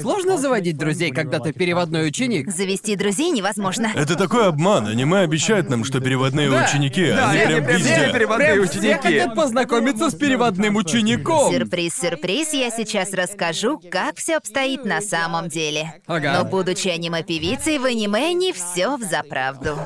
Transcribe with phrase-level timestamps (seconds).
[0.00, 2.50] Сложно заводить друзей, когда ты переводной ученик?
[2.50, 3.90] Завести друзей невозможно.
[3.94, 4.86] Это такой обман.
[4.86, 6.64] Аниме обещает нам, что переводные Да.
[6.66, 9.02] ученики, Да, они они прям прям переводные Прям все ученики.
[9.02, 11.52] хотят познакомиться с переводным учеником.
[11.52, 16.00] Сюрприз, сюрприз, я сейчас расскажу, как все обстоит на самом деле.
[16.06, 16.38] Ага.
[16.38, 19.76] Но будучи аниме-певицей, в аниме не все в заправду.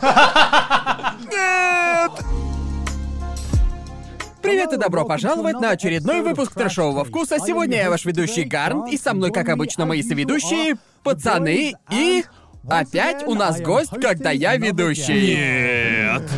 [4.46, 7.38] Привет и добро пожаловать на очередной выпуск трэшового вкуса.
[7.44, 12.24] Сегодня я ваш ведущий Гарнт, и со мной, как обычно, мои соведущие, пацаны и...
[12.68, 15.36] Опять у нас гость, когда я ведущий.
[15.36, 16.30] Нет.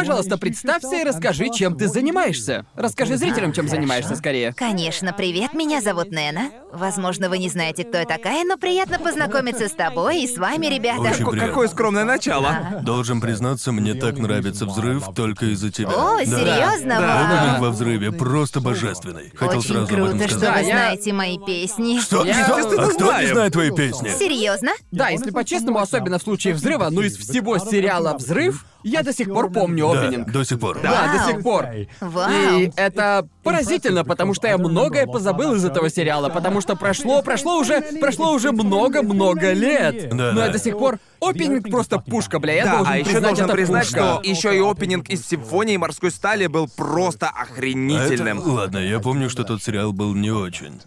[0.00, 2.66] Пожалуйста, представься и расскажи, чем ты занимаешься.
[2.74, 4.52] Расскажи зрителям, чем занимаешься скорее.
[4.52, 6.50] Конечно, привет, меня зовут Нена.
[6.72, 10.66] Возможно, вы не знаете, кто я такая, но приятно познакомиться с тобой и с вами,
[10.66, 11.00] ребята.
[11.00, 11.46] Очень приятно.
[11.48, 12.80] Какое скромное начало.
[12.82, 15.88] Должен признаться, мне так нравится взрыв только из-за тебя.
[15.90, 16.24] О, Да.
[16.24, 16.96] серьезно?
[17.00, 17.40] Да.
[17.40, 19.32] Опенинг во взрыве просто божественный.
[19.34, 22.00] Хотел Очень сразу об этом круто, что вы Да, я- знаете мои песни.
[22.00, 22.24] Что?
[22.24, 22.58] Я- Что?
[22.58, 24.10] Естественно, А кто не знает твои песни?
[24.18, 24.70] Серьезно?
[24.92, 29.26] Да, если по-честному, особенно в случае взрыва, ну из всего сериала «Взрыв», я до сих
[29.28, 30.30] пор помню Да, опенинг.
[30.30, 30.80] до сих пор.
[30.82, 31.28] Да, до Вау.
[31.28, 31.66] сих пор.
[32.00, 32.30] Вау.
[32.30, 37.58] И это поразительно, потому что я многое позабыл из этого сериала, потому что прошло, прошло
[37.58, 40.08] уже, прошло уже много-много лет.
[40.10, 40.52] Да, Но я да.
[40.52, 43.54] до сих пор опенинг просто пушка, бля, я Да, должен а еще признать, должен это
[43.54, 43.98] признать, пушка.
[43.98, 48.38] что еще и опенинг из симфонии морской стали был просто А это- охренительным.
[48.44, 50.80] Ладно, я помню, что тот сериал был не очень.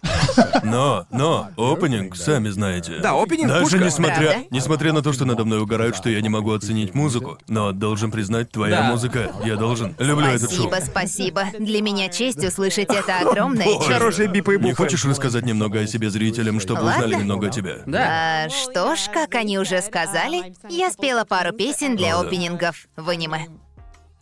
[0.62, 2.98] Но, но, опенинг, сами знаете.
[3.02, 3.78] Да, опенинг Даже пушка.
[3.78, 4.46] несмотря, Правда?
[4.50, 8.10] несмотря на то, что надо мной угорают, что я не могу оценить музыку, но должен
[8.10, 8.90] признать, твоя Да.
[8.90, 9.94] музыка, я должен.
[9.98, 10.68] Люблю этот шоу.
[10.68, 11.42] Спасибо, спасибо.
[11.58, 13.86] Для меня честь услышать это огромное честь.
[13.86, 14.76] Хорошие бипы и Не бупы.
[14.76, 17.04] хочешь рассказать немного о себе зрителям, чтобы Ладно.
[17.06, 17.82] узнали немного о тебе?
[17.86, 18.44] Да.
[18.46, 22.28] А, что ж, как они уже сказали, я спела пару песен для О, да.
[22.28, 23.46] опенингов в аниме.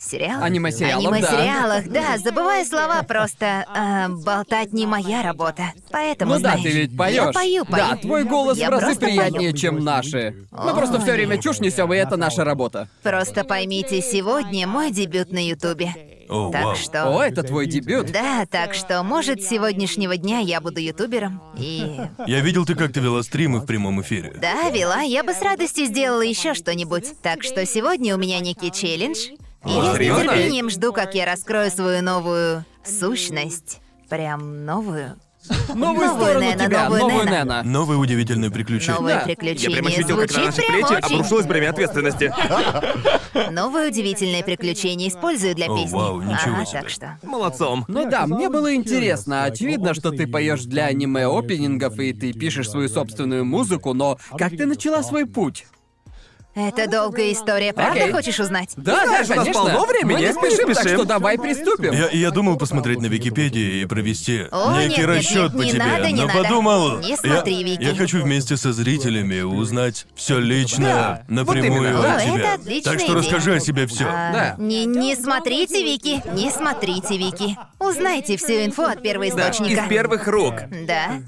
[0.01, 0.41] Сериал?
[0.41, 1.09] Аниме-сериалов, да.
[1.17, 2.17] Аниме-сериалах, да.
[2.17, 5.73] забывая слова, просто а, болтать не моя работа.
[5.91, 7.15] Поэтому, Ну да, знаешь, ты ведь поешь.
[7.15, 7.85] Я пою, пою.
[7.89, 9.57] Да, твой голос Я в разы просто приятнее, пою.
[9.57, 10.35] чем наши.
[10.51, 12.87] Мы просто все время чушь несем, и это наша работа.
[13.03, 16.08] Просто поймите, сегодня мой дебют на Ютубе.
[16.29, 16.75] О, Так вау.
[16.75, 17.17] что...
[17.17, 18.11] О, это твой дебют.
[18.11, 21.41] Да, так что, может, с сегодняшнего дня я буду ютубером.
[21.57, 21.99] И...
[22.27, 24.35] Я видел, ты как-то вела стримы в прямом эфире.
[24.39, 27.19] Да, вела, я бы с радостью сделала еще что-нибудь.
[27.23, 29.17] Так что сегодня у меня некий челлендж.
[29.65, 33.81] И я с нетерпением жду, как я раскрою свою новую сущность.
[34.07, 35.17] Прям новую.
[35.73, 37.31] Новую сторону Нена, тебя, новую новую Нена.
[37.39, 37.63] Нена.
[37.63, 38.95] Новые удивительные приключения.
[38.99, 39.21] Новые Да.
[39.21, 39.75] Я приключения.
[39.77, 41.15] прям ощутил, как на Звучит наши прям плечи очень.
[41.15, 42.33] обрушилось бремя ответственности.
[43.51, 45.95] Новое удивительное приключение использую для О, песни.
[45.95, 46.79] вау, ничего ага, себе.
[46.81, 47.17] так что.
[47.23, 47.85] Молодцом.
[47.87, 49.43] Ну да, мне было интересно.
[49.43, 54.65] Очевидно, что ты поешь для аниме-опенингов и ты пишешь свою собственную музыку, но как ты
[54.65, 55.65] начала свой путь?
[56.67, 58.11] Это долгая история, правда Окей.
[58.11, 58.71] хочешь узнать?
[58.75, 59.61] Да, Знаешь, да, у нас конечно.
[59.63, 60.97] полно времени, Мы не мы не спешим, так спешим.
[60.97, 61.93] что давай приступим.
[61.93, 65.71] Я, я думал посмотреть на Википедии и провести О, некий нет, расчет нет, по не
[65.71, 66.43] тебе, надо, не но надо.
[66.43, 67.83] подумал, Не смотри, я, Вики.
[67.83, 72.15] я хочу вместе со зрителями узнать все лично, Да, вот напрямую именно.
[72.15, 72.37] от О, тебя.
[72.39, 73.17] это отличная так что идея.
[73.21, 74.05] расскажи о себе все.
[74.07, 74.55] А, Да.
[74.63, 77.57] Не, не смотрите, Вики, не смотрите, Вики.
[77.79, 79.81] Узнайте всю инфу от Да, первоисточника.
[79.83, 80.55] из первых рук.
[80.85, 81.21] Да.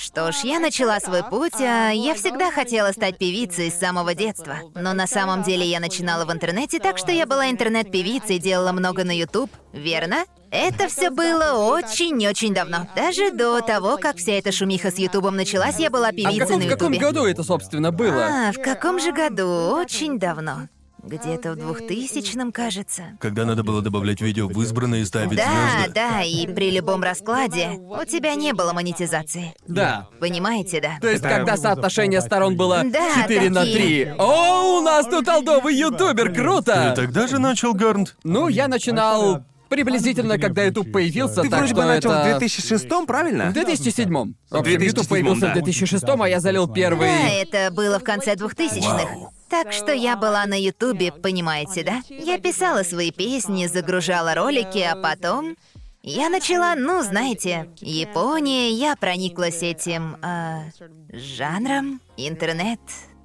[0.00, 4.58] Что ж, я начала свой путь, а я всегда хотела стать певицей с самого детства.
[4.76, 9.02] Но на самом деле я начинала в интернете, так что я была интернет-певицей, делала много
[9.02, 10.24] на YouTube, верно?
[10.52, 12.86] Это все было очень-очень давно.
[12.94, 16.38] Даже до того, как вся эта шумиха с Ютубом началась, я была А в певицей
[16.38, 17.06] каком, на в каком Ютубе.
[17.06, 18.48] году это, собственно, было?
[18.48, 19.48] А, в каком же году?
[19.74, 20.68] Очень давно.
[21.08, 23.16] Где-то в 2000-м, кажется.
[23.18, 25.44] Когда надо было добавлять видео в избранные и ставить Да,
[25.78, 25.92] звезды.
[25.94, 29.54] да, и при любом раскладе у тебя не было монетизации.
[29.66, 30.08] Да.
[30.20, 30.98] Понимаете, да?
[31.00, 34.04] То есть, когда соотношение сторон было Да, 4 на такие.
[34.06, 34.14] 3.
[34.18, 36.94] О, у нас тут алдовый ютубер, круто!
[36.94, 38.16] Ты тогда же начал, Гарнт?
[38.24, 42.36] Ну, я начинал приблизительно, когда YouTube появился, Ты так вроде что бы начал это...
[42.36, 43.50] в 2006 правильно?
[43.50, 44.08] В 2007
[44.50, 45.50] В общем, 2007, YouTube появился да.
[45.50, 47.08] в 2006 а я залил первый...
[47.08, 49.30] Да, это было в конце 2000-х.
[49.48, 52.02] Так что я была на Ютубе, понимаете, да?
[52.08, 55.56] Я писала свои песни, загружала ролики, а потом
[56.02, 60.64] я начала, ну, знаете, Япония, я прониклась этим а,
[61.12, 62.80] жанром, интернет,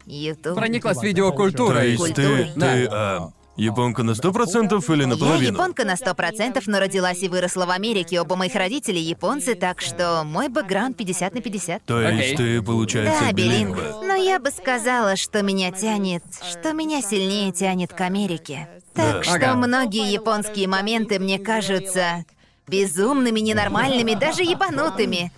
[0.05, 0.55] Ютуб.
[0.55, 1.91] Прониклась То видеокультурой.
[1.91, 5.53] есть ты, ты, а, японка на сто процентов или Я наполовину?
[5.53, 8.19] японка на сто процентов, но родилась и выросла в Америке.
[8.21, 11.83] Оба моих родителей японцы, так что мой бэкграунд 50 на 50.
[11.85, 12.37] То есть Окей.
[12.37, 13.75] ты, получается, Да, билинг.
[13.77, 14.01] билингва.
[14.05, 18.67] Но я бы сказала, что меня тянет, что меня сильнее тянет к Америке.
[18.93, 19.23] Так Да.
[19.23, 19.55] что Ага.
[19.55, 22.25] многие японские моменты мне кажутся
[22.67, 25.31] безумными, ненормальными, даже ебанутыми.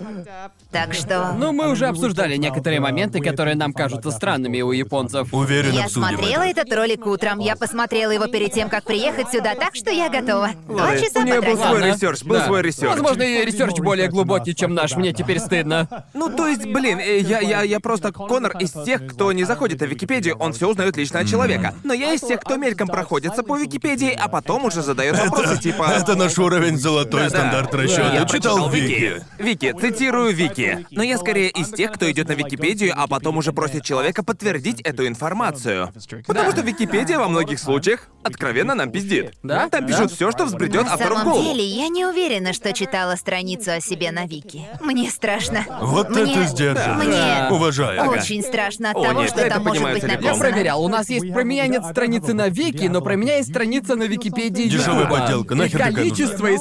[0.72, 1.34] Так что...
[1.38, 5.34] Ну, мы уже обсуждали некоторые моменты, которые нам кажутся странными у японцев.
[5.34, 6.62] Уверен, Я обсудим смотрела это.
[6.62, 7.40] этот ролик утром.
[7.40, 10.50] Я посмотрела его перед тем, как приехать сюда, так что я готова.
[10.68, 12.46] Два Ладно, часа у нее был свой research, был Да.
[12.46, 12.92] свой research.
[12.92, 14.96] Возможно, ее research более глубокий, чем наш.
[14.96, 16.06] Мне теперь стыдно.
[16.14, 19.82] Ну, то есть, блин, э, я, я, я просто Конор из тех, кто не заходит
[19.82, 21.74] в Википедию, он все узнает лично от человека.
[21.84, 25.84] Но я из тех, кто мельком проходится по Википедии, а потом уже задает вопросы типа.
[25.96, 27.30] Это наш уровень золотой Да-да.
[27.30, 28.14] стандарт расчета.
[28.14, 29.24] Я Читал Вики.
[29.40, 30.86] Вики, цитирую Вики.
[30.92, 34.82] Но я скорее из тех, кто идет на Википедию, а потом уже просит человека подтвердить
[34.82, 35.92] эту информацию.
[36.28, 39.34] Потому что Википедия во многих случаях откровенно нам пиздит.
[39.44, 39.70] Да?
[39.70, 41.44] Там пишут все, что взбредет На автору в самом голову.
[41.54, 44.64] деле, я не уверена, что читала страницу о себе на Вики.
[44.82, 45.66] Мне страшно.
[45.82, 46.32] Вот Мне...
[46.34, 47.08] это сдержанность.
[47.08, 48.10] Мне Уважаю.
[48.10, 50.24] очень страшно от О, того, нет, что это там может понимаю быть целиком.
[50.24, 50.50] Я написано.
[50.52, 53.96] проверял, у нас есть про меня нет страницы на Вики, но про меня есть страница
[53.96, 55.20] на Википедии Дешевая Ютуба.
[55.22, 56.54] подделка, И нахер такая количество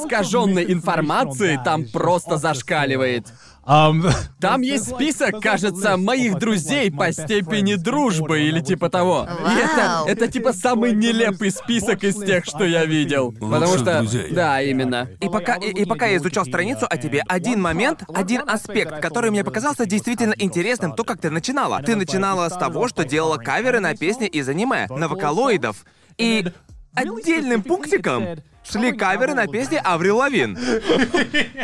[0.45, 3.27] искаженной информации там просто зашкаливает.
[4.39, 9.27] Там есть список, кажется, моих друзей по степени дружбы или типа того.
[9.27, 13.31] И это, это типа самый нелепый список из тех, что я видел.
[13.31, 14.01] Потому что...
[14.01, 14.31] друзей.
[14.31, 15.09] Да, именно.
[15.19, 19.31] И пока, и, и пока я изучал страницу о тебе, один момент, один аспект, который
[19.31, 21.81] мне показался действительно интересным, то, как ты начинала.
[21.81, 25.85] Ты начинала с того, что делала каверы на песни из аниме, на вокалоидов.
[26.19, 26.45] И
[26.93, 28.27] отдельным пунктиком
[28.69, 30.57] шли каверы на песни Аврил Лавин.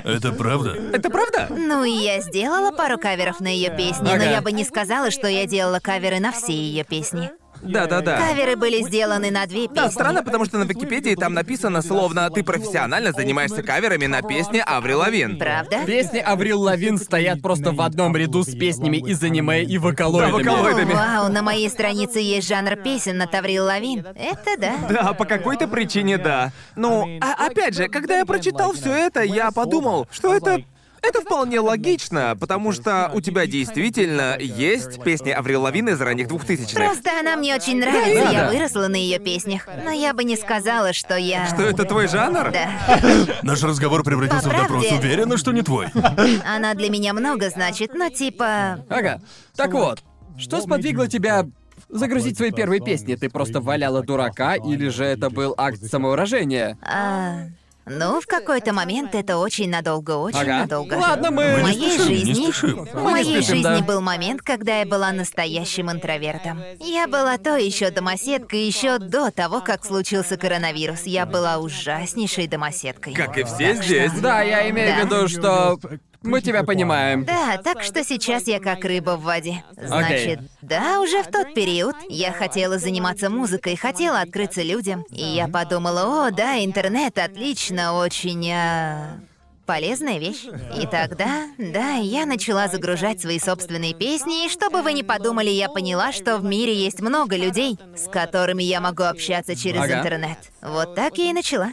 [0.04, 0.78] Это правда?
[0.94, 1.48] Это правда?
[1.50, 4.24] Ну и я сделала пару каверов на ее песни, но Ага.
[4.26, 7.32] я бы не сказала, что я делала каверы на все ее песни.
[7.62, 8.18] Да-да-да.
[8.18, 9.76] Каверы были сделаны на две песни.
[9.76, 14.64] Да, странно, потому что на Википедии там написано словно ты профессионально занимаешься каверами на песни
[14.66, 15.38] Аврил Лавин.
[15.38, 15.86] Правда?
[15.86, 20.44] Песни Аврил Лавин стоят просто в одном ряду с песнями из аниме и вокалоидами.
[20.44, 20.94] Да, вокалоидами.
[20.94, 24.06] О, вау, на моей странице есть жанр песен на Таврил Лавин.
[24.16, 24.76] Это да.
[24.90, 26.52] Да, по какой-то причине да.
[26.76, 30.64] Ну, а опять же, когда я прочитал все это, я подумал, что это
[31.02, 36.76] это вполне логично, потому что у тебя действительно есть песни Аврил Лавин из ранних двухтысячных.
[36.76, 38.50] Просто она мне очень нравится, Да, я да.
[38.52, 39.68] выросла на ее песнях.
[39.84, 41.48] Но я бы не сказала, что я...
[41.48, 42.52] Что это твой жанр?
[42.52, 42.70] Да.
[43.44, 44.86] Наш разговор превратился По в допрос.
[44.88, 44.96] правде.
[45.08, 45.88] Уверена, что не твой.
[46.46, 48.86] Она для меня много значит, но типа...
[48.90, 49.22] Ага.
[49.56, 50.04] Так вот,
[50.38, 51.46] что сподвигло тебя
[51.90, 53.16] загрузить свои первые песни?
[53.16, 56.78] Ты просто валяла дурака, или же это был акт самовыражения?
[56.82, 57.48] а,
[57.88, 60.60] Ну, в какой-то момент это очень надолго, очень Ага.
[60.60, 60.94] надолго.
[60.96, 62.44] Ладно, мы- В Мы не моей спешим, не жизни...
[62.44, 62.86] спешим.
[62.86, 63.82] В не моей спешим, жизни да.
[63.82, 66.62] был момент, когда я была настоящим интровертом.
[66.80, 71.04] Я была то еще домоседкой еще до того, как случился коронавирус.
[71.04, 73.14] Я была ужаснейшей домоседкой.
[73.14, 74.12] Как и все здесь.
[74.22, 75.02] Да, я имею в Да.
[75.18, 75.80] виду, что
[76.22, 77.26] мы тебя понимаем.
[77.26, 79.64] Да, так что сейчас я как рыба в воде.
[79.76, 85.04] Значит, да, уже в тот период я хотела заниматься музыкой, хотела открыться людям.
[85.10, 88.52] И я подумала, о, да, интернет отлично, очень...
[88.52, 89.20] а,
[89.66, 90.44] Полезная вещь.
[90.82, 95.70] И тогда, да, я начала загружать свои собственные песни, и чтобы вы не подумали, я
[95.70, 100.00] поняла, что в мире есть много людей, с которыми я могу общаться через Ага.
[100.00, 100.38] интернет.
[100.62, 101.70] Вот так я и начала.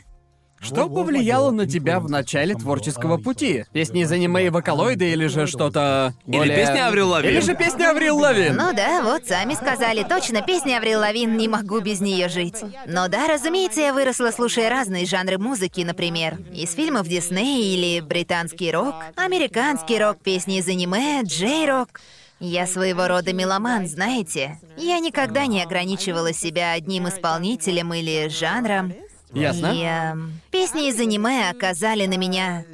[0.61, 3.65] Что повлияло на тебя в начале творческого пути?
[3.73, 6.57] Песни из аниме и вокалоиды или же что-то Или более...
[6.57, 7.31] песни Аврил Лавин.
[7.31, 8.57] Или же песни Аврил Лавин.
[8.57, 12.57] Ну да, вот сами сказали, точно, песня Аврил Лавин «Не могу без нее жить».
[12.87, 18.73] Но да, разумеется, я выросла, слушая разные жанры музыки, например, из фильмов Дисней или британский
[18.73, 22.01] рок, американский рок, песни из аниме, джей-рок.
[22.41, 24.61] Я своего рода меломан, знаете.
[24.77, 28.93] Я никогда не ограничивала себя одним исполнителем или жанром.
[29.33, 29.73] Ясно.
[29.75, 32.65] И эм, песни из аниме оказали на меня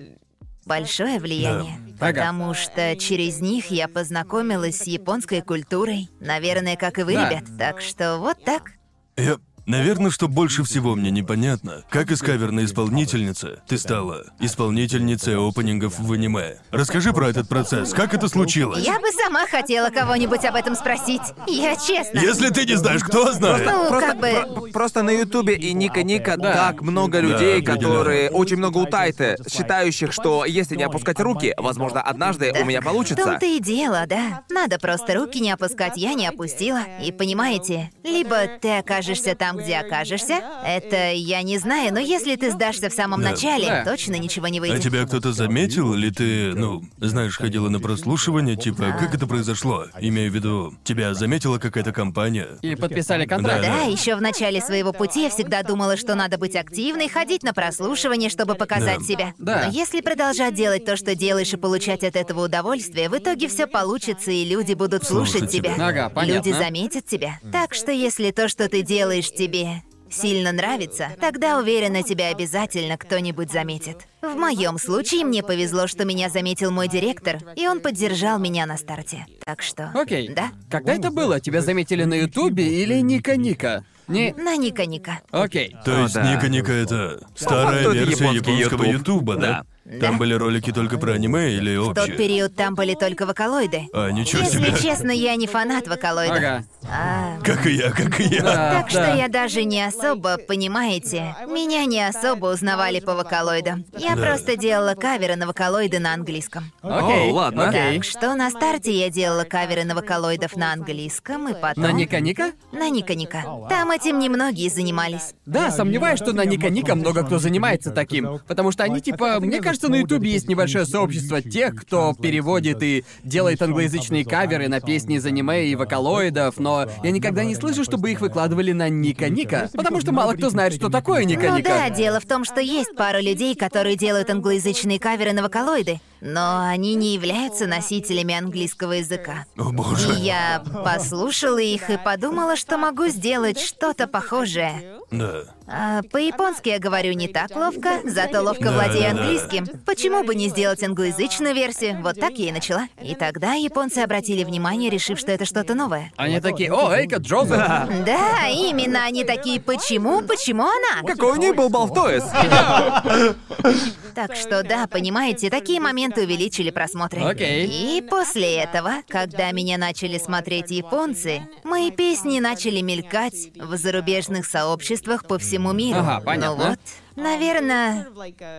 [0.67, 1.79] большое влияние.
[2.01, 2.09] Ага.
[2.13, 6.09] Потому что через них я познакомилась с японской культурой.
[6.21, 7.29] Наверное, как и вы, Да.
[7.31, 7.45] ребят.
[7.59, 8.73] Так что вот так.
[9.17, 9.39] Я...
[9.67, 16.13] Наверное, что больше всего мне непонятно, как из каверной исполнительницы ты стала исполнительницей опенингов в
[16.13, 16.57] аниме.
[16.71, 18.85] Расскажи про этот процесс, как это случилось?
[18.85, 21.23] Я бы сама хотела кого-нибудь об этом спросить.
[21.47, 22.19] Я честно.
[22.19, 23.65] Если ты не знаешь, кто знает?
[23.65, 24.31] Ну, Просто, как бы...
[24.61, 26.53] про- просто на Ютубе и Ника Ника Да.
[26.53, 27.75] так много людей, определенно.
[27.75, 32.83] которые очень много у Тайты, считающих, что если не опускать руки, возможно, однажды у меня
[32.83, 33.25] В получится.
[33.25, 34.43] том-то и дело, да.
[34.51, 36.81] Надо просто руки не опускать, я не опустила.
[37.03, 42.51] И понимаете, либо ты окажешься там, где окажешься, это я не знаю, но если ты
[42.51, 43.31] сдашься в самом Да.
[43.31, 43.85] начале, Да.
[43.85, 44.83] точно ничего не А выйдет.
[44.83, 49.87] тебя кто-то заметил, или ты, ну, знаешь, ходила на прослушивание, типа, как это произошло?
[50.01, 52.49] Имею в виду, тебя заметила какая-то компания?
[52.63, 53.63] И подписали контракт.
[53.63, 53.69] Да.
[53.77, 57.53] Да, еще в начале своего пути я всегда думала, что надо быть активной, ходить на
[57.53, 59.05] прослушивание, чтобы показать Да.
[59.05, 59.35] себя.
[59.39, 59.65] Да.
[59.67, 63.67] Но если продолжать делать то, что делаешь, и получать от этого удовольствие, в итоге все
[63.67, 65.75] получится, и люди будут слушать, Слушать тебя.
[65.75, 65.87] тебя.
[65.89, 66.49] Ага, понятно.
[66.49, 67.39] Люди заметят тебя.
[67.53, 73.51] Так что если то, что ты делаешь, тебе сильно нравится, тогда уверена, тебя обязательно кто-нибудь
[73.51, 74.07] заметит.
[74.23, 78.79] В моем случае мне повезло, что меня заметил мой директор, и он поддержал меня на
[78.79, 79.27] старте.
[79.45, 79.91] Так что...
[79.95, 80.29] Окей.
[80.29, 80.53] Да?
[80.71, 81.41] Когда это было?
[81.41, 83.85] Тебя заметили на Ютубе или Ника Ника?
[84.09, 84.33] Не.
[84.35, 85.21] На Ника Ника.
[85.31, 85.77] Окей.
[85.85, 86.35] То есть да.
[86.35, 88.85] Ника Ника это старая версия японского.
[88.85, 89.65] Ютуба, да?
[90.01, 93.89] Там были ролики только про аниме или В тот период там были только вокалоиды.
[93.93, 94.79] А, ничего Если себе.
[94.81, 96.37] честно, я не фанат вокалоидов.
[96.39, 96.65] Ага.
[96.91, 98.43] А, Как и я, как и я.
[98.43, 99.15] Да, Так что да.
[99.15, 103.85] я даже не особо, понимаете, меня не особо узнавали по вокалоидам.
[103.99, 104.23] Я Да.
[104.23, 106.73] просто делала каверы на вокалоиды на английском.
[106.81, 107.31] Окей.
[107.31, 107.69] О, ладно.
[107.69, 107.97] Окей.
[107.97, 111.85] Так что на старте я делала каверы на вокалоидов на английском, и потом...
[111.85, 112.53] На Ника Ника?
[112.73, 113.45] На Ника Ника.
[113.69, 115.35] Там этим немногие занимались.
[115.45, 118.41] Да, сомневаюсь, что на Ника Ника много кто занимается таким.
[118.47, 123.05] Потому что они типа, мне кажется, на Ютубе есть небольшое сообщество тех, кто переводит и
[123.23, 128.11] делает англоязычные каверы на песни из аниме и вокалоидов, но я никогда не слышу, чтобы
[128.11, 129.71] их выкладывали на Ника Ника.
[129.75, 131.69] Потому что мало кто знает, что такое Ника Ну Ника.
[131.69, 136.67] да, дело в том, что есть пара людей, которые делают англоязычные каверы на вокалоиды, но
[136.67, 139.47] они не являются носителями английского языка.
[139.57, 140.13] О И боже.
[140.21, 144.99] я послушала их и подумала, что могу сделать что-то похожее.
[145.11, 145.45] Да.
[145.67, 149.21] А, по-японски я говорю не так ловко, зато ловко Да, владею да, да.
[149.23, 149.67] английским.
[149.87, 152.01] Почему бы не сделать англоязычную версию?
[152.03, 152.87] Вот так я и начала.
[153.03, 156.13] И тогда японцы обратили внимание, решив, что это что-то новое.
[156.17, 157.57] Они такие, о, Эйка Джозеф.
[158.05, 161.07] Да, именно они такие, почему, почему она?
[161.07, 162.25] Какой у них был Балфтоис?
[164.15, 167.21] Так что да, понимаете, такие моменты увеличили просмотры.
[167.21, 167.99] Окей.
[167.99, 175.27] И после этого, когда меня начали смотреть японцы, мои песни начали мелькать в зарубежных сообществах
[175.27, 176.01] по всему миру.
[176.01, 176.57] Ага, понятно.
[176.57, 176.79] Ну вот,
[177.17, 178.09] наверное,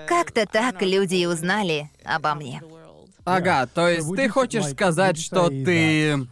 [0.07, 2.61] как-то так люди и узнали обо мне.
[3.23, 6.27] Ага, то есть ты хочешь сказать, что ты...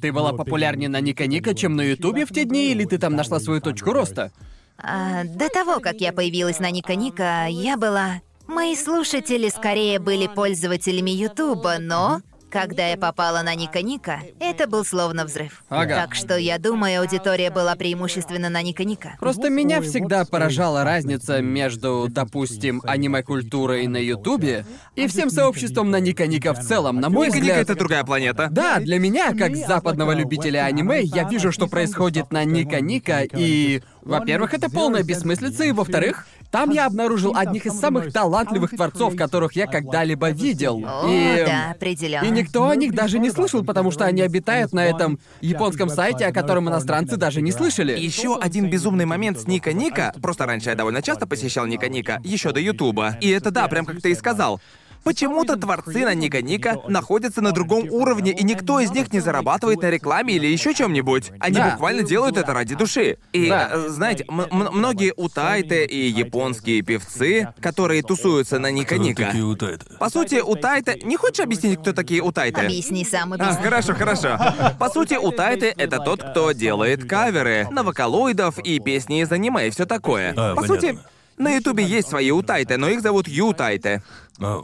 [0.00, 3.16] Ты была популярнее на Ника Ника, чем на Ютубе в те дни, или ты там
[3.16, 4.32] нашла свою точку роста?
[4.78, 8.22] А, до того, как я появилась на Ника Ника, я была...
[8.50, 12.20] Мои слушатели скорее были пользователями Ютуба, но...
[12.50, 15.62] Когда я попала на Ника Ника, это был словно взрыв.
[15.68, 15.94] Ага.
[15.94, 19.16] Так что я думаю, аудитория была преимущественно на Ника Ника.
[19.20, 24.66] Просто меня всегда поражала разница между, допустим, аниме-культурой на Ютубе
[24.96, 26.98] и всем сообществом на Ника Ника в целом.
[26.98, 27.70] На мой Ника Ника взгляд...
[27.70, 28.48] это другая планета.
[28.50, 33.80] Да, для меня, как западного любителя аниме, я вижу, что происходит на Ника Ника, и,
[34.02, 39.52] во-первых, это полная бессмыслица, и, во-вторых, там я обнаружил одних из самых талантливых творцов, которых
[39.54, 40.84] я когда-либо видел.
[40.84, 41.44] О, и...
[41.44, 42.24] да, определенно.
[42.24, 46.26] И никто о них даже не слышал, потому что они обитают на этом японском сайте,
[46.26, 47.98] о котором иностранцы даже не слышали.
[47.98, 50.12] Еще один безумный момент с Ника Ника.
[50.20, 53.16] Просто раньше я довольно часто посещал Ника Ника, еще до Ютуба.
[53.20, 54.60] И это да, прям как ты и сказал.
[55.04, 59.80] Почему-то творцы на Ника Ника находятся на другом уровне, и никто из них не зарабатывает
[59.80, 61.32] на рекламе или еще чем-нибудь.
[61.40, 61.70] Они Да.
[61.70, 63.16] буквально делают это ради души.
[63.32, 63.70] И, Да.
[63.72, 69.24] э, знаете, многие утайты и японские певцы, которые тусуются на Ника Кто Ника.
[69.26, 69.86] такие утайты?
[69.98, 71.00] По сути, утайты...
[71.02, 72.60] Не хочешь объяснить, кто такие утайты?
[72.60, 73.62] Объясни сам, А, объясни.
[73.64, 74.38] хорошо, хорошо.
[74.78, 79.70] По сути, Утайты— это тот, кто делает каверы на вокалоидов и песни из аниме и
[79.70, 80.34] все такое.
[80.36, 81.10] А, По сути, понятно.
[81.38, 84.02] на Ютубе есть свои Утайты, но их зовут Ютайты.
[84.40, 84.62] А,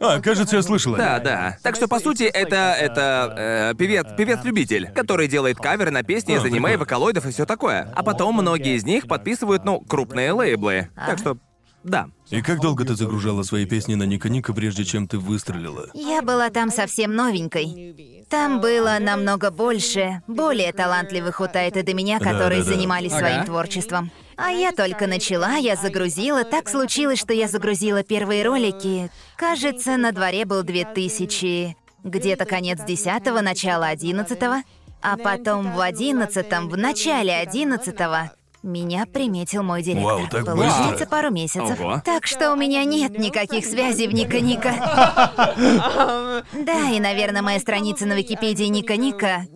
[0.00, 0.94] А, кажется, я слышал.
[0.94, 1.56] о Да, да.
[1.62, 2.74] Так что, по сути, это...
[2.78, 3.34] это...
[3.72, 7.92] э, певец, певец-любитель, который делает каверы на песни из А, аниме, вокалоидов и все такое.
[7.94, 10.88] А потом многие из них подписывают, ну, крупные лейблы.
[10.94, 11.36] Так что,
[11.84, 12.06] да.
[12.30, 15.88] И как долго ты загружала свои песни на Ника Ника, прежде чем ты выстрелила?
[15.94, 18.24] Я была там совсем новенькой.
[18.28, 22.76] Там было намного больше, более талантливых утайты до меня, которые Да-да-да.
[22.76, 23.20] занимались Ага.
[23.20, 24.10] своим творчеством.
[24.42, 26.44] А я только начала, я загрузила.
[26.44, 29.10] Так случилось, что я загрузила первые ролики.
[29.36, 34.64] Кажется, на дворе был 2000, где-то конец 10 начало 11
[35.02, 37.96] а потом в 11 в начале 11
[38.62, 40.04] меня приметил мой директор.
[40.04, 40.54] Вау, так быстро.
[40.54, 41.80] Получается, пару месяцев.
[41.80, 42.02] Ого.
[42.04, 44.74] Так что у меня нет никаких связей в Ника Ника.
[46.52, 49.46] Да, и, наверное, моя страница на Википедии Ника Ника.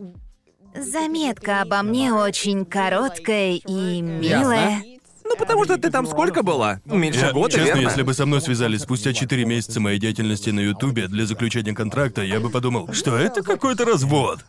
[0.74, 4.82] Заметка обо мне очень короткая и милая.
[5.24, 6.80] Ну, потому что ты там сколько была?
[6.84, 7.80] Меньше Я, года, честно, верно?
[7.80, 12.22] если бы со мной связались спустя 4 месяца моей деятельности на Ютубе для заключения контракта,
[12.22, 14.40] я бы подумал, что это какой-то развод.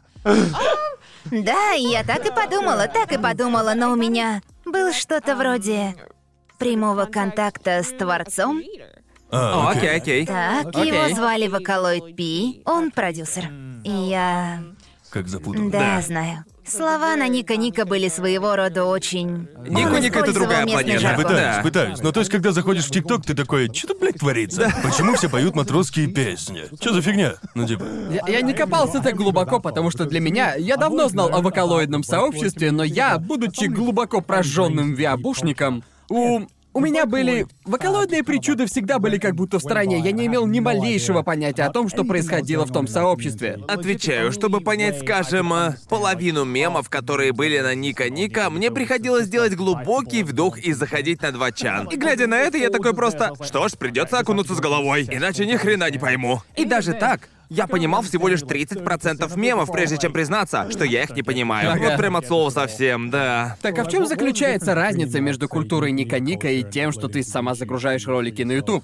[1.31, 5.95] Да, я так и подумала, так и подумала, но у меня был что-то вроде
[6.59, 8.61] прямого контакта с Творцом.
[9.31, 9.89] А, О, окей.
[9.89, 10.25] окей, окей.
[10.27, 10.87] Так, Окей.
[10.87, 13.49] его звали Вокалоид Пи, он продюсер.
[13.83, 14.63] И я...
[15.15, 15.69] как запутал.
[15.69, 16.43] Да, знаю.
[16.67, 19.47] Слова на Ника Ника были своего рода очень...
[19.65, 20.99] Нико Он Ника— это использовал другая местный планета.
[20.99, 21.23] жаргон.
[21.23, 21.61] Пытаюсь, Да.
[21.63, 22.01] пытаюсь.
[22.01, 24.73] Но то есть, когда заходишь в ТикТок, ты такой, что тут, блядь, творится?
[24.83, 26.63] Почему все поют матросские песни?
[26.81, 27.35] Что за фигня?
[27.53, 27.85] Ну, типа...
[28.11, 32.03] Я, я не копался так глубоко, потому что для меня я давно знал о вокалоидном
[32.03, 36.41] сообществе, но я, будучи глубоко прожженным виабушником, у
[36.75, 37.47] у меня были...
[37.63, 39.99] Вокалоидные причуды всегда были как будто в стороне.
[40.01, 43.59] Я не имел ни малейшего понятия о том, что происходило в том сообществе.
[43.69, 49.55] Отвечаю, чтобы понять, скажем, э, половину мемов, которые были на Ника Ника, мне приходилось делать
[49.55, 51.87] глубокий вдох и заходить на два чан.
[51.87, 55.55] И глядя на это, я такой просто, что ж, придется окунуться с головой, иначе ни
[55.55, 56.41] хрена не пойму.
[56.57, 61.11] И даже так, я понимал всего лишь 30% мемов, прежде чем признаться, что я их
[61.11, 61.71] не понимаю.
[61.71, 61.89] Ага.
[61.89, 63.57] Вот прям от слова совсем, да.
[63.61, 67.55] Так а в чем заключается разница между культурой Ника Ника и тем, что ты сама
[67.55, 68.83] загружаешь ролики на YouTube?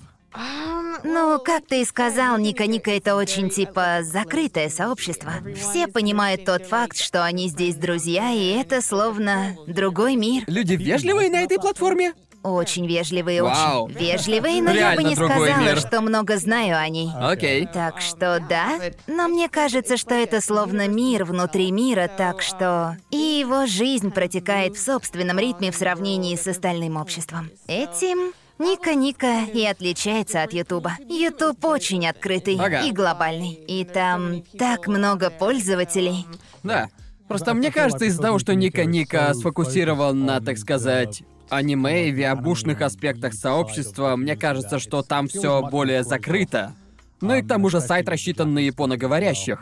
[1.04, 5.34] Ну, как ты и сказал, Ника Ника это очень типа закрытое сообщество.
[5.56, 10.44] Все понимают тот факт, что они здесь друзья, и это словно другой мир.
[10.48, 12.14] Люди вежливые на этой платформе?
[12.44, 13.86] Очень вежливые, Вау.
[13.86, 15.78] очень вежливые, но я Реально бы не другой сказала, мир.
[15.80, 17.10] что много знаю о ней.
[17.20, 17.68] Окей.
[17.72, 23.18] Так что да, но мне кажется, что это словно мир внутри мира, так что и
[23.18, 27.52] его жизнь протекает в собственном ритме в сравнении с остальным обществом.
[27.68, 30.94] Этим Ника Ника и отличается от Ютуба.
[31.08, 32.82] Ютуб очень открытый Ага.
[32.82, 36.26] и глобальный, и там так много пользователей.
[36.64, 36.90] Да.
[37.28, 42.82] Просто мне кажется, из-за того, что Ника Ника сфокусирован на, так сказать, аниме и виабушных
[42.82, 46.74] аспектах сообщества, мне кажется, что там все более закрыто.
[47.20, 49.60] Ну и к тому же сайт рассчитан на японоговорящих.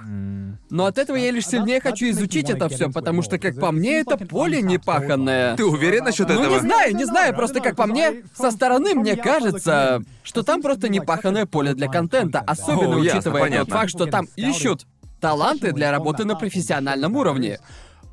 [0.69, 3.99] Но от этого я лишь сильнее хочу изучить это все, потому что, как по мне,
[3.99, 5.57] это поле непаханное.
[5.57, 6.53] Ты уверен насчет Ну, этого?
[6.53, 10.87] не знаю, не знаю, просто как по мне, со стороны мне кажется, что там просто
[10.89, 13.75] непаханное поле для контента, особенно О, ясно, учитывая тот понятно.
[13.75, 14.85] факт, что там ищут
[15.19, 17.59] таланты для работы на профессиональном уровне.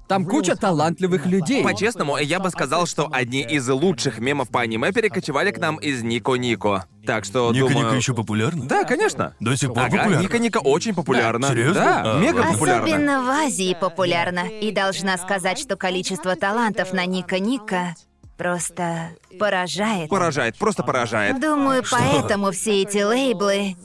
[0.09, 1.65] Там куча талантливых людей.
[1.65, 6.03] По-честному, я бы сказал, что одни из лучших мемов по аниме перекочевали к нам из
[6.03, 6.85] Нико Нико.
[7.05, 7.87] Так что, Ника думаю...
[7.87, 8.65] Ника еще популярна?
[8.67, 9.35] Да, конечно.
[9.41, 10.23] До сих пор Ага, популярна?
[10.23, 11.49] Ника Ника очень популярна.
[11.49, 11.75] Да, серьезно?
[11.75, 12.53] Да, А, мега ладно.
[12.53, 12.85] популярна.
[12.85, 14.41] Особенно в Азии популярно.
[14.61, 17.95] И должна сказать, что количество талантов на Ника Ника
[18.37, 20.09] просто поражает.
[20.09, 21.41] Поражает, просто поражает.
[21.41, 23.77] Думаю, поэтому все эти лейблы...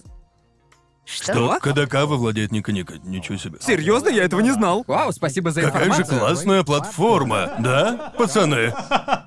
[1.11, 1.33] Что?
[1.33, 1.59] Что?
[1.59, 2.93] Кадакава владеет Ника Ника.
[3.03, 3.57] Ничего себе.
[3.59, 4.85] Серьезно, я этого не знал.
[4.87, 8.73] Вау, спасибо за Какая же классная платформа, да, пацаны?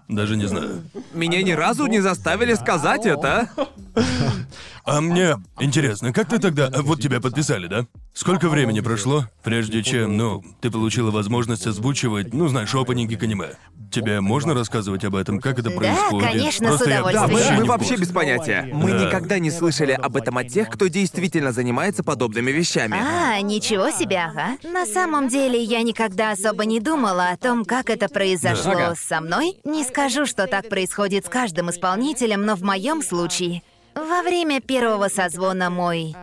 [0.08, 0.82] Даже не знаю.
[1.12, 3.50] Меня ни разу не заставили сказать это.
[4.86, 6.66] А мне интересно, как ты тогда...
[6.66, 7.86] а, Вот тебя подписали, да?
[8.12, 13.56] Сколько времени прошло, прежде чем, ну, ты получила возможность озвучивать, ну, знаешь, опенинги к аниме?
[13.90, 16.30] Тебе можно рассказывать об этом, как это происходит?
[16.30, 17.28] конечно, с Просто я удовольствием.
[17.28, 18.68] Да, мы, вообще мы вообще без понятия.
[18.72, 19.06] Мы Да.
[19.06, 22.98] никогда не слышали об этом от тех, кто действительно занимается подобными вещами.
[23.00, 24.58] А, ничего себе, ага.
[24.64, 28.94] На самом деле, я никогда особо не думала о том, как это произошло Да.
[28.96, 29.56] Со мной.
[29.64, 33.62] Не скажу, что так происходит с каждым исполнителем, но в моем случае...
[33.94, 36.14] Во время первого созвона мой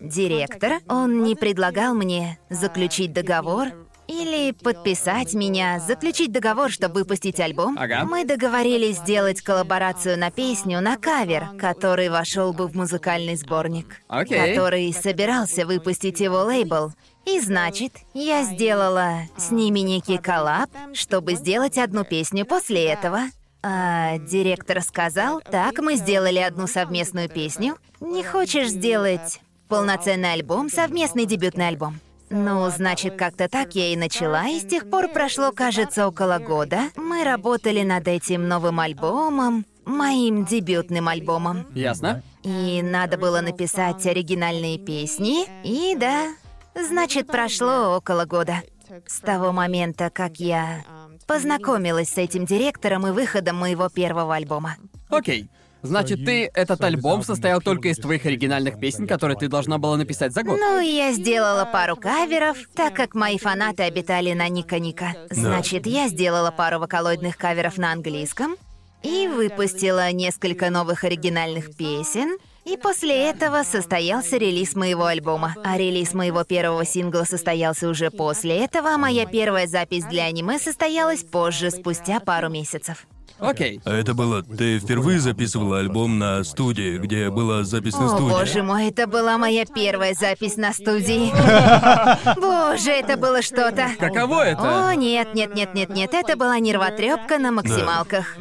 [0.00, 3.68] директор, он не предлагал мне заключить договор
[4.10, 7.76] или подписать меня, заключить договор, чтобы выпустить альбом.
[7.78, 8.04] Ага.
[8.04, 14.38] Мы договорились сделать коллаборацию на песню, на кавер, который вошел бы в музыкальный сборник, Окей.
[14.38, 16.92] который собирался выпустить его лейбл.
[17.24, 23.20] И значит, я сделала с ними некий коллаб, чтобы сделать одну песню после этого.
[23.62, 27.76] А директор сказал, так, мы сделали одну совместную песню.
[28.00, 32.00] Не хочешь сделать полноценный альбом, совместный дебютный альбом?
[32.30, 36.82] Ну, значит, как-то так я и начала, и с тех пор прошло, кажется, около года.
[36.96, 41.66] Мы работали над этим новым альбомом, моим дебютным альбомом.
[41.74, 42.22] Ясно?
[42.44, 46.32] И надо было написать оригинальные песни, и да,
[46.74, 48.62] значит, прошло около года.
[49.06, 50.84] С того момента, как я
[51.26, 54.76] познакомилась с этим директором и выходом моего первого альбома.
[55.08, 55.48] Окей.
[55.82, 60.32] Значит, ты этот альбом состоял только из твоих оригинальных песен, которые ты должна была написать
[60.32, 60.58] за год.
[60.58, 65.14] Ну, я сделала пару каверов, так как мои фанаты обитали на Ника Ника.
[65.30, 68.56] Значит, я сделала пару вокалоидных каверов на английском
[69.02, 72.36] и выпустила несколько новых оригинальных песен.
[72.70, 75.56] И после этого состоялся релиз моего альбома.
[75.64, 80.56] А релиз моего первого сингла состоялся уже после этого, а моя первая запись для аниме
[80.60, 83.06] состоялась позже, спустя пару месяцев.
[83.40, 83.80] Окей.
[83.84, 84.42] А это было...
[84.42, 88.30] Ты впервые записывала альбом на студии, где была запись на О, студии?
[88.32, 91.30] боже мой, это была моя первая запись на студии.
[92.40, 93.88] Боже, это было что-то.
[93.98, 94.88] Каково это?
[94.88, 98.36] О, нет, нет, нет, нет, нет, это была нервотрепка на максималках.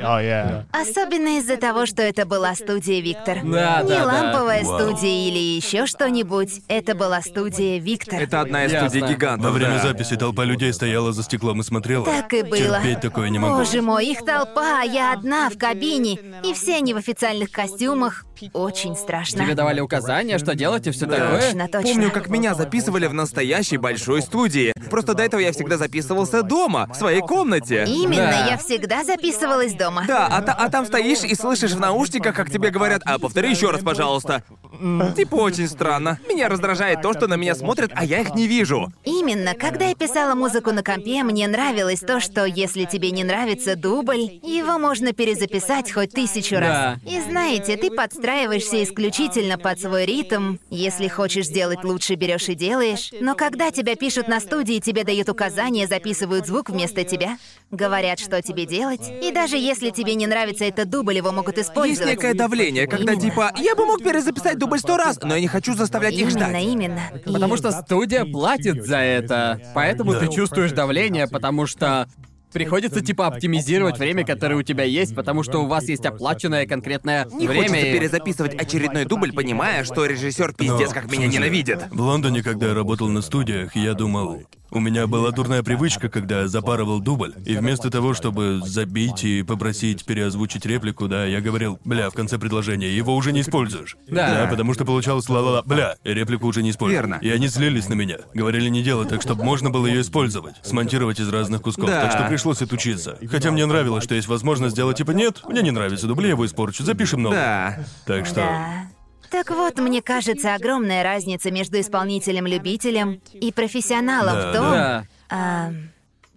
[0.72, 3.40] Особенно из-за того, что это была студия Виктор.
[3.44, 4.06] Да, Не да, да.
[4.06, 4.80] ламповая Вау.
[4.80, 6.62] студия или еще что-нибудь.
[6.68, 8.22] Это была студия Виктор.
[8.22, 9.46] Это одна из студий гигантов.
[9.46, 9.90] Во время да.
[9.90, 12.06] записи толпа людей стояла за стеклом и смотрела.
[12.06, 12.58] Так и было.
[12.58, 13.58] Терпеть такое не могу.
[13.58, 16.20] Боже мой, их толпа, я одна в кабине.
[16.44, 18.26] И все они в официальных костюмах.
[18.54, 19.44] Очень страшно.
[19.44, 21.42] Тебе давали указания, что делать и все такое?
[21.42, 21.90] Точно, точно.
[21.94, 24.72] Помню, как меня записывали в настоящей большой студии.
[24.90, 27.84] Просто до этого я всегда записывался дома, в своей комнате.
[27.86, 28.48] Именно, Да.
[28.52, 30.06] я всегда записывалась дома.
[30.08, 33.50] Да, а, та- а там стоишь и слышишь в наушниках, как тебе говорят, а повтори
[33.52, 34.44] еще раз, пожалуйста.
[34.80, 36.18] М, Типа очень странно.
[36.30, 38.88] Меня раздражает то, что на меня смотрят, а я их не вижу.
[39.04, 43.76] Именно, когда я писала музыку на компе, мне нравилось то, что если тебе не нравится
[43.76, 46.70] дубль, его можно перезаписать хоть тысячу раз.
[46.70, 47.00] Да.
[47.06, 50.58] И знаете, ты подстраиваешься исключительно под свой ритм.
[50.70, 53.12] Если хочешь сделать лучше, берешь и делаешь.
[53.20, 57.38] Но когда тебя пишут на студии, тебе дают указания, записывают звук вместо тебя,
[57.72, 59.02] говорят, что тебе делать.
[59.22, 62.10] И даже если тебе не нравится этот дубль, его могут Есть использовать.
[62.12, 63.30] некое давление, когда Именно.
[63.30, 66.50] типа я бы мог перезаписать дубль сто раз, но я не хочу заставлять их Именно,
[66.50, 66.64] ждать.
[66.64, 67.02] именно.
[67.26, 69.62] И- Потому что студия платит за это.
[69.76, 72.08] Поэтому ты чувствуешь давление, потому что
[72.52, 77.26] приходится типа оптимизировать время, которое у тебя есть, потому что у вас есть оплаченное конкретное
[77.32, 77.64] Не время.
[77.68, 81.80] хочется и- перезаписывать очередной дубль, понимая, что режиссер пиздец Но, как меня смысле, ненавидит.
[81.92, 86.42] В Лондоне, когда я работал на студиях, я думал, у меня была дурная привычка, когда
[86.42, 87.34] я запарывал дубль.
[87.46, 92.38] И вместо того, чтобы забить и попросить переозвучить реплику, да, я говорил, бля, в конце
[92.38, 93.98] предложения, его уже не используешь.
[94.08, 94.48] Да.
[94.50, 97.02] потому что получалось ла-ла-ла, бля, и реплику уже не используешь.
[97.02, 97.20] Верно.
[97.22, 98.18] И они злились на меня.
[98.34, 100.56] Говорили не делать так, чтобы можно было ее использовать.
[100.64, 101.88] Смонтировать из разных кусков.
[101.90, 102.02] Да.
[102.02, 103.18] Так что пришлось отучиться.
[103.30, 106.46] Хотя мне нравилось, что есть возможность сделать типа нет, мне не нравится дубль, я его
[106.46, 107.38] испорчу, запишем новый.
[107.38, 107.80] Да.
[108.06, 108.36] Так что.
[108.36, 108.90] Да.
[109.32, 115.06] Так вот, мне кажется, огромная разница между исполнителем-любителем и профессионалом Да, в том, Да.
[115.30, 115.72] а,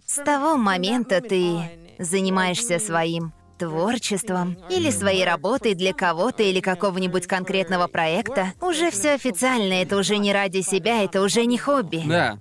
[0.05, 1.57] с того момента ты
[1.99, 9.73] занимаешься своим творчеством или своей работой для кого-то или какого-нибудь конкретного проекта, уже все официально,
[9.73, 12.03] это уже не ради себя, это уже не хобби.
[12.05, 12.39] Да.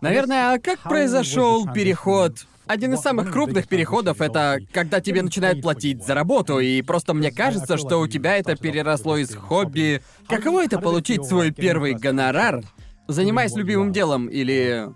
[0.00, 2.46] Наверное, а как произошел переход?
[2.66, 7.30] Один из самых крупных переходов это когда тебе начинают платить за работу, и просто мне
[7.30, 10.02] кажется, что у тебя это переросло из хобби.
[10.28, 12.62] Каково это получить свой первый гонорар,
[13.06, 14.88] занимаясь любимым делом, или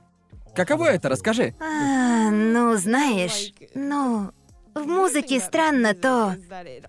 [0.54, 1.54] каково это, расскажи.
[1.60, 4.30] А, ну, знаешь, ну,
[4.78, 6.36] в музыке странно то,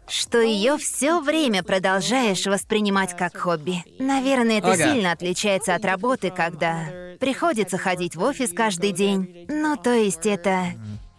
[0.08, 3.84] что ее все время продолжаешь воспринимать как хобби.
[4.00, 4.94] Наверное, это Ага.
[4.94, 6.86] сильно отличается от работы, когда
[7.20, 9.46] приходится ходить в офис каждый день.
[9.50, 10.68] Ну, то есть это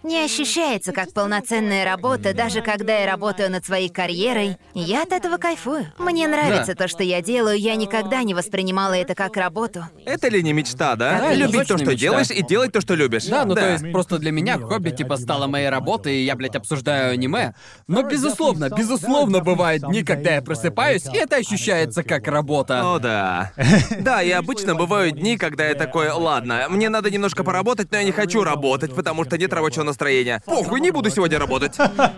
[0.03, 4.57] не ощущается как полноценная работа, даже когда я работаю над своей карьерой.
[4.75, 5.87] Я от этого кайфую.
[5.99, 9.85] Мне нравится то, что я делаю, я никогда не воспринимала это как работу.
[10.05, 11.21] Это ли не мечта, да?
[11.21, 11.95] Да, Любить то, что мечта.
[11.95, 13.27] делаешь, и делать то, что любишь.
[13.27, 16.57] Да, ну то есть просто для меня хобби типа стало моей работой, и я, блядь,
[16.57, 17.55] обсуждаю аниме.
[17.87, 22.95] Но безусловно, безусловно, бывают дни, когда я просыпаюсь, и это ощущается как работа.
[22.95, 23.53] О, да.
[24.01, 28.05] Да, и обычно бывают дни, когда я такой, ладно, мне надо немножко поработать, но я
[28.05, 30.43] не хочу работать, потому что нет рабочего настроения.
[30.47, 31.77] Похуй, не буду сегодня работать.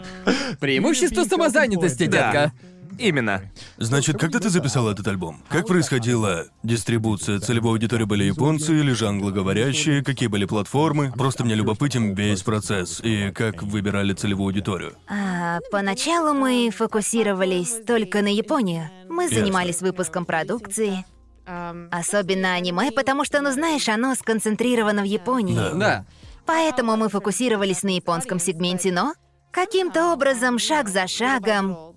[0.61, 2.33] Преимущество самозанятости, Да.
[2.33, 2.53] детка.
[2.99, 3.41] Именно.
[3.79, 7.41] Значит, когда ты записал этот альбом, как происходила дистрибуция?
[7.41, 10.05] Целевой аудитории были японцы или же англоговорящие?
[10.05, 11.11] Какие были платформы?
[11.13, 13.01] Просто мне любопытен весь процесс.
[13.03, 14.93] И как выбирали целевую аудиторию?
[15.09, 18.91] А, поначалу мы фокусировались только на Японию.
[19.09, 19.39] Мы Ясно.
[19.39, 21.05] занимались выпуском продукции,
[21.91, 25.57] особенно аниме, потому что, ну знаешь, оно сконцентрировано в Японии.
[25.57, 25.73] Да.
[25.73, 26.07] Да.
[26.47, 29.15] Поэтому мы фокусировались на японском сегменте, но
[29.51, 31.95] каким-то образом, шаг за шагом,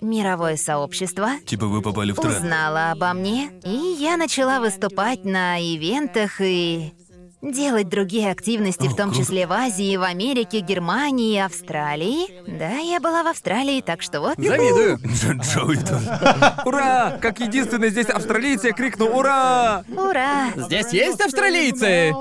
[0.00, 2.36] мировое сообщество Типа вы попали в тренд.
[2.36, 6.92] узнало обо мне, и я начала выступать на ивентах и
[7.42, 9.24] делать другие активности, О, в том круто.
[9.24, 12.42] числе в Азии, в Америке, Германии, Австралии.
[12.46, 14.36] Да, я была в Австралии, так что вот.
[14.38, 14.98] Завидую.
[15.42, 16.66] Джоуи тут.
[16.66, 17.18] Ура!
[17.20, 20.50] Как единственный здесь австралиец я крикну «Ура!» Ура!
[20.56, 22.14] Здесь есть австралийцы?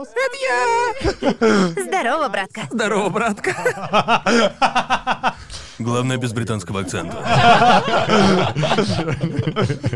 [1.22, 2.62] Здорово, братка.
[2.72, 4.24] Здорово, братка.
[5.78, 7.22] Главное без британского акцента.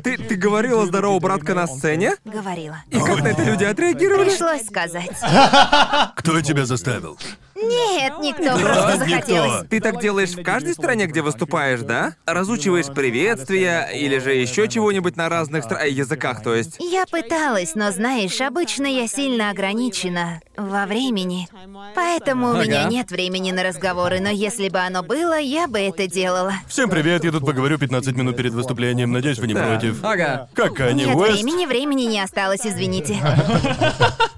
[0.04, 2.16] Ты, ты говорила «здорово, братка» на сцене?
[2.26, 2.84] Говорила.
[2.90, 4.30] И как на это люди отреагировали?
[4.30, 5.09] Пришлось сказать.
[6.16, 7.18] Кто тебя заставил?
[7.62, 9.06] Нет, никто, Да, просто никто.
[9.10, 9.68] захотелось.
[9.70, 12.14] Ты так делаешь в каждой стране, где выступаешь, да?
[12.26, 16.78] Разучиваешь приветствия или же еще чего-нибудь на разных стра- э, языках, то есть.
[16.80, 21.48] Я пыталась, но знаешь, обычно я сильно ограничена во времени.
[21.96, 22.64] Поэтому у Ага.
[22.64, 26.54] меня нет времени на разговоры, но если бы оно было, я бы это делала.
[26.68, 29.66] Всем привет, я тут поговорю 15 минут перед выступлением, надеюсь, вы не Да.
[29.66, 30.04] против.
[30.04, 30.48] Ага.
[30.54, 31.34] Как Канни Нет Уэст?
[31.34, 33.18] времени, времени не осталось, извините.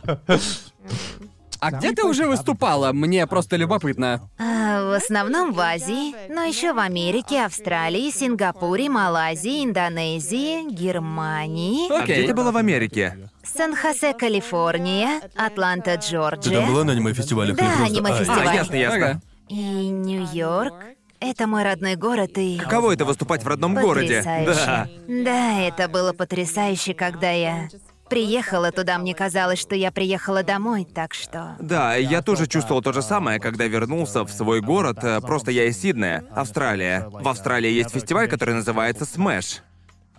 [1.61, 2.91] А где ты уже выступала?
[2.91, 4.27] Мне просто любопытно.
[4.39, 12.03] А, в основном в Азии, но еще в Америке, Австралии, Сингапуре, Малайзии, Индонезии, Германии, А
[12.03, 12.27] где Окей.
[12.27, 13.29] ты была в Америке?
[13.43, 16.61] Сан-Хосе, Калифорния, Атланта, Ты Джорджия.
[16.61, 17.55] там была на аниме-фестивалях?
[17.55, 18.47] Да, просто- аниме-фестиваль.
[18.47, 19.05] А, ясно, ясно.
[19.09, 19.21] Ага.
[19.49, 19.55] И
[19.89, 20.73] Нью-Йорк.
[21.19, 22.57] Это мой родной город и...
[22.57, 24.23] Каково это выступать в родном городе?
[24.23, 24.39] Да.
[24.39, 24.89] Потрясающе.
[25.23, 27.67] Да, это было потрясающе, когда я
[28.11, 31.55] приехала туда, мне казалось, что я приехала домой, так что...
[31.61, 35.63] Да, я тоже чувствовал то же самое, когда вернулся в свой город, э, просто я
[35.63, 37.07] из Сиднея, Австралия.
[37.09, 39.59] В Австралии есть фестиваль, который называется Smash.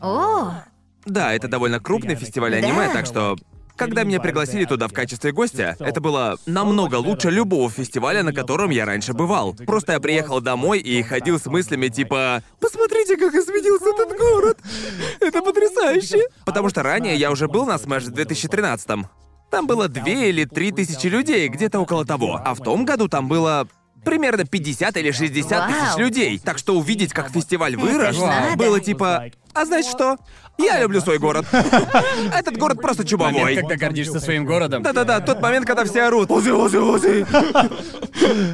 [0.00, 0.52] О,
[1.04, 2.92] Да, это довольно крупный фестиваль аниме, Да.
[2.94, 3.36] так что
[3.76, 8.70] когда меня пригласили туда в качестве гостя, это было намного лучше любого фестиваля, на котором
[8.70, 9.54] я раньше бывал.
[9.54, 14.58] Просто я приехал домой и ходил с мыслями типа «Посмотрите, как изменился этот город!
[15.20, 19.06] Это потрясающе!» Потому что ранее я уже был на Smash в 2013
[19.50, 22.40] Там было две или три тысячи людей, где-то около того.
[22.44, 23.66] А в том году там было
[24.04, 26.38] примерно 50 или 60 тысяч людей.
[26.38, 28.56] Так что увидеть, как фестиваль вырос, надо.
[28.56, 29.26] было типа...
[29.54, 30.16] А знаешь что?
[30.58, 31.46] Я люблю свой город.
[31.52, 33.56] Этот город просто Момент, чумовой.
[33.56, 34.82] когда гордишься своим городом.
[34.82, 36.30] Да-да-да, тот момент, когда все орут.
[36.30, 37.26] Узи, узи, узи.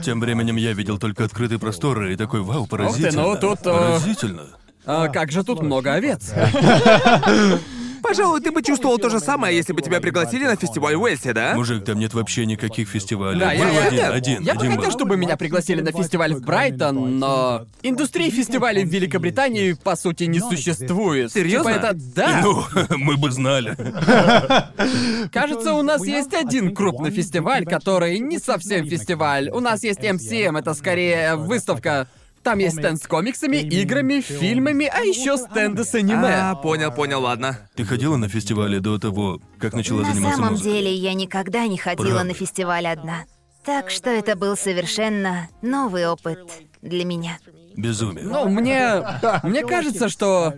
[0.05, 3.23] Тем временем я видел только открытые просторы и такой, вау, поразительно.
[3.23, 4.43] ну тут, э, Поразительно.
[4.87, 6.33] А как же тут много овец?
[8.03, 11.33] Пожалуй, ты бы чувствовал то же самое, если бы тебя пригласили на фестиваль в Уэльсе,
[11.33, 11.55] да?
[11.55, 13.39] Мужик, там нет вообще никаких фестивалей.
[13.41, 14.99] Да, я- Был я- один, я- один, Я бы один хотел, был.
[14.99, 20.41] чтобы меня пригласили на фестиваль в Брайтон, но индустрии фестивалей в Великобритании по сути не
[20.41, 21.33] существует.
[21.33, 21.73] Серьезно?
[21.75, 22.41] Типа это да.
[22.43, 22.65] Ну,
[22.97, 23.77] мы бы знали.
[25.33, 29.51] Кажется, у нас есть один крупный фестиваль, который не совсем фестиваль.
[29.51, 32.09] У нас есть MCM, это скорее выставка.
[32.43, 36.35] Там есть стенд с комиксами, играми, фильмами, а еще стенды с аниме.
[36.35, 37.59] А, понял, понял, ладно.
[37.75, 40.73] Ты ходила на фестивале до того, как начала на заниматься самом музыкой?
[40.73, 42.25] деле я никогда не ходила Правда?
[42.25, 43.25] на фестиваль одна.
[43.65, 46.39] Так что это был совершенно новый опыт
[46.81, 47.39] для меня.
[47.77, 48.25] Безумие.
[48.25, 49.03] Ну, мне...
[49.43, 50.55] Мне кажется, что...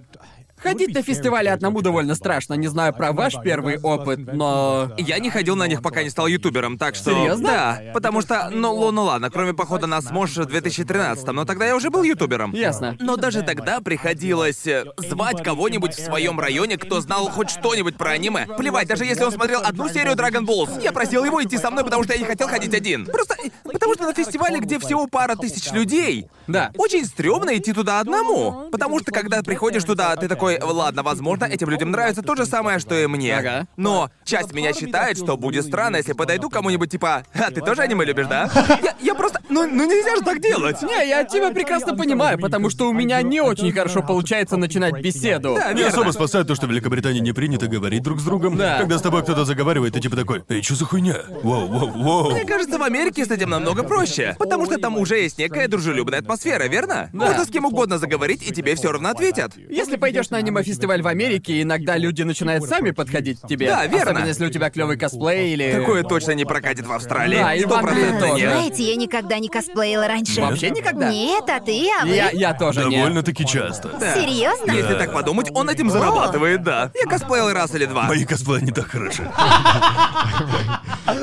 [0.63, 2.55] Ходить на фестивали одному довольно страшно.
[2.55, 4.93] Не знаю про ваш первый опыт, но...
[4.99, 7.11] Я не ходил на них, пока не стал ютубером, так что...
[7.11, 7.49] Серьезно?
[7.49, 11.77] Да, потому что, ну, ну ладно, кроме похода на Смош в 2013 но тогда я
[11.77, 12.53] уже был ютубером.
[12.53, 12.97] Ясно.
[13.01, 18.11] Но даже тогда приходилось э, звать кого-нибудь в своем районе, кто знал хоть что-нибудь про
[18.11, 18.47] аниме.
[18.47, 20.83] Плевать, даже если он смотрел одну серию Dragon Balls.
[20.83, 23.07] Я просил его идти со мной, потому что я не хотел ходить один.
[23.07, 26.71] Просто э, потому что на фестивале, где всего пара тысяч людей, Да.
[26.77, 28.69] очень стрёмно идти туда одному.
[28.71, 32.79] Потому что когда приходишь туда, ты такой, ладно, возможно, этим людям нравится то же самое,
[32.79, 33.37] что и мне.
[33.37, 33.67] Ага.
[33.77, 38.05] Но часть меня считает, что будет странно, если подойду кому-нибудь типа, а ты тоже аниме
[38.05, 38.51] любишь, да?
[38.83, 40.81] Я, я просто, ну, ну нельзя же так делать.
[40.83, 45.57] Не, я тебя прекрасно понимаю, потому что у меня не очень хорошо получается начинать беседу.
[45.57, 48.57] Да, Не особо спасает то, что в Великобритании не принято говорить друг с другом.
[48.57, 48.79] Да.
[48.79, 51.17] Когда с тобой кто-то заговаривает, ты типа такой, эй, что за хуйня?
[51.43, 52.31] Воу, воу, воу.
[52.31, 54.37] Мне кажется, в Америке с этим намного проще.
[54.39, 57.11] Потому что там уже есть некая дружелюбная атмосфера, верно?
[57.13, 57.27] Да.
[57.27, 59.53] Можно с кем угодно заговорить, и тебе все равно ответят.
[59.69, 63.69] Если пойдешь на аниме-фестиваль в Америке, иногда люди начинают сами подходить к тебе.
[63.69, 64.11] Да, верно.
[64.11, 65.73] Особенно если у тебя клевый косплей или...
[65.73, 67.39] Такое точно не прокатит в Австралии.
[67.39, 68.51] Да, и в Англии тоже.
[68.51, 70.41] Знаете, я никогда не косплеила раньше.
[70.41, 71.11] Вообще никогда?
[71.11, 72.15] Нет, а ты, а вы?
[72.15, 72.97] Я, я тоже не.
[72.97, 73.89] Довольно-таки часто.
[74.01, 74.15] Да.
[74.15, 74.73] Серьезно?
[74.73, 76.91] Если так подумать, он этим зарабатывает, да.
[76.95, 78.05] Я косплеил раз или два.
[78.05, 79.29] Мои косплеи не так хороши.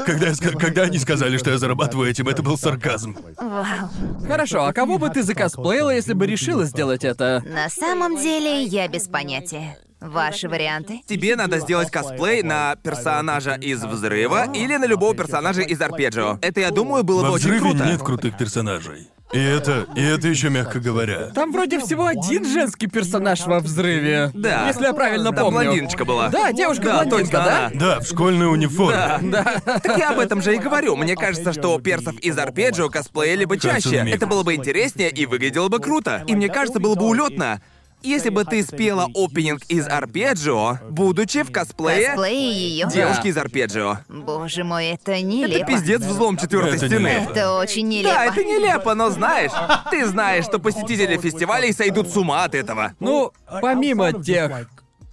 [0.05, 3.17] Когда, когда они сказали, что я зарабатываю этим, это был сарказм.
[3.37, 3.89] Вау.
[4.27, 7.43] Хорошо, а кого бы ты закосплеила, если бы решила сделать это?
[7.45, 9.77] На самом деле, я без понятия.
[9.99, 11.01] Ваши варианты?
[11.07, 16.37] Тебе надо сделать косплей на персонажа из взрыва или на любого персонажа из арпеджио.
[16.41, 17.85] Это, я думаю, было бы Во очень взрыве круто.
[17.85, 19.07] нет крутых персонажей.
[19.33, 21.31] И это, и это еще мягко говоря.
[21.35, 24.31] Там вроде всего один женский персонаж во взрыве.
[24.33, 24.67] Да.
[24.67, 25.63] Если я правильно Там помню.
[25.65, 26.29] блондиночка была.
[26.29, 27.65] Да, Да, девушка-блондинка, точно да?
[27.65, 27.71] она.
[27.73, 29.17] Да, в школьной униформе.
[29.23, 29.43] Да.
[29.83, 30.95] Так я об этом же и говорю.
[30.95, 33.97] Мне кажется, что персов из арпеджио косплеили бы чаще.
[33.97, 36.23] Это было бы интереснее и выглядело бы круто.
[36.27, 37.61] И мне кажется, было бы улетно.
[38.07, 42.87] Если бы ты спела опенинг из арпеджио, будучи в косплее Косплей ее.
[42.91, 43.97] девушки из арпеджио.
[44.07, 45.65] Боже мой, это Это нелепо.
[45.67, 47.09] пиздец взлом четвертой Это стены.
[47.09, 47.31] нелепо.
[47.31, 48.13] Это очень нелепо.
[48.13, 49.51] Да, это нелепо, но знаешь,
[49.91, 52.93] ты знаешь, что посетители фестивалей сойдут с ума от этого.
[52.99, 54.69] Ну, помимо тех...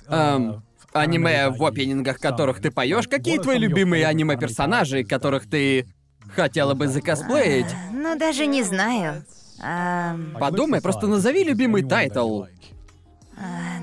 [0.07, 5.89] эм, аниме в опенингах, которых ты поешь, какие твои любимые аниме-персонажи, которых ты
[6.35, 7.67] хотела бы закосплеить.
[7.93, 9.25] Ну, даже не знаю.
[9.61, 12.45] А, Подумай, просто назови любимый тайтл.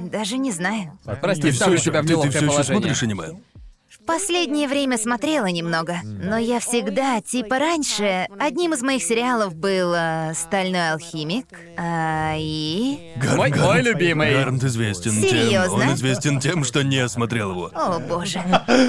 [0.10, 0.98] Даже не знаю.
[1.22, 2.80] Прости, Ты все ставлю еще, тебя в ты, ты неловкое все еще положение.
[2.96, 3.42] смотришь аниме?
[4.08, 10.34] Последнее время смотрела немного, но я всегда, типа раньше, одним из моих сериалов был э,
[10.36, 11.46] «Стальной алхимик»,
[11.78, 13.14] а, и...
[13.18, 14.34] Гарн- Мой- Гарн- мой любимый.
[14.34, 17.72] Гарнт известен тем, он известен тем, что не смотрел его.
[17.74, 18.42] О, боже.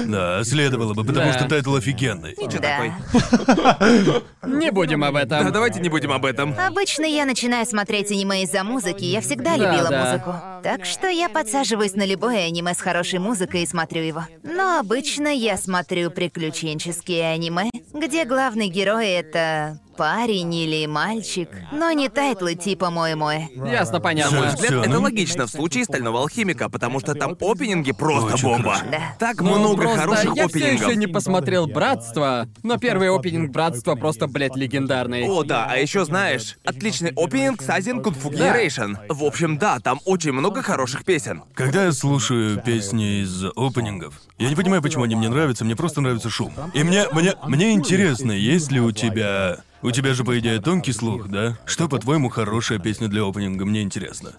[0.07, 1.33] Да, следовало бы, потому Да.
[1.39, 2.35] что тайтл офигенный.
[2.37, 2.59] Да.
[2.59, 4.23] такой?
[4.59, 5.45] Не будем об этом.
[5.45, 6.53] Да, давайте не будем об этом.
[6.59, 10.03] Обычно я начинаю смотреть аниме из-за музыки, я всегда Да, любила да.
[10.05, 10.35] музыку.
[10.63, 14.25] Так что я подсаживаюсь на любое аниме с хорошей музыкой и смотрю его.
[14.43, 22.09] Но обычно я смотрю приключенческие аниме, где главный герой— это парень или мальчик, но не
[22.09, 23.49] тайтлы типа «Моэ-моэ».
[23.55, 24.37] Ясно, понятно.
[24.37, 25.01] Всё, Взгляд, всё, это ну.
[25.01, 28.75] логично в случае стального алхимика, потому что там опенинги просто Очень бомба.
[28.75, 28.91] хорошо.
[28.91, 29.15] Да.
[29.19, 30.87] Так Ну, много просто хороших я все опенингов.
[30.87, 35.27] еще не посмотрел Братство, но первый опенинг Братства просто, блядь, легендарный.
[35.27, 38.95] О, да, а еще знаешь, отличный опенинг с Asian Kung-Fu Generation.
[39.09, 41.43] В общем, да, там очень много хороших песен.
[41.53, 46.01] Когда я слушаю песни из опенингов, я не понимаю, почему они мне нравятся, мне просто
[46.01, 46.53] нравится шум.
[46.73, 49.57] И мне, мне, мне интересно, есть ли у тебя...
[49.83, 51.57] У тебя же, по идее, тонкий слух, да?
[51.65, 53.65] Что, по-твоему, хорошая песня для опенинга?
[53.65, 54.31] Мне интересно.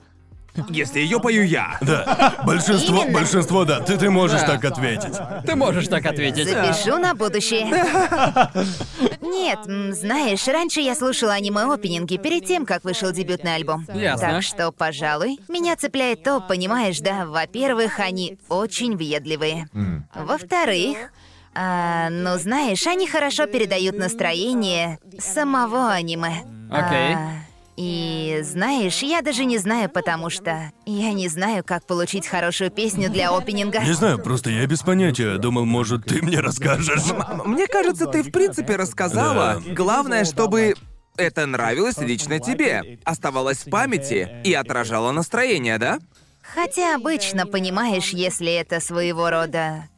[0.68, 1.78] Если ее пою я.
[1.80, 3.12] Да, большинство, Именно.
[3.18, 4.46] большинство, да, ты, ты можешь Да.
[4.46, 5.14] так ответить.
[5.44, 6.48] Ты можешь так ответить.
[6.48, 7.66] Запишу на будущее.
[9.20, 9.59] Нет,
[9.96, 13.85] знаешь, раньше я слушала аниме-опенинги перед тем, как вышел дебютный альбом.
[13.92, 14.28] Ясно.
[14.30, 19.68] Так что, пожалуй, меня цепляет то, понимаешь, да, во-первых, они очень въедливые.
[20.14, 21.11] Во-вторых,
[21.54, 26.42] а, ну знаешь, они хорошо передают настроение самого аниме.
[26.70, 27.14] Окей.
[27.14, 27.30] А,
[27.76, 33.10] и знаешь, я даже не знаю, потому что я не знаю, как получить хорошую песню
[33.10, 33.80] для опенинга.
[33.80, 35.38] Не знаю, просто я без понятия.
[35.38, 37.02] Думал, может, ты мне расскажешь.
[37.10, 39.60] М- Мне кажется, ты в принципе рассказала.
[39.66, 39.74] Да.
[39.74, 40.74] Главное, чтобы
[41.16, 45.98] это нравилось лично тебе, оставалось в памяти и отражало настроение, да?
[46.42, 49.88] Хотя обычно, понимаешь, если это своего рода...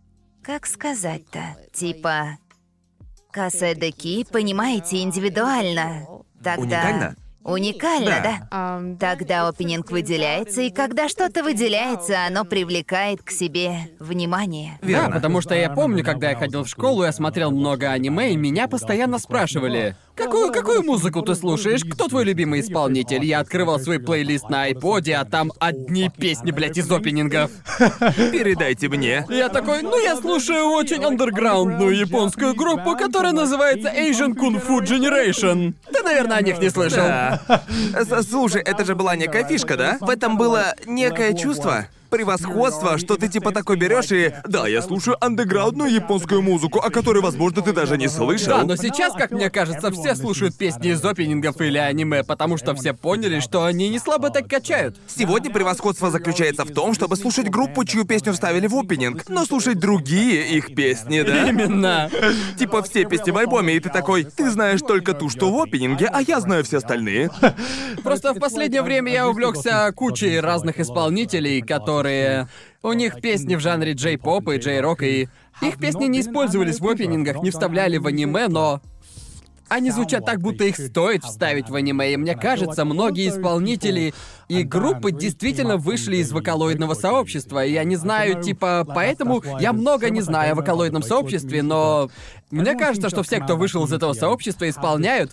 [0.46, 1.56] Как сказать-то?
[1.72, 2.38] Типа...
[3.32, 6.06] Касэдеки, понимаете, индивидуально.
[6.42, 6.62] Тогда...
[6.62, 7.16] Уникально?
[7.42, 8.48] Уникально, Да.
[8.50, 8.96] да.
[8.98, 14.78] Тогда опенинг выделяется, и когда что-то выделяется, оно привлекает к себе внимание.
[14.82, 15.16] Да, Верно.
[15.16, 18.68] потому что я помню, когда я ходил в школу, я смотрел много аниме, и меня
[18.68, 23.24] постоянно спрашивали, какую, какую музыку ты слушаешь, кто твой любимый исполнитель?
[23.24, 27.50] Я открывал свой плейлист на айподе, а там одни песни, блядь, из опенингов.
[27.78, 29.24] Передайте мне.
[29.28, 35.74] Я такой, ну я слушаю очень андерграундную японскую группу, которая называется Asian Kung Fu Generation.
[35.92, 37.04] Ты, наверное, о них не слышал.
[37.04, 37.62] Да.
[38.28, 39.98] Слушай, это же была некая фишка, да?
[40.00, 44.32] В этом было некое чувство превосходства, что ты типа такой берешь и...
[44.46, 48.58] Да, я слушаю андеграундную японскую музыку, о которой, возможно, ты даже не слышал.
[48.58, 52.74] Да, но сейчас, как мне кажется, все слушают песни из опенингов или аниме, потому что
[52.74, 54.96] все поняли, что они не слабо так качают.
[55.06, 59.78] Сегодня превосходство заключается в том, чтобы слушать группу, чью песню вставили в опенинг, но слушать
[59.78, 61.48] другие их песни, да?
[61.48, 62.10] Именно.
[62.58, 66.08] Типа все песни в альбоме, и ты такой, ты знаешь только ту, что в опенинге,
[66.12, 67.30] а я знаю все остальные.
[68.02, 71.95] Просто в последнее время я увлекся кучей разных исполнителей, которые...
[72.82, 75.28] У них песни в жанре джей-поп и джей-рок, и
[75.62, 78.80] их песни не использовались в опенингах, не вставляли в аниме, но...
[79.68, 84.14] Они звучат так, будто их стоит вставить в аниме, и мне кажется, многие исполнители
[84.48, 90.08] и группы действительно вышли из вокалоидного сообщества, и я не знаю, типа, поэтому я много
[90.10, 92.10] не знаю о вокалоидном сообществе, но
[92.52, 95.32] мне кажется, что все, кто вышел из этого сообщества, исполняют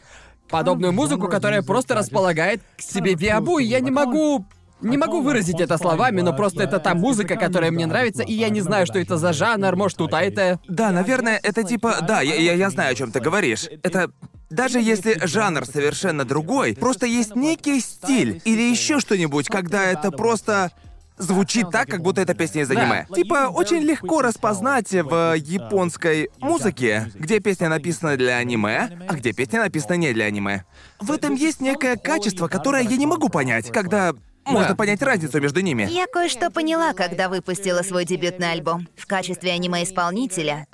[0.50, 4.46] подобную музыку, которая просто располагает к себе виабу, и я не могу...
[4.84, 8.50] Не могу выразить это словами, но просто это та музыка, которая мне нравится, и я
[8.50, 10.60] не знаю, что это за жанр, может, тут а это...
[10.68, 11.98] Да, наверное, это типа...
[12.02, 13.68] Да, я, я, я знаю, о чем ты говоришь.
[13.84, 14.12] Это...
[14.50, 20.72] Даже если жанр совершенно другой, просто есть некий стиль или еще что-нибудь, когда это просто
[21.18, 22.80] звучит так, как будто это песня из Да.
[22.80, 23.08] аниме.
[23.16, 29.62] Типа, очень легко распознать в японской музыке, где песня написана для аниме, а где песня
[29.62, 30.66] написана не для аниме.
[31.00, 34.14] В этом есть некое качество, которое я не могу понять, когда
[34.46, 35.88] можно понять разницу между ними.
[35.90, 38.88] Я кое-что поняла, когда выпустила свой дебютный альбом.
[38.96, 40.68] В качестве аниме-исполнителя.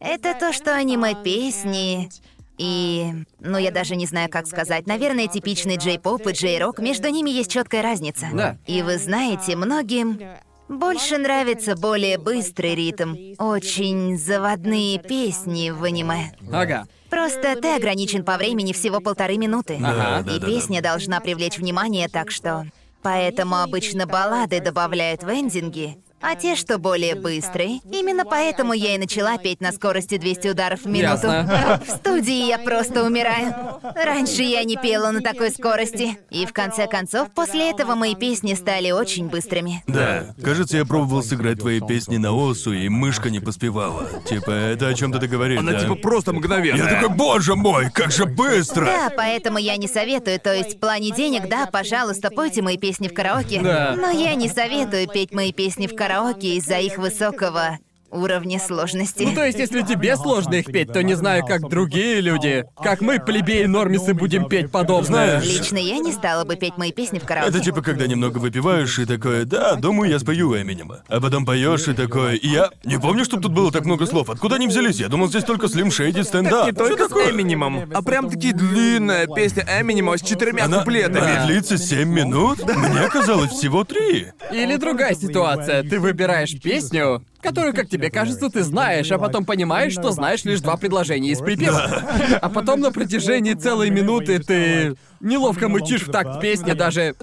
[0.00, 2.08] Это то, что аниме-песни
[2.56, 3.12] и...
[3.40, 4.86] Ну, я даже не знаю, как сказать.
[4.86, 8.28] Наверное, типичный джей-поп и джей-рок, между ними есть четкая разница.
[8.32, 8.56] Да.
[8.66, 10.20] И вы знаете, многим
[10.68, 13.16] больше нравится более быстрый ритм.
[13.38, 16.32] Очень заводные песни в аниме.
[16.52, 16.86] Ага.
[17.10, 19.80] Просто ты ограничен по времени всего полторы минуты.
[19.82, 20.28] Ага.
[20.30, 22.66] И песня должна привлечь внимание, так что...
[23.02, 27.80] Поэтому обычно баллады добавляют в эндинги, а те, что более быстрые.
[27.90, 31.26] Именно поэтому я и начала петь на скорости 200 ударов в минуту.
[31.28, 31.80] Ясно.
[31.86, 33.54] В студии я просто умираю.
[33.94, 36.18] Раньше я не пела на такой скорости.
[36.30, 39.82] И в конце концов, после этого мои песни стали очень быстрыми.
[39.86, 44.08] Да, кажется, я пробовал сыграть твои песни на осу, и мышка не поспевала.
[44.28, 45.80] Типа, это о чем-то ты говоришь, Она да?
[45.80, 46.84] типа просто мгновенная.
[46.84, 48.86] Я такой, боже мой, как же быстро!
[48.86, 50.40] Да, поэтому я не советую.
[50.40, 53.60] То есть в плане денег, да, пожалуйста, пойте мои песни в караоке.
[53.62, 53.94] Да.
[53.96, 56.07] Но я не советую петь мои песни в караоке
[56.56, 57.78] из-за их высокого
[58.10, 59.22] уровня сложности.
[59.24, 62.64] Ну, то есть, если тебе сложно их петь, то не знаю, как другие люди.
[62.82, 65.40] Как мы, плебеи нормисы, будем петь подобное.
[65.40, 67.50] Лично я не стала бы петь мои песни в караоке.
[67.50, 71.02] Это типа, когда немного выпиваешь и такое, да, думаю, я спою Эминема.
[71.08, 74.30] А потом поешь и такое, и я не помню, чтобы тут было так много слов.
[74.30, 75.00] Откуда они взялись?
[75.00, 76.66] Я думал, здесь только Slim Shady стендап.
[76.66, 77.28] Не только Что такое?
[77.28, 81.18] с Эминемом, а прям таки длинная песня Эминема с четырьмя Она куплетами.
[81.36, 82.60] она длится 7 минут?
[82.64, 84.28] Мне казалось всего три.
[84.52, 85.82] Или другая ситуация.
[85.82, 90.60] Ты выбираешь песню, которую, как тебе кажется, ты знаешь, а потом понимаешь, что знаешь лишь
[90.60, 92.02] два предложения из припева.
[92.40, 97.14] А потом на протяжении целой минуты ты неловко мычишь в такт песни даже...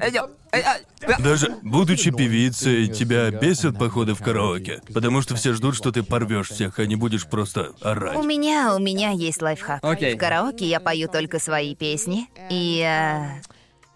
[1.19, 4.81] Даже будучи певицей, тебя бесят походы в караоке.
[4.93, 8.15] Потому что все ждут, что ты порвешь всех, а не будешь просто орать.
[8.15, 9.83] У меня, у меня есть лайфхак.
[9.83, 10.15] Окей.
[10.15, 12.27] В караоке я пою только свои песни.
[12.49, 13.41] И, э,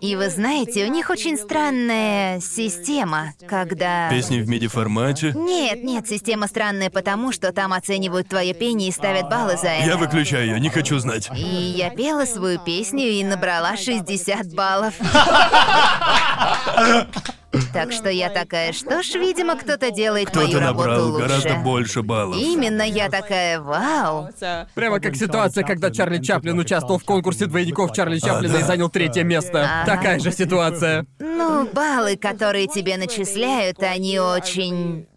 [0.02, 4.10] и вы знаете, у них очень странная система, когда...
[4.10, 5.34] Песни в миди-формате.
[5.36, 9.86] Нет, нет, система странная потому, что там оценивают твое пение и ставят баллы за это.
[9.86, 11.30] Я выключаю ее, не хочу знать.
[11.36, 14.94] И я пела свою песню и набрала 60 баллов.
[17.74, 21.28] Так что я такая, что ж, видимо, кто-то делает мою Кто-то работу набрал лучше.
[21.28, 22.38] гораздо больше баллов.
[22.40, 24.30] Именно я такая, вау.
[24.76, 29.24] Прямо как ситуация, когда Чарли Чаплин участвовал в конкурсе двойников Чарли Чаплина и занял третье
[29.24, 29.64] место.
[29.64, 29.96] Ага.
[29.96, 31.06] Такая же ситуация.
[31.20, 35.08] Ну, баллы, которые тебе начисляют, они очень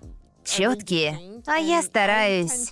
[0.44, 1.18] четкие.
[1.46, 2.70] А я стараюсь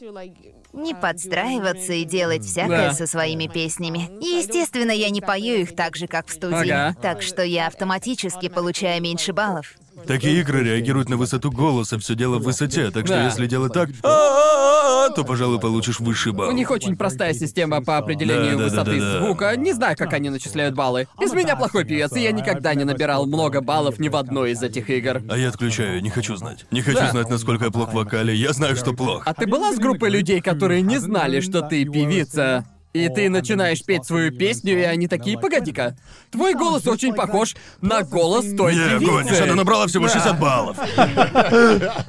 [0.72, 2.92] не подстраиваться и делать всякое Да.
[2.92, 4.08] со своими песнями.
[4.20, 6.70] И, естественно, я не пою их так же, как в студии.
[6.70, 6.96] Ага.
[7.00, 9.74] Так что я автоматически получаю меньше баллов.
[10.06, 13.24] Такие игры реагируют на высоту голоса, все дело в высоте, так что Да.
[13.24, 16.48] если делать так, «А-а-а-а», то, пожалуй, получишь высший балл.
[16.48, 19.24] У них очень простая система по определению Да, да, да, высоты да, да.
[19.24, 19.56] звука.
[19.56, 21.08] Не знаю, как они начисляют баллы.
[21.20, 24.62] Из меня плохой певец, и я никогда не набирал много баллов ни в одной из
[24.62, 25.22] этих игр.
[25.28, 26.66] А я отключаю, не хочу знать.
[26.70, 27.10] Не хочу Да.
[27.10, 28.34] знать, насколько я плох в вокале.
[28.34, 29.22] Я знаю, что плох.
[29.26, 32.66] А ты была с группой людей, которые не знали, что ты певица?
[32.92, 35.96] И ты начинаешь петь свою песню, и они такие, погоди-ка,
[36.32, 39.12] твой голос очень похож на голос той Не, певицы.
[39.12, 40.12] гонишь, она набрала всего Да.
[40.12, 40.76] 60 баллов.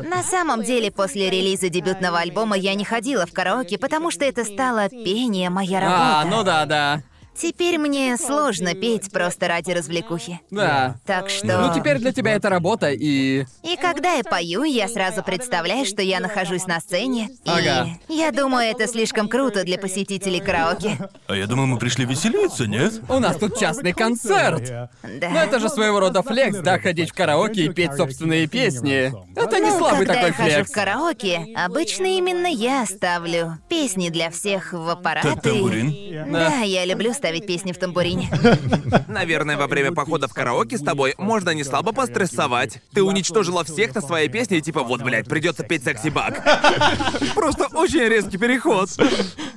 [0.04, 4.44] На самом деле, после релиза дебютного альбома я не ходила в караоке, потому что это
[4.44, 6.22] стало пение моя работа.
[6.22, 7.04] А, ну да, да.
[7.42, 10.40] Теперь мне сложно петь просто ради развлекухи.
[10.52, 10.96] Да.
[11.06, 11.62] Так что...
[11.62, 13.46] Ну теперь для тебя это работа, и...
[13.64, 17.30] И когда я пою, я сразу представляю, что я нахожусь на сцене.
[17.46, 17.88] Ага.
[18.08, 21.10] И я думаю, это слишком круто для посетителей караоке.
[21.28, 23.02] А я думал, мы пришли веселиться, нет?
[23.10, 24.70] У нас тут частный концерт.
[24.70, 25.30] Да.
[25.30, 29.12] Ну это же своего рода флекс, да, ходить в караоке и петь собственные песни.
[29.36, 30.70] Это не Ну, слабый когда такой я хожу флекс.
[30.70, 35.30] в караоке, обычно именно я ставлю песни для всех в аппараты.
[35.30, 35.90] Так, тамбурин.
[36.12, 38.30] Да, я люблю ставить песни в тамбурине.
[39.08, 42.82] Наверное, во время похода в караоке с тобой можно не слабо пострессовать.
[42.94, 46.44] Ты уничтожила всех на своей песне и типа, вот, блядь, придется петь секси бак.
[47.36, 48.90] Просто очень резкий переход.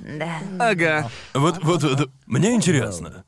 [0.00, 0.38] Да.
[0.58, 1.10] Ага.
[1.32, 3.24] Вот, вот, вот, мне интересно.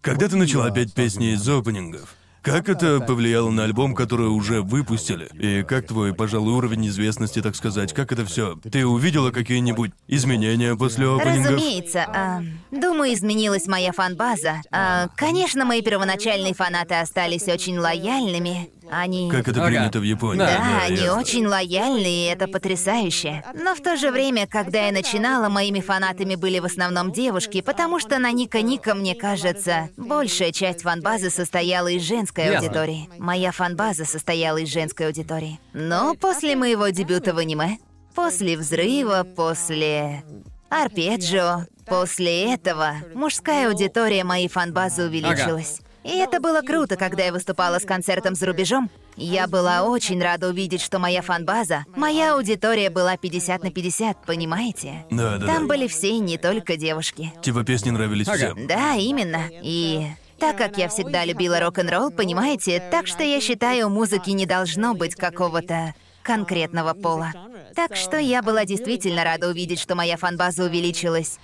[0.00, 5.28] Когда ты начала петь песни из опенингов, как это повлияло на альбом, который уже выпустили?
[5.34, 8.56] И как твой, пожалуй, уровень известности, так сказать, как это все?
[8.70, 11.52] Ты увидела какие-нибудь изменения после опенингов?
[11.52, 12.04] Разумеется.
[12.08, 14.62] а, думаю, изменилась моя фан-база.
[14.70, 18.70] А, конечно, мои первоначальные фанаты остались очень лояльными.
[18.90, 19.30] Они...
[19.30, 19.68] Как это Ага.
[19.68, 20.38] принято в Японии?
[20.38, 21.20] Да, они ясно.
[21.20, 23.44] очень лояльны, и это потрясающе.
[23.54, 27.98] Но в то же время, когда я начинала, моими фанатами были в основном девушки, потому
[27.98, 32.58] что на Ника Ника, мне кажется, большая часть фан-базы состояла из женской Ясно.
[32.60, 33.08] аудитории.
[33.18, 35.60] Моя фан-база состояла из женской аудитории.
[35.72, 37.78] Но после моего дебюта в аниме,
[38.14, 40.22] после взрыва, после
[40.70, 45.80] арпеджио, после этого мужская аудитория моей фан-базы увеличилась.
[46.08, 48.90] И это было круто, когда я выступала с концертом за рубежом.
[49.16, 55.04] Я была очень рада увидеть, что моя фан-база, моя аудитория была 50 на 50, понимаете?
[55.10, 55.74] Да, да, Там да.
[55.74, 57.32] были все, не только девушки.
[57.42, 58.36] Типа песни нравились Ага.
[58.36, 58.66] всем.
[58.66, 59.42] Да, именно.
[59.50, 60.06] И
[60.38, 64.94] так как я всегда любила рок-н-ролл, понимаете, так что я считаю, у музыки не должно
[64.94, 67.32] быть какого-то конкретного пола.
[67.74, 71.38] Так что я была действительно рада увидеть, что моя фан-база увеличилась.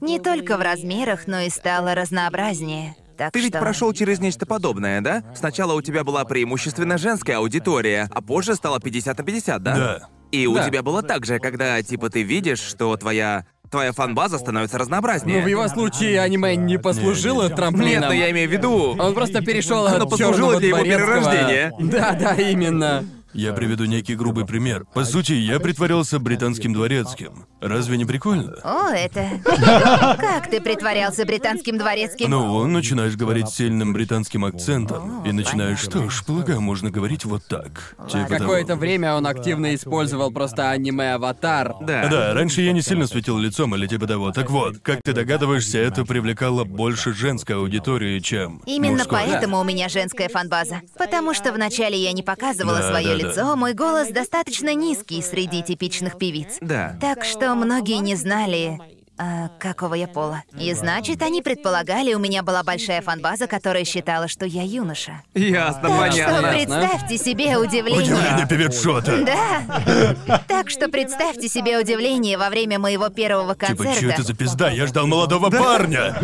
[0.00, 2.96] Не только в размерах, но и стала разнообразнее.
[3.20, 3.60] Так Ты ведь что...
[3.60, 5.22] прошел через нечто подобное, да?
[5.34, 9.74] Сначала у тебя была преимущественно женская аудитория, а позже стало 50 на 50, да?
[9.74, 10.08] Да.
[10.32, 10.66] И у Да.
[10.66, 15.38] тебя было так же, когда, типа, ты видишь, что твоя твоя фанбаза становится разнообразнее.
[15.38, 17.88] Ну, в его случае аниме не послужило трамплином.
[17.88, 18.96] Нет, но я имею в виду.
[18.98, 21.72] Он просто перешел Оно от послужило чёрного для его перерождения.
[21.78, 23.04] Да, да, именно.
[23.32, 24.84] Я приведу некий грубый пример.
[24.92, 27.46] По сути, я притворялся британским дворецким.
[27.60, 28.54] Разве не прикольно?
[28.64, 29.28] О, это...
[29.44, 32.30] Как ты притворялся британским дворецким?
[32.30, 37.44] Ну, начинаешь говорить с сильным британским акцентом, и начинаешь, что ж, полагаю, можно говорить вот
[37.46, 37.94] так.
[38.10, 38.38] Типа того.
[38.38, 41.74] Какое-то время он активно использовал просто аниме-аватар.
[41.82, 42.08] Да.
[42.08, 44.32] Да, раньше я не сильно светил лицом или типа того.
[44.32, 49.18] Так вот, как ты догадываешься, это привлекало больше женской аудитории, чем Именно мужской.
[49.26, 50.80] поэтому у меня женская фанбаза.
[50.98, 53.19] Потому что вначале я не показывала Да, свое да.
[53.28, 56.58] Лицо, мой голос достаточно низкий среди типичных певиц.
[56.60, 56.96] Да.
[57.00, 58.78] Так что многие не знали,
[59.22, 60.42] а, какого я пола.
[60.58, 65.22] И значит, они предполагали, у меня была большая фанбаза, которая считала, что я юноша.
[65.34, 66.48] Ясно, Так что понятно.
[66.52, 68.02] представьте себе удивление.
[68.14, 69.22] Удивление певец Шота.
[69.22, 70.40] Да.
[70.48, 74.06] Так что представьте себе удивление во время моего первого Типа, что концерта.
[74.14, 74.70] это за пизда?
[74.70, 76.14] Я ждал молодого парня.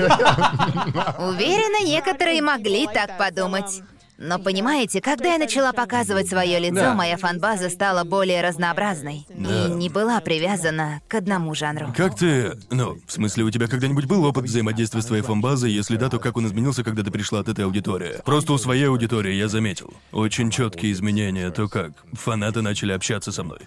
[1.19, 3.83] Уверена, некоторые могли так подумать.
[4.19, 6.95] Но понимаете, когда я начала показывать свое лицо, Да.
[6.95, 9.67] моя фанбаза стала более разнообразной Да.
[9.67, 11.93] и не была привязана к одному жанру.
[11.97, 12.57] Как ты...
[12.71, 15.71] Ну, в смысле, у тебя когда-нибудь был опыт взаимодействия с твоей фанбазой?
[15.71, 18.17] Если да, то как он изменился, когда ты пришла от этой аудитории?
[18.25, 19.93] Просто у своей аудитории я заметил.
[20.12, 23.61] Очень четкие изменения, то как фанаты начали общаться со мной.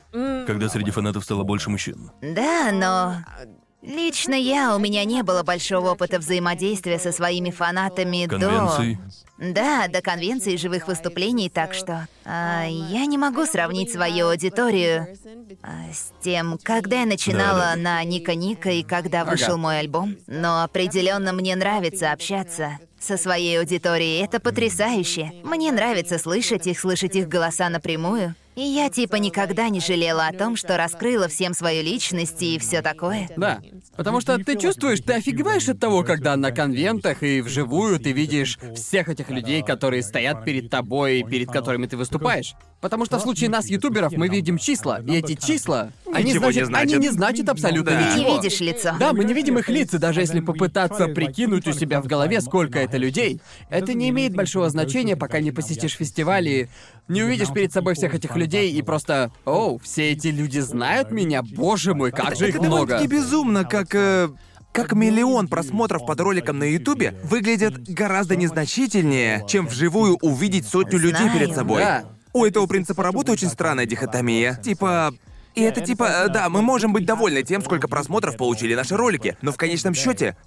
[0.48, 2.10] Когда среди фанатов стало больше мужчин.
[2.22, 3.16] Да, но
[3.82, 8.96] лично я у меня не было большого опыта взаимодействия со своими фанатами Конвенций.
[8.96, 9.54] до.
[9.54, 15.08] Да, до конвенции живых выступлений, так что а, я не могу сравнить свою аудиторию
[15.64, 17.82] а, с тем, когда я начинала Да-да.
[17.82, 20.18] на Ника Ника и когда вышел мой альбом.
[20.28, 24.22] Но определенно мне нравится общаться со своей аудиторией.
[24.22, 25.32] Это потрясающе.
[25.46, 28.36] Мне нравится слышать их, слышать их голоса напрямую.
[28.60, 32.82] И я типа никогда не жалела о том, что раскрыла всем свою личность и все
[32.82, 33.30] такое.
[33.38, 33.62] Да.
[33.96, 38.60] Потому что ты чувствуешь, ты офигеваешь от того, когда на конвентах и вживую ты видишь
[38.76, 42.54] всех этих людей, которые стоят перед тобой и перед которыми ты выступаешь.
[42.82, 46.54] Потому что в случае нас, ютуберов, мы видим числа, и эти числа, они, Ничего не
[46.54, 46.94] значат, значат.
[46.94, 48.00] они не значат абсолютно Да.
[48.00, 48.30] Ты ничего.
[48.30, 48.96] не видишь лицо.
[48.98, 52.40] Да, мы не видим их лиц, и даже если попытаться прикинуть у себя в голове,
[52.40, 56.70] сколько это людей, это не имеет большого значения, пока не посетишь фестивали,
[57.10, 61.44] не увидишь перед собой всех этих людей и просто, оу, все эти люди знают меня,
[61.44, 62.88] боже мой, как же их Это много.
[62.88, 63.94] довольно-таки безумно, как...
[63.94, 64.30] э,
[64.72, 71.24] как миллион просмотров под роликом на Ютубе выглядят гораздо незначительнее, чем вживую увидеть сотню людей
[71.24, 71.40] Знаю.
[71.40, 71.82] перед собой.
[71.82, 72.06] Да.
[72.34, 74.56] У этого принципа работы очень странная дихотомия.
[74.56, 75.14] Типа...
[75.56, 79.52] И это типа, да, мы можем быть довольны тем, сколько просмотров получили наши ролики, но
[79.52, 80.38] в конечном счете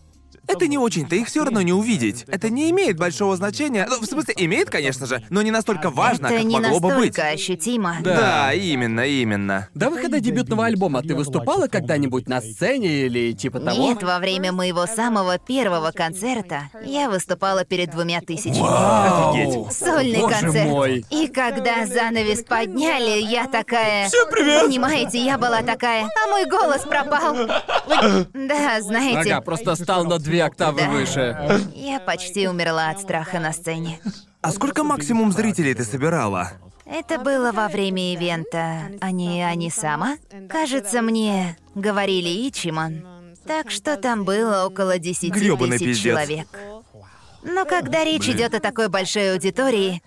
[0.46, 2.24] это не очень-то, их все равно не увидеть.
[2.26, 3.86] Это не имеет большого значения.
[3.88, 6.88] Ну, в смысле, имеет, конечно же, но не настолько важно, Это как не могло бы
[6.88, 7.16] быть.
[7.16, 7.96] настолько ощутимо.
[8.02, 8.16] Да.
[8.16, 9.68] Да, именно, именно.
[9.74, 13.76] До выхода дебютного альбома ты выступала когда-нибудь на сцене или типа того?
[13.76, 18.60] Нет, во время моего самого первого концерта я выступала перед двумя тысячами.
[18.60, 19.68] Вау!
[19.70, 20.68] Сольный Боже концерт.
[20.68, 21.04] мой.
[21.10, 24.08] И когда занавес подняли, я такая...
[24.08, 24.66] Всем привет!
[24.66, 27.36] Понимаете, я была такая, а мой голос пропал.
[28.32, 30.88] Да, знаете, Ага, просто стал на две октавы Да.
[30.90, 31.60] выше.
[31.74, 33.98] я почти умерла от страха на сцене.
[34.40, 36.52] А сколько максимум зрителей ты собирала?
[36.84, 40.16] Это было во время ивента Ани Ани Сама.
[40.48, 43.06] Кажется, мне говорили Ичиман.
[43.46, 46.12] Так что там было около 10 Грёбаный тысяч пиздец.
[46.12, 46.48] человек.
[47.44, 48.36] Но когда речь Блин.
[48.36, 50.02] идет о такой большой аудитории,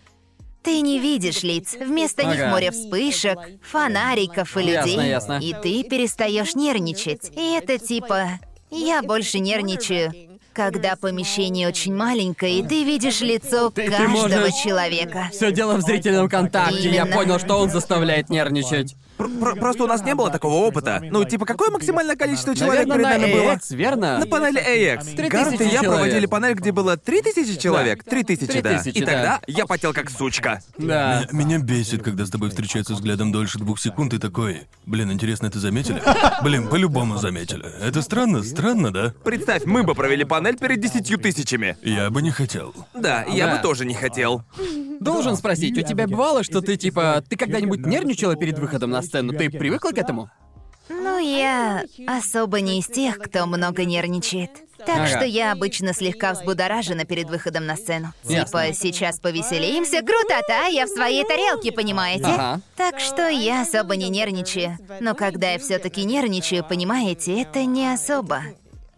[0.63, 1.73] ты не видишь лиц.
[1.79, 2.49] Вместо них Ага.
[2.49, 5.09] море вспышек, фонариков и Ясно, людей.
[5.09, 5.39] ясно.
[5.41, 7.29] И ты перестаешь нервничать.
[7.35, 8.39] И это типа...
[8.71, 10.13] Я больше нервничаю,
[10.53, 14.09] когда помещение очень маленькое, и ты видишь лицо Ты- ты каждого
[14.39, 15.29] можешь- человека.
[15.31, 16.89] Все дело в зрительном контакте.
[16.89, 17.15] Я Именно.
[17.15, 18.95] понял, что он заставляет нервничать.
[19.17, 21.01] Пр- пр- просто у нас не было такого опыта.
[21.09, 23.51] Ну, типа, какое максимальное количество человек Наверное, перед на нами было?
[23.53, 24.19] AX, верно?
[24.19, 25.15] На панели AX.
[25.15, 25.91] 3000 Гарнт и я человек.
[25.91, 28.03] проводили панель, где было 3000 человек.
[28.03, 28.69] 3000, да.
[28.79, 29.05] 3000, И да.
[29.05, 30.61] тогда я потел как сучка.
[30.77, 31.25] Да.
[31.31, 34.61] Меня, меня бесит, когда с тобой встречаются взглядом дольше двух секунд и такой.
[34.85, 36.01] Блин, интересно, это заметили?
[36.43, 37.65] Блин, по-любому заметили.
[37.81, 39.13] Это странно, странно, да?
[39.23, 41.77] Представь, мы бы провели панель перед десятью тысячами.
[41.81, 42.73] Я бы не хотел.
[42.93, 43.55] Да, я Да.
[43.55, 44.43] бы тоже не хотел.
[44.99, 47.23] Должен спросить, у тебя бывало, что ты типа...
[47.27, 49.33] Ты когда-нибудь нервничала перед выходом на сцену?
[49.33, 50.29] Ты привыкла к этому?
[50.87, 54.51] Ну, я особо не из тех, кто много нервничает.
[54.77, 55.07] Так Ага.
[55.07, 58.13] что я обычно слегка взбудоражена перед выходом на сцену.
[58.23, 58.45] Ясно.
[58.67, 62.25] Типа, сейчас повеселимся, крутота, я в своей тарелке, понимаете?
[62.25, 62.61] Ага.
[62.75, 64.77] Так что я особо не нервничаю.
[64.99, 68.43] Но когда я все таки нервничаю, понимаете, это не особо.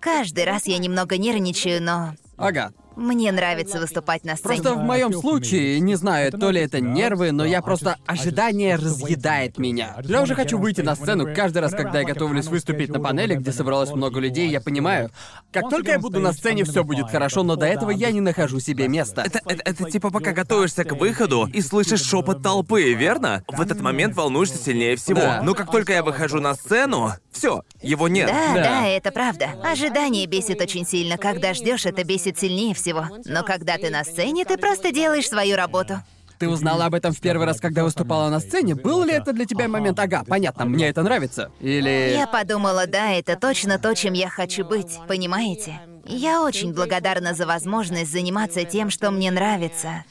[0.01, 2.73] Каждый раз я немного нервничаю, но Ага.
[2.97, 4.55] Мне нравится выступать на сцене.
[4.55, 9.59] Просто в моем случае, не знаю, то ли это нервы, но я просто ожидание разъедает
[9.59, 9.95] меня.
[10.03, 13.51] Я уже хочу выйти на сцену каждый раз, когда я готовлюсь выступить на панели, где
[13.51, 15.11] собралось много людей, я понимаю,
[15.51, 18.59] как только я буду на сцене, все будет хорошо, но до этого я не нахожу
[18.59, 19.21] себе места.
[19.23, 23.43] Это, это, это типа пока готовишься к выходу и слышишь шепот толпы, верно?
[23.47, 25.19] В этот момент волнуешься сильнее всего.
[25.19, 25.41] Да.
[25.43, 28.27] Но как только я выхожу на сцену, все, его нет.
[28.27, 28.63] Да, Да.
[28.63, 29.49] да, это правда.
[29.63, 31.19] Ожидание бесит очень сильно.
[31.19, 32.86] Когда ждешь, это бесит сильнее всего.
[33.25, 36.01] Но когда ты на сцене, ты просто делаешь свою работу.
[36.39, 38.75] Ты узнала об этом в первый раз, когда выступала на сцене?
[38.75, 41.51] Был ли это для тебя момент, ага, понятно, мне это нравится?
[41.61, 42.13] Или...
[42.15, 45.79] Я подумала, да, это точно то, чем я хочу быть, понимаете?
[46.05, 50.03] Я очень благодарна за возможность заниматься тем, что мне нравится.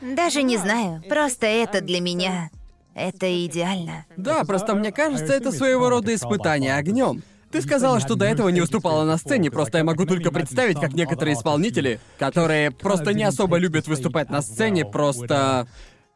[0.00, 2.50] Даже не знаю, просто это для меня.
[2.94, 4.04] Это идеально.
[4.16, 7.22] Да, просто мне кажется, это своего рода испытание огнем.
[7.52, 10.94] Ты сказала, что до этого не выступала на сцене, просто я могу только представить, как
[10.94, 15.68] некоторые исполнители, которые просто не особо любят выступать на сцене, просто...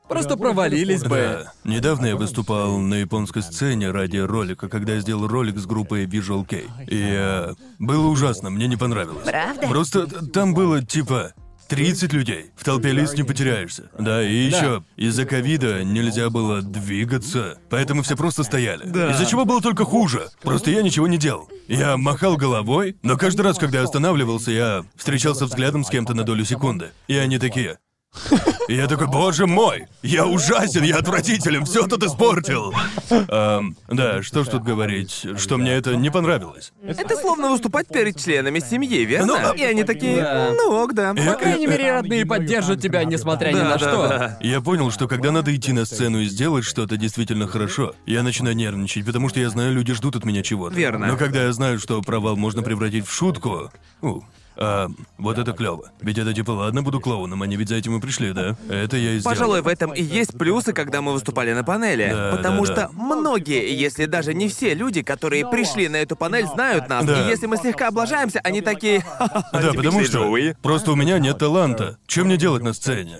[0.08, 1.42] Просто провалились бы.
[1.44, 1.52] Да.
[1.64, 6.46] Недавно я выступал на японской сцене ради ролика, когда я сделал ролик с группой Visual
[6.46, 6.58] K.
[6.86, 9.24] И э, было ужасно, мне не понравилось.
[9.24, 9.66] Правда?
[9.66, 11.32] Просто там было типа
[11.68, 12.50] 30 людей.
[12.56, 13.90] В толпе лиц не потеряешься.
[13.98, 18.84] Да, и еще из-за ковида нельзя было двигаться, поэтому все просто стояли.
[18.86, 20.28] Из-за чего было только хуже.
[20.42, 21.48] Просто я ничего не делал.
[21.68, 26.22] Я махал головой, но каждый раз, когда я останавливался, я встречался взглядом с кем-то на
[26.22, 26.90] долю секунды.
[27.08, 27.78] И они такие.
[28.68, 32.72] И я такой, боже мой, я ужасен, я отвратителен, все тут испортил.
[33.10, 36.72] Эм, да, что ж тут говорить, что мне это не понравилось.
[36.82, 39.26] Это словно выступать перед членами семьи, верно?
[39.26, 40.50] Ну, а- И они такие, Да.
[40.56, 41.14] ну ок, да.
[41.16, 44.08] Я- По крайней мере, родные поддержат тебя, несмотря ни Да, на да, что.
[44.08, 44.38] да.
[44.40, 48.56] Я понял, что когда надо идти на сцену и сделать что-то действительно хорошо, я начинаю
[48.56, 50.74] нервничать, потому что я знаю, люди ждут от меня чего-то.
[50.74, 51.06] Верно.
[51.06, 53.70] Но когда я знаю, что провал можно превратить в шутку,
[54.02, 54.22] у,
[54.56, 54.88] а,
[55.18, 55.90] вот это клево.
[56.00, 58.56] Ведь это типа, ладно, буду клоуном, они ведь за этим и пришли, да?
[58.68, 59.34] Это я и сделал.
[59.34, 62.10] Пожалуй, в этом и есть плюсы, когда мы выступали на панели.
[62.10, 62.90] Да, потому да, что да.
[62.92, 67.04] многие, если даже не все люди, которые пришли на эту панель, знают нас.
[67.04, 67.24] Да.
[67.24, 69.04] И если мы слегка облажаемся, они такие...
[69.52, 70.32] Да, потому что
[70.62, 71.98] просто у меня нет таланта.
[72.06, 73.18] Что мне делать на сцене?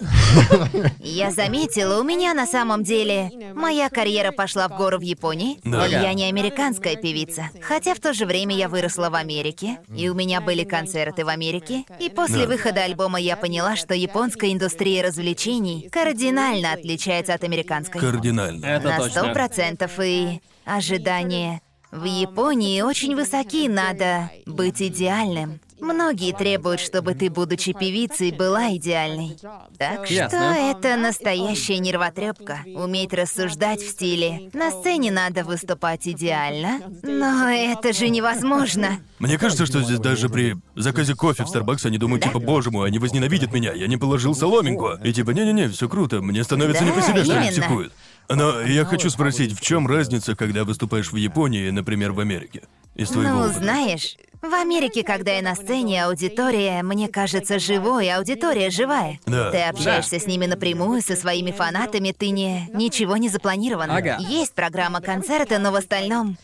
[1.00, 5.58] Я заметила, у меня на самом деле моя карьера пошла в гору в Японии.
[5.64, 5.86] Да.
[5.86, 7.50] Я не американская певица.
[7.60, 11.28] Хотя в то же время я выросла в Америке, и у меня были концерты в
[11.28, 11.84] Америке.
[12.00, 12.46] И после Да.
[12.46, 18.00] выхода альбома я поняла, что японская индустрия развлечений кардинально отличается от американской.
[18.00, 18.64] Кардинально.
[18.64, 21.60] Это На сто процентов и ожидания
[21.90, 25.60] в Японии очень высоки, надо быть идеальным.
[25.80, 29.36] Многие требуют, чтобы ты, будучи певицей, была идеальной.
[29.78, 30.56] Так что Ясно.
[30.70, 32.60] это настоящая нервотрепка.
[32.74, 34.50] Уметь рассуждать в стиле.
[34.52, 38.98] На сцене надо выступать идеально, но это же невозможно.
[39.18, 42.88] Мне кажется, что здесь даже при заказе кофе в Starbucks они думают, типа, боже мой,
[42.88, 44.90] они возненавидят меня, я не положил соломинку.
[45.02, 47.50] И типа, не-не-не, все круто, мне становится не по себе, что именно.
[47.50, 47.92] критикуют.
[48.28, 52.62] Но я хочу спросить, в чем разница, когда выступаешь в Японии, например, в Америке?
[52.94, 53.58] Из твоего Ну, опыта.
[53.58, 59.20] знаешь, в Америке, когда я на сцене, аудитория, мне кажется, живой, аудитория живая.
[59.26, 59.50] Да.
[59.50, 62.68] Ты общаешься с ними напрямую, со своими фанатами, ты не...
[62.72, 63.96] ничего не запланировано.
[63.96, 64.16] Ага.
[64.20, 66.36] Есть программа концерта, но в остальном...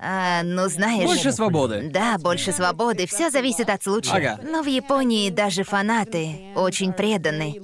[0.00, 1.06] а, ну, знаешь...
[1.06, 1.90] Больше свободы.
[1.92, 4.34] Да, больше свободы, все зависит от случая.
[4.36, 4.40] Ага.
[4.48, 7.60] Но в Японии даже фанаты очень преданы.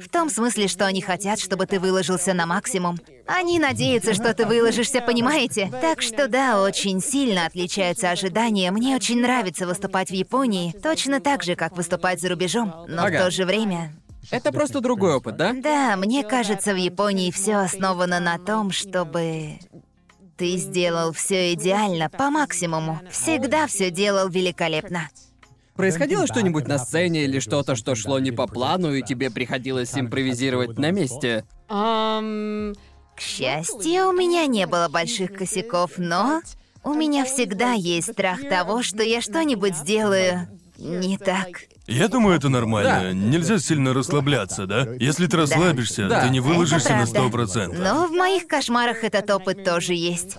[0.00, 2.98] В том смысле, что они хотят, чтобы ты выложился на максимум.
[3.26, 5.70] Они надеются, что ты выложишься, понимаете?
[5.80, 8.70] Так что да, очень сильно отличаются ожидания.
[8.70, 12.74] Мне очень нравится выступать в Японии, точно так же, как выступать за рубежом.
[12.88, 13.18] Но Ага.
[13.18, 13.92] в то же время...
[14.30, 15.54] Это просто другой опыт, да?
[15.54, 19.58] Да, мне кажется, в Японии все основано на том, чтобы
[20.38, 23.00] ты сделал все идеально, по максимуму.
[23.10, 25.10] Всегда все делал великолепно.
[25.74, 30.78] Происходило что-нибудь на сцене или что-то, что шло не по плану, и тебе приходилось импровизировать
[30.78, 31.44] на месте?
[31.68, 36.40] К счастью, у меня не было больших косяков, но
[36.84, 41.48] у меня всегда есть страх того, что я что-нибудь сделаю не так.
[41.88, 43.00] Я думаю, это нормально.
[43.02, 43.12] Да.
[43.12, 44.86] Нельзя сильно расслабляться, да?
[44.98, 46.22] Если ты расслабишься, Да.
[46.22, 47.32] ты не выложишься на сто правда.
[47.32, 47.78] процентов.
[47.80, 50.36] Но в моих кошмарах этот опыт тоже есть.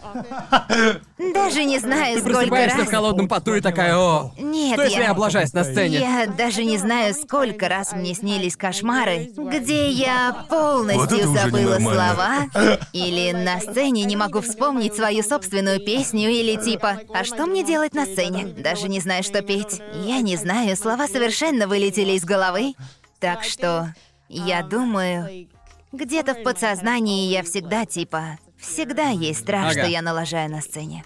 [1.33, 2.87] Даже не знаю, Ты сколько просыпаешься раз.
[2.87, 5.03] в холодном поту и такая, о, Нет, что если я...
[5.05, 5.99] я облажаюсь на сцене?
[5.99, 11.77] Я даже не знаю, сколько раз мне снились кошмары, где я Вот полностью уже забыла
[11.79, 12.49] ненормально.
[12.51, 17.63] слова, или на сцене не могу вспомнить свою собственную песню, или типа, а что мне
[17.63, 18.45] делать на сцене?
[18.45, 19.81] Даже не знаю, что петь.
[20.05, 21.07] Я не знаю, слова
[21.39, 22.73] совершенно вылетели из головы.
[23.19, 23.93] Так что,
[24.27, 25.47] я думаю,
[25.91, 29.79] где-то в подсознании я всегда типа, всегда есть страх, Ага.
[29.79, 31.05] что я налажаю на сцене.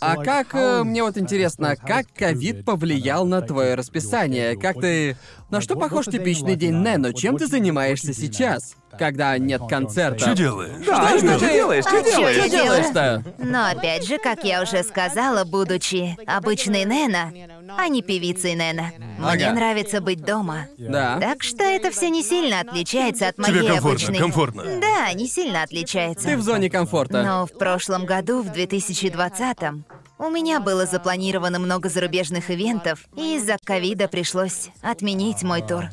[0.00, 4.56] А как, э, мне вот интересно, как ковид повлиял на твое расписание?
[4.56, 5.16] Как ты...
[5.50, 7.12] На что похож типичный день Нено?
[7.12, 10.18] Чем ты занимаешься сейчас, когда нет концерта?
[10.18, 10.84] Что делаешь?
[10.86, 11.84] Да, Что что делаешь?
[11.84, 12.36] Что А делаешь?
[12.36, 13.24] я Что делаешь-то?
[13.38, 17.32] Но опять же, как я уже сказала, будучи обычной Нена,
[17.76, 19.52] а не певицей Нена, мне Ага.
[19.54, 20.66] нравится быть дома.
[20.78, 21.18] Да.
[21.20, 24.18] Так что это все не сильно отличается от моей Тебе комфортно, обычной.
[24.18, 24.64] комфортно.
[24.80, 26.26] Да, не сильно отличается.
[26.28, 27.22] Ты в зоне комфорта.
[27.22, 29.84] Но в прошлом году, в 2020-м,
[30.18, 35.86] у меня было запланировано много зарубежных ивентов, и из-за ковида пришлось отменить мой тур.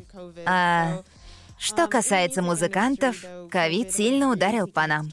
[0.46, 1.02] А
[1.62, 3.18] что касается музыкантов,
[3.52, 5.12] ковид сильно ударил по нам.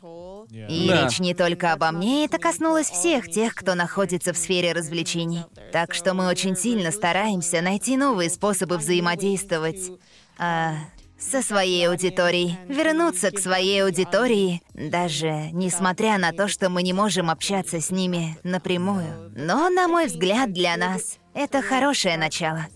[0.51, 1.05] И Да.
[1.05, 5.45] речь не только обо мне, это коснулось всех тех, кто находится в сфере развлечений.
[5.73, 9.91] Так что мы очень сильно стараемся найти новые способы взаимодействовать
[10.39, 10.73] а,
[11.19, 17.29] со своей аудиторией, вернуться к своей аудитории, даже несмотря на то, что мы не можем
[17.29, 19.31] общаться с ними напрямую.
[19.37, 22.69] Но, на мой взгляд, для нас это хорошее начало.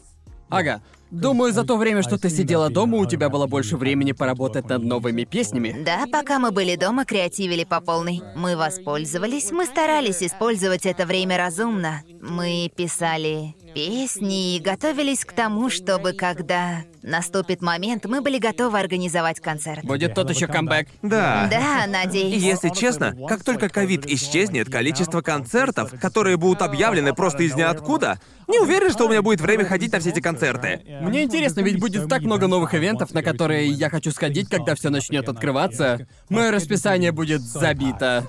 [0.51, 0.83] Ага.
[1.13, 4.83] Думаю, за то время, что ты сидела дома, у тебя было больше времени поработать над
[4.83, 5.77] новыми песнями.
[5.85, 8.23] Да, пока мы были дома, креативили по полной.
[8.35, 12.03] Мы воспользовались, мы старались использовать это время разумно.
[12.23, 19.41] Мы писали песни и готовились к тому, чтобы когда наступит момент, мы были готовы организовать
[19.41, 19.85] концерт.
[19.85, 20.89] Будет тот еще камбэк.
[21.03, 21.49] Да.
[21.51, 22.43] Да, И надеюсь.
[22.43, 28.59] если честно, как только ковид исчезнет, количество концертов, которые будут объявлены просто из ниоткуда, не
[28.59, 30.83] уверен, что у меня будет время ходить на все эти концерты.
[31.01, 34.91] Мне интересно, ведь будет так много новых ивентов, на которые я хочу сходить, когда все
[34.91, 36.07] начнет открываться.
[36.29, 38.27] Мое расписание будет забито.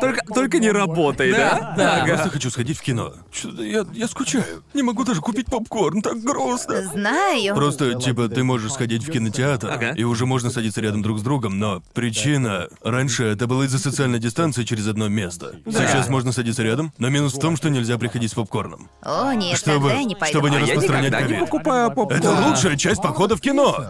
[0.00, 1.74] Только, только не работай, да?
[1.76, 2.06] Да, Я да.
[2.06, 3.12] просто хочу сходить в кино.
[3.58, 4.64] Я, я скучаю.
[4.74, 6.82] Не могу даже купить попкорн, так грустно.
[6.82, 7.54] Знаю.
[7.54, 9.92] Просто, типа, ты можешь сходить в кинотеатр, Ага.
[9.96, 12.68] и уже можно садиться рядом друг с другом, но причина...
[12.82, 15.56] Раньше это было из-за социальной дистанции через одно место.
[15.66, 18.88] Сейчас можно садиться рядом, но минус в том, что нельзя приходить с попкорном.
[19.02, 20.32] О, нет, Чтобы- тогда я не пойду.
[20.38, 21.40] чтобы не А распространять не ковид.
[21.40, 22.18] покупаю попкорн.
[22.18, 23.86] Это лучшая часть похода в кино.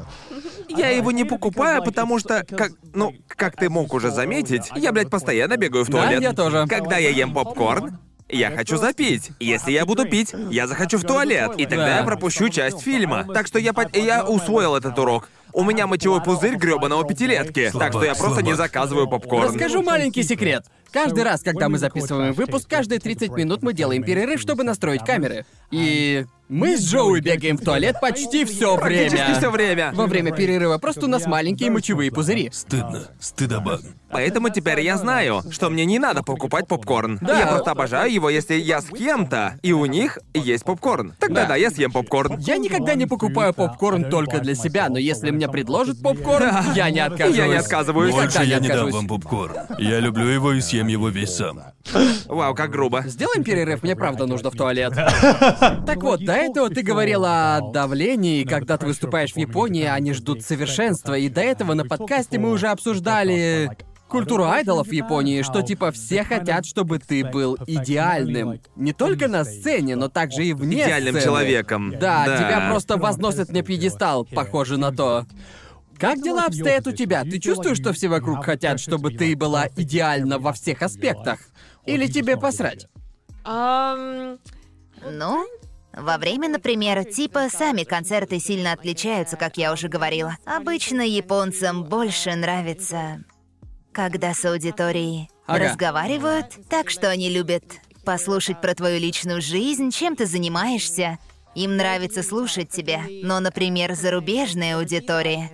[0.68, 5.08] Я его не покупаю, потому что, как, ну, как ты мог уже заметить, я, блядь,
[5.08, 6.20] постоянно бегаю в Да, туалет.
[6.22, 6.66] я тоже.
[6.68, 7.98] Когда я ем попкорн,
[8.28, 9.30] я хочу запить.
[9.40, 11.96] Если я буду пить, я захочу в туалет, и тогда Да.
[11.98, 13.26] я пропущу часть фильма.
[13.32, 15.28] Так что я, по- я усвоил этот урок.
[15.54, 18.56] У меня мочевой пузырь грёбаного пятилетки, так что я просто не слабак.
[18.72, 19.44] заказываю попкорн.
[19.44, 20.64] Расскажу маленький секрет.
[20.92, 25.44] Каждый раз, когда мы записываем выпуск, каждые 30 минут мы делаем перерыв, чтобы настроить камеры.
[25.70, 29.10] И мы с Джоуи бегаем в туалет почти все время.
[29.10, 29.92] Практически все время.
[29.92, 32.48] Во время перерыва просто у нас маленькие мочевые пузыри.
[32.52, 33.08] Стыдно.
[33.20, 33.80] Стыдоба.
[34.10, 37.18] Поэтому теперь я знаю, что мне не надо покупать попкорн.
[37.20, 37.38] Да.
[37.38, 41.12] Я просто обожаю его, если я с кем-то, и у них есть попкорн.
[41.20, 41.48] Тогда Да.
[41.48, 42.38] да, я съем попкорн.
[42.38, 47.00] Я никогда не покупаю попкорн только для себя, но если мне предложат попкорн, я не
[47.00, 47.36] откажусь.
[47.36, 48.14] Я не отказываюсь.
[48.14, 48.94] Больше я не дам откажусь.
[48.94, 49.56] вам попкорн.
[49.78, 51.60] Я люблю его и съем его весь сам.
[52.26, 53.02] Вау, как грубо.
[53.06, 54.92] Сделаем перерыв, мне правда нужно в туалет.
[55.86, 60.42] Так вот, до этого ты говорила о давлении, когда ты выступаешь в Японии, они ждут
[60.42, 63.70] совершенства, и до этого на подкасте мы уже обсуждали
[64.08, 68.60] культуру айдолов в Японии, что типа все хотят, чтобы ты был идеальным.
[68.76, 71.24] Не только на сцене, но также и вне Идеальным сцены.
[71.24, 71.90] человеком.
[71.98, 72.36] Да, Да.
[72.38, 75.26] тебя просто возносят на пьедестал, похоже на то.
[75.98, 77.24] Как дела обстоят у тебя?
[77.24, 81.40] Ты чувствуешь, что все вокруг хотят, чтобы ты была идеальна во всех аспектах?
[81.86, 82.86] Или тебе посрать?
[83.44, 84.38] Um,
[85.02, 85.46] Ну,
[85.92, 90.36] во время, например, типа сами концерты сильно отличаются, как я уже говорила.
[90.44, 93.24] Обычно японцам больше нравится,
[93.92, 95.64] когда с аудиторией Ага.
[95.70, 97.64] разговаривают, так что они любят
[98.04, 101.18] послушать про твою личную жизнь, чем ты занимаешься.
[101.54, 103.02] Им нравится слушать тебя.
[103.22, 105.50] Но, например, зарубежная аудитория,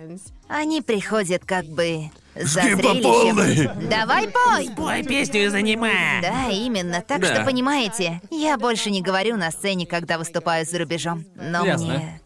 [0.47, 3.01] они приходят как бы за Жги по зрелищем.
[3.03, 3.87] полной.
[3.89, 4.69] Давай пой!
[4.75, 6.19] Пой песню из аниме.
[6.21, 7.01] Да, именно.
[7.01, 7.33] Так Да.
[7.33, 11.23] что понимаете, я больше не говорю на сцене, когда выступаю за рубежом.
[11.35, 11.87] Но Ясно.
[11.87, 12.21] мне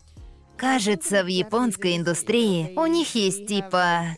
[0.58, 4.18] кажется, в японской индустрии у них есть типа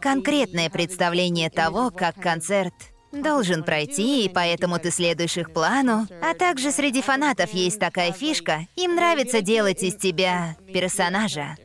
[0.00, 2.74] конкретное представление того, как концерт
[3.12, 6.06] должен пройти, и поэтому ты следуешь их плану.
[6.20, 8.66] А также среди фанатов есть такая фишка.
[8.76, 11.56] Им нравится делать из тебя персонажа.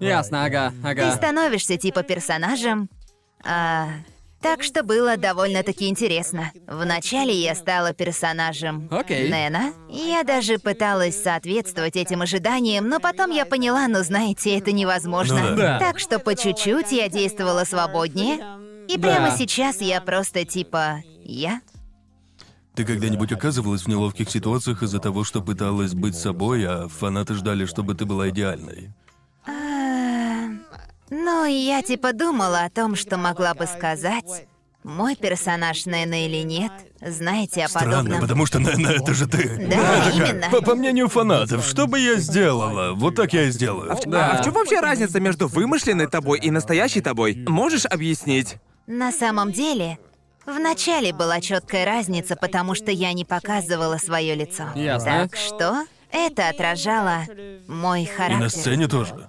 [0.00, 1.12] Ясно, ага, Ты ага.
[1.12, 2.88] становишься типа персонажем.
[3.44, 3.88] А,
[4.40, 6.50] так что было довольно-таки интересно.
[6.66, 9.30] Вначале я стала персонажем Окей.
[9.30, 9.72] Нена.
[9.90, 15.50] Я даже пыталась соответствовать этим ожиданиям, но потом я поняла, ну знаете, это невозможно.
[15.50, 15.78] Ну да.
[15.78, 18.38] Так что по чуть-чуть я действовала свободнее.
[18.88, 19.08] И Да.
[19.08, 21.60] прямо сейчас я просто типа я.
[22.74, 27.66] Ты когда-нибудь оказывалась в неловких ситуациях из-за того, что пыталась быть собой, а фанаты ждали,
[27.66, 28.94] чтобы ты была идеальной?
[31.10, 34.46] А, Ну, и я типа думала о том, что могла бы сказать.
[34.82, 38.20] мой персонаж Нэна или нет, знаете о Странно, подобном.
[38.22, 39.66] потому что, наверное, это же ты.
[39.70, 40.48] Да, именно.
[40.50, 42.94] По, по мнению фанатов, что бы я сделала?
[42.94, 43.94] Вот так я и сделаю.
[44.06, 44.30] Да.
[44.30, 47.44] А в чем вообще разница между вымышленной тобой и настоящей тобой?
[47.46, 48.56] Можешь объяснить?
[48.86, 49.98] На самом деле,
[50.46, 54.64] вначале была четкая разница, потому что я не показывала свое лицо.
[54.74, 55.28] Ясно.
[55.28, 57.24] Так что это отражало
[57.68, 58.38] мой И характер.
[58.40, 59.28] на сцене тоже.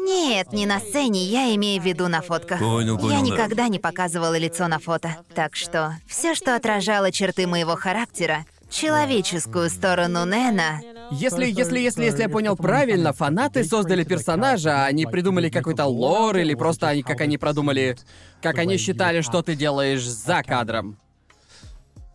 [0.00, 2.58] Нет, не на сцене, я имею в виду на фотках.
[2.58, 3.26] Понял, понял, Я да.
[3.26, 5.18] никогда не показывала лицо на фото.
[5.34, 10.80] Так что все, что отражало черты моего характера, человеческую сторону Нэна,
[11.10, 16.54] Если, если, если, если я понял правильно, фанаты создали персонажа, они придумали какой-то лор или
[16.54, 17.96] просто они, как они продумали,
[18.40, 20.98] как они считали, что ты делаешь за кадром.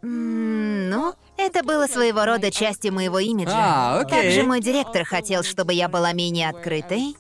[0.02, 3.52] Ну, это было своего рода частью моего имиджа.
[3.54, 4.24] А, окей.
[4.24, 7.16] Также мой директор хотел, чтобы я была менее открытой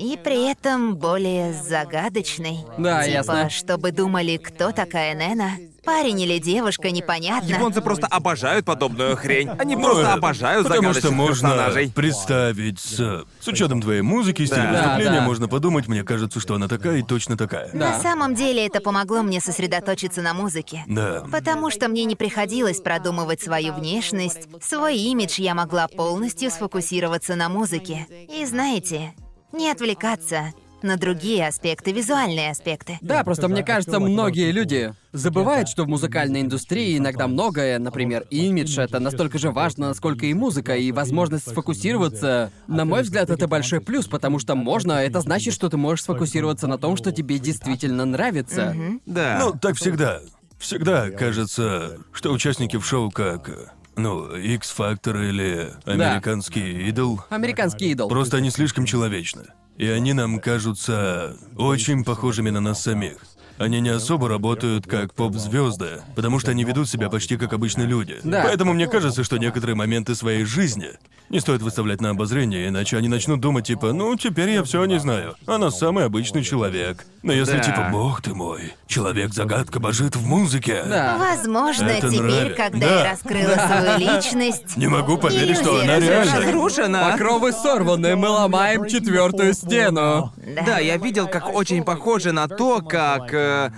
[0.00, 2.60] и при этом более загадочной.
[2.78, 3.50] Да, типа, ясно.
[3.50, 5.50] чтобы думали, кто такая Нена.
[5.84, 7.46] Парень или девушка, непонятно.
[7.48, 9.48] Японцы просто обожают подобную хрень.
[9.58, 11.92] Они Ну, просто э, обожают Потому что загадочных можно персонажей.
[11.94, 14.82] представить с, с учетом твоей музыки, стиля Да.
[14.82, 15.26] выступления, да.
[15.26, 17.70] можно подумать, мне кажется, что она такая и точно такая.
[17.72, 17.78] Да.
[17.92, 20.84] На самом деле это помогло мне сосредоточиться на музыке.
[20.86, 21.24] Да.
[21.32, 27.48] Потому что мне не приходилось продумывать свою внешность, свой имидж я могла полностью сфокусироваться на
[27.48, 28.06] музыке.
[28.30, 29.14] И знаете,
[29.52, 32.98] не отвлекаться на другие аспекты, визуальные аспекты.
[33.00, 38.78] Да, просто мне кажется, многие люди забывают, что в музыкальной индустрии иногда многое, например, имидж,
[38.78, 42.50] это настолько же важно, насколько и музыка, и возможность сфокусироваться.
[42.66, 46.66] На мой взгляд, это большой плюс, потому что можно, это значит, что ты можешь сфокусироваться
[46.66, 48.74] на том, что тебе действительно нравится.
[49.06, 49.38] Да.
[49.40, 50.20] Ну, так всегда.
[50.58, 58.08] Всегда кажется, что участники в шоу как, ну, X-Factor или американский идол, Американский идол.
[58.08, 59.44] просто они слишком человечны.
[59.76, 63.16] И они нам кажутся очень похожими на нас самих.
[63.60, 68.16] Они не особо работают как поп-звезды, потому что они ведут себя почти как обычные люди.
[68.24, 68.42] Да.
[68.44, 70.88] Поэтому мне кажется, что некоторые моменты своей жизни
[71.28, 74.98] не стоит выставлять на обозрение, иначе они начнут думать типа, ну, теперь я все не
[74.98, 75.36] знаю.
[75.46, 77.04] Она самый обычный человек.
[77.22, 77.62] Но если Да.
[77.62, 80.82] типа, бог ты мой, человек-загадка божит в музыке.
[80.88, 81.18] Да.
[81.18, 82.56] Возможно, Это теперь, нравится.
[82.56, 83.04] когда Да.
[83.04, 86.40] я раскрыла свою личность, Не могу поверить, что она реально.
[86.40, 87.10] Разрушена.
[87.12, 90.32] Покровы сорваны, мы ломаем четвертую стену.
[90.56, 90.62] да.
[90.64, 93.30] Да, я видел, как очень похоже на то, как...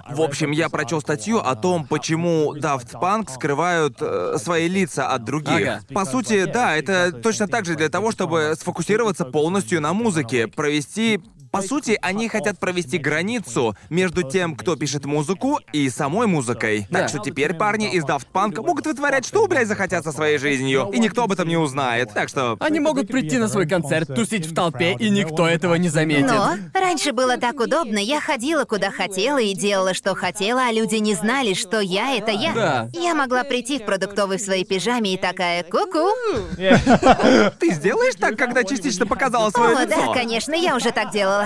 [0.09, 5.25] в общем, я прочел статью о том, почему Daft Punk скрывают э, свои лица от
[5.25, 5.53] других.
[5.53, 5.81] Ага.
[5.93, 11.20] По сути, да, это точно так же для того, чтобы сфокусироваться полностью на музыке, провести...
[11.53, 16.86] По сути, они хотят провести границу между тем, кто пишет музыку, и самой музыкой.
[16.88, 17.00] Да.
[17.00, 20.90] Так что теперь парни из Daft Punk могут вытворять что, блядь, захотят со своей жизнью,
[20.92, 22.14] и никто об этом не узнает.
[22.14, 22.57] Так что...
[22.59, 26.30] Они могут прийти на свой концерт, тусить в толпе, и никто этого не заметит.
[26.30, 30.96] Но раньше было так удобно, я ходила куда хотела и делала, что хотела, а люди
[30.96, 32.53] не знали, что я— это я.
[32.55, 32.88] Да.
[32.94, 36.09] Я могла прийти в продуктовый в своей пижаме и такая «Ку-ку».
[36.57, 40.07] Ты сделаешь так, когда частично показала свое О, лицо?
[40.07, 41.41] да, конечно, я уже так делала.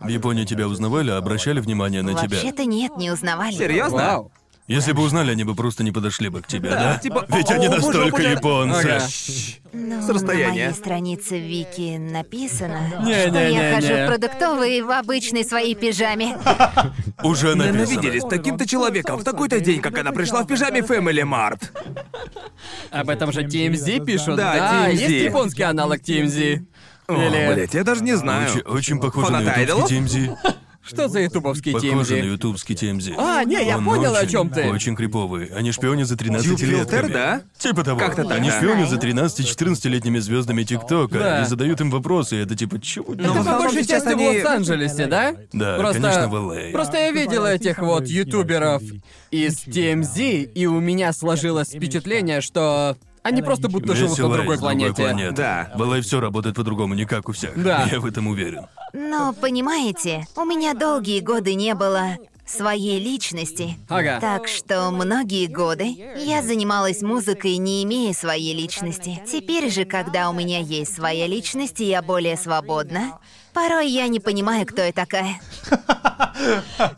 [0.00, 2.36] В Японии тебя узнавали, обращали внимание на тебя.
[2.36, 3.54] Вообще-то нет, не узнавали.
[3.54, 3.96] Серьезно?
[3.96, 4.32] Вау.
[4.66, 6.96] Если бы узнали, они бы просто не подошли бы к тебе, да?
[6.96, 8.30] типа, Ведь они «О, боже, настолько боже».
[8.30, 8.86] японцы.
[8.86, 9.04] Ага.
[9.74, 10.62] Ну, С на расстояния.
[10.68, 13.52] моей странице Вики написано, что Не-не-не-не.
[13.70, 16.38] я хожу в продуктовый в обычной своей пижаме.
[17.22, 17.76] Уже написано.
[17.76, 21.60] Ненавидели с таким-то человеком в такой-то день, как она пришла в пижаме Family Mart.
[22.90, 24.36] Об этом же TMZ пишут.
[24.36, 24.92] Да, TMZ.
[24.94, 26.64] есть японский аналог TMZ.
[27.06, 27.52] О, Или...
[27.54, 28.48] блядь, я даже не знаю.
[28.50, 29.98] Очень, очень похоже на ютубский?
[29.98, 30.36] TMZ.
[30.86, 32.26] Что за ютубовский Похоже на TMZ?
[32.26, 33.14] ютубский TMZ.
[33.16, 34.68] А, не, я Он понял, о очень, чем ты.
[34.70, 35.46] Очень криповый.
[35.46, 37.10] Они шпионят за 13 Тьюб-фильтр, летками.
[37.12, 37.40] да?
[37.56, 37.98] Типа того.
[37.98, 38.58] Как-то так, Они да.
[38.58, 41.42] шпионят за 13-14-летними звездами ТикТока Да.
[41.42, 44.02] и задают им вопросы, и это типа, чего Ну, Это в по основном большей сейчас
[44.04, 45.34] части они- в Лос-Анджелесе, да?
[45.54, 46.02] Да, Просто...
[46.02, 46.72] конечно, в LA.
[46.72, 48.82] Просто я видел этих вот ютуберов
[49.30, 54.54] из TMZ, и у меня сложилось впечатление, что они просто будто живут на Весело другой
[54.54, 55.02] из другой планете.
[55.02, 55.32] планеты.
[55.34, 55.72] Да.
[55.74, 57.60] В LA все работает по-другому, не как у всех.
[57.60, 57.88] Да.
[57.90, 58.66] Я в этом уверен.
[58.92, 63.78] Но, понимаете, у меня долгие годы не было своей личности.
[63.88, 64.18] Ага.
[64.20, 69.22] Так что многие годы я занималась музыкой, не имея своей личности.
[69.26, 73.18] Теперь же, когда у меня есть своя личность и я более свободна,
[73.54, 75.40] порой я не понимаю, кто я такая.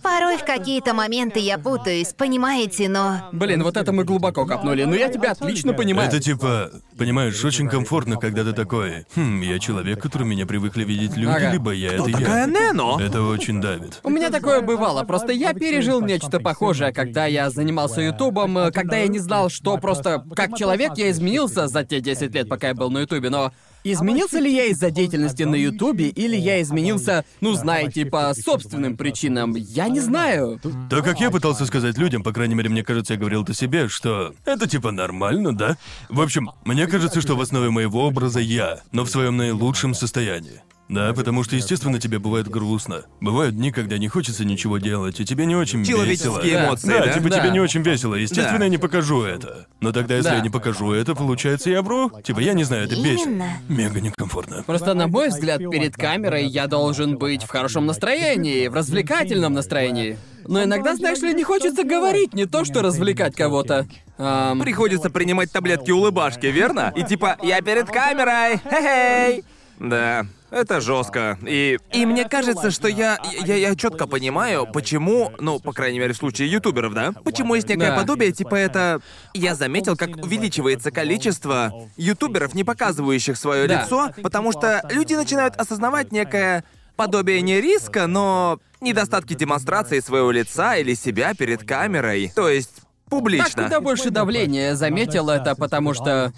[0.02, 3.28] Порой в какие-то моменты я путаюсь, понимаете, но...
[3.32, 4.84] Блин, вот это мы глубоко копнули.
[4.84, 6.08] Ну я тебя отлично понимаю.
[6.08, 11.16] Это типа, понимаешь, очень комфортно, когда ты такой, хм, я человек, который меня привыкли видеть
[11.16, 11.52] люди, Ага.
[11.52, 12.46] либо я Кто это такая я.
[12.46, 12.98] Нено?
[13.00, 14.00] Это очень давит.
[14.02, 19.06] У меня такое бывало, просто я пережил нечто похожее, когда я занимался Ютубом, когда я
[19.08, 22.90] не знал, что просто как человек я изменился за те 10 лет, пока я был
[22.90, 23.52] на Ютубе, но
[23.88, 29.54] Изменился ли я из-за деятельности на Ютубе, или я изменился, ну знаете, по собственным причинам?
[29.54, 30.58] Я не знаю.
[30.90, 33.86] То, как я пытался сказать людям, по крайней мере, мне кажется, я говорил это себе,
[33.86, 35.76] что это типа нормально, да?
[36.08, 40.62] В общем, мне кажется, что в основе моего образа я, но в своем наилучшем состоянии.
[40.88, 43.02] Да, потому что, естественно, тебе бывает грустно.
[43.20, 45.96] Бывают дни, когда не хочется ничего делать, и тебе не очень весело.
[45.98, 46.66] Человеческие Да.
[46.66, 47.12] эмоции, Да, да?
[47.12, 47.40] типа Да.
[47.40, 48.14] тебе не очень весело.
[48.14, 48.64] Естественно, Да.
[48.66, 49.66] я не покажу это.
[49.80, 50.36] Но тогда, если Да.
[50.36, 52.10] я не покажу это, получается, я вру.
[52.22, 53.26] Типа, я не знаю, это бесит.
[53.26, 53.48] Именно.
[53.68, 54.62] Мега некомфортно.
[54.64, 60.16] Просто, на мой взгляд, перед камерой я должен быть в хорошем настроении, в развлекательном настроении.
[60.46, 63.86] Но иногда, знаешь ли, не хочется говорить, не то что развлекать кого-то.
[64.18, 66.92] Ам, Приходится принимать таблетки улыбашки, верно?
[66.94, 69.44] И типа, я перед камерой, хе-хей.
[69.78, 71.38] Да, это жестко.
[71.46, 76.12] И, и мне кажется, что я, я, я четко понимаю, почему, ну, по крайней мере,
[76.14, 77.12] в случае ютуберов, да?
[77.24, 77.96] Почему есть некое Да.
[77.96, 79.00] подобие, типа это...
[79.34, 83.82] Я заметил, как увеличивается количество ютуберов, не показывающих свое Да.
[83.82, 86.64] лицо, потому что люди начинают осознавать некое
[86.96, 92.32] подобие не риска, но недостатки демонстрации своего лица или себя перед камерой.
[92.34, 93.44] То есть публично.
[93.54, 96.32] Так куда больше давления, заметил это, потому что...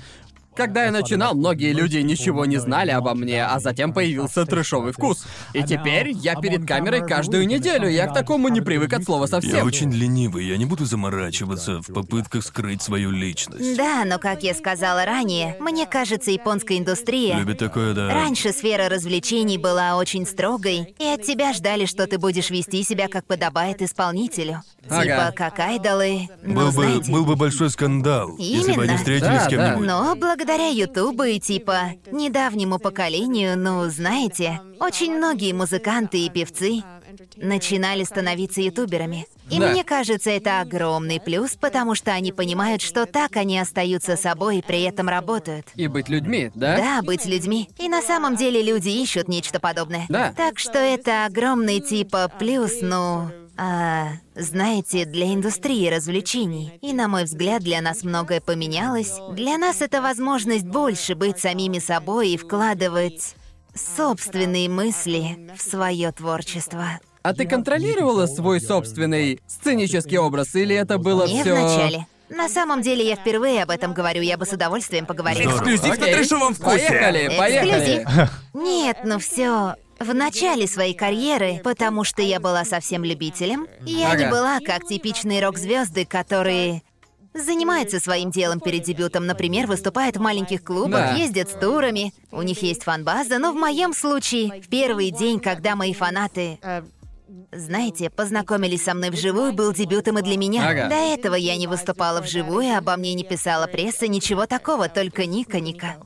[0.59, 5.25] Когда я начинал, многие люди ничего не знали обо мне, а затем появился трэшовый вкус.
[5.53, 9.29] И теперь я перед камерой каждую неделю, я к такому не привык от слова Я
[9.29, 9.65] совсем.
[9.65, 13.77] очень ленивый, я не буду заморачиваться в попытках скрыть свою личность.
[13.77, 17.39] Да, но как я сказала ранее, мне кажется, японская индустрия...
[17.39, 18.13] Любит такое, да.
[18.13, 23.07] Раньше сфера развлечений была очень строгой, и от тебя ждали, что ты будешь вести себя
[23.07, 24.63] как подобает исполнителю.
[24.91, 25.03] Ага.
[25.05, 26.29] Типа как айдолы.
[26.43, 27.13] Ну, Был бы, знаете.
[27.13, 28.97] был бы большой скандал, если бы они Именно.
[28.99, 29.87] встретились Да, с кем-нибудь.
[29.87, 36.83] Но благодаря Ютубу и типа недавнему поколению, ну, знаете, очень многие музыканты и певцы
[37.37, 39.27] начинали становиться ютуберами.
[39.51, 39.69] И Да.
[39.71, 44.63] мне кажется, это огромный плюс, потому что они понимают, что так они остаются собой и
[44.63, 45.67] при этом работают.
[45.75, 46.77] И быть людьми, да?
[46.77, 47.69] Да, быть людьми.
[47.79, 50.05] И на самом деле люди ищут нечто подобное.
[50.09, 50.35] Да.
[50.37, 56.79] Так что это огромный типа плюс, ну, а, знаете, для индустрии развлечений.
[56.81, 59.13] И на мой взгляд, для нас многое поменялось.
[59.33, 63.35] Для нас это возможность больше быть самими собой и вкладывать
[63.75, 67.01] собственные мысли в свое творчество.
[67.23, 71.53] А ты контролировала свой собственный сценический образ, или это было Не все?
[71.53, 72.07] вначале.
[72.31, 75.51] На самом деле я впервые об этом говорю, я бы с удовольствием поговорила.
[75.51, 76.87] Эксклюзив на трэшовом вкусе.
[76.89, 78.03] Поехали, поехали.
[78.03, 78.31] Эксклюзив.
[78.55, 79.75] Нет, ну все.
[79.99, 85.45] В начале своей карьеры, потому что я была совсем любителем, я не была как типичные
[85.45, 86.83] рок-звезды, которые
[87.35, 89.27] занимаются своим делом перед дебютом.
[89.27, 91.15] Например, выступают в маленьких клубах, Да.
[91.15, 95.77] ездят с турами, у них есть фан-база, но в моем случае, в первый день, когда
[95.77, 96.59] мои фанаты
[97.53, 100.69] знаете, познакомились со мной вживую, был дебютом и для меня.
[100.69, 100.89] Ага.
[100.89, 105.97] До этого я не выступала вживую, обо мне не писала пресса, ничего такого, только Ника-Ника.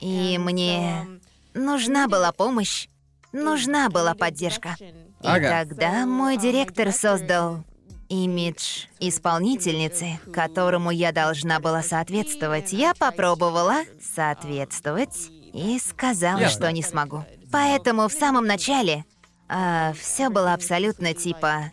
[0.00, 1.06] И мне
[1.54, 2.88] нужна была помощь,
[3.32, 4.76] нужна была поддержка.
[4.80, 5.64] И Ага.
[5.64, 7.64] тогда мой директор создал
[8.08, 12.72] имидж исполнительницы, которому я должна была соответствовать.
[12.72, 13.76] Я попробовала
[14.14, 16.56] соответствовать и сказала, Ясно.
[16.66, 17.24] что не смогу.
[17.50, 19.04] Поэтому в самом начале
[19.98, 21.72] все было абсолютно типа...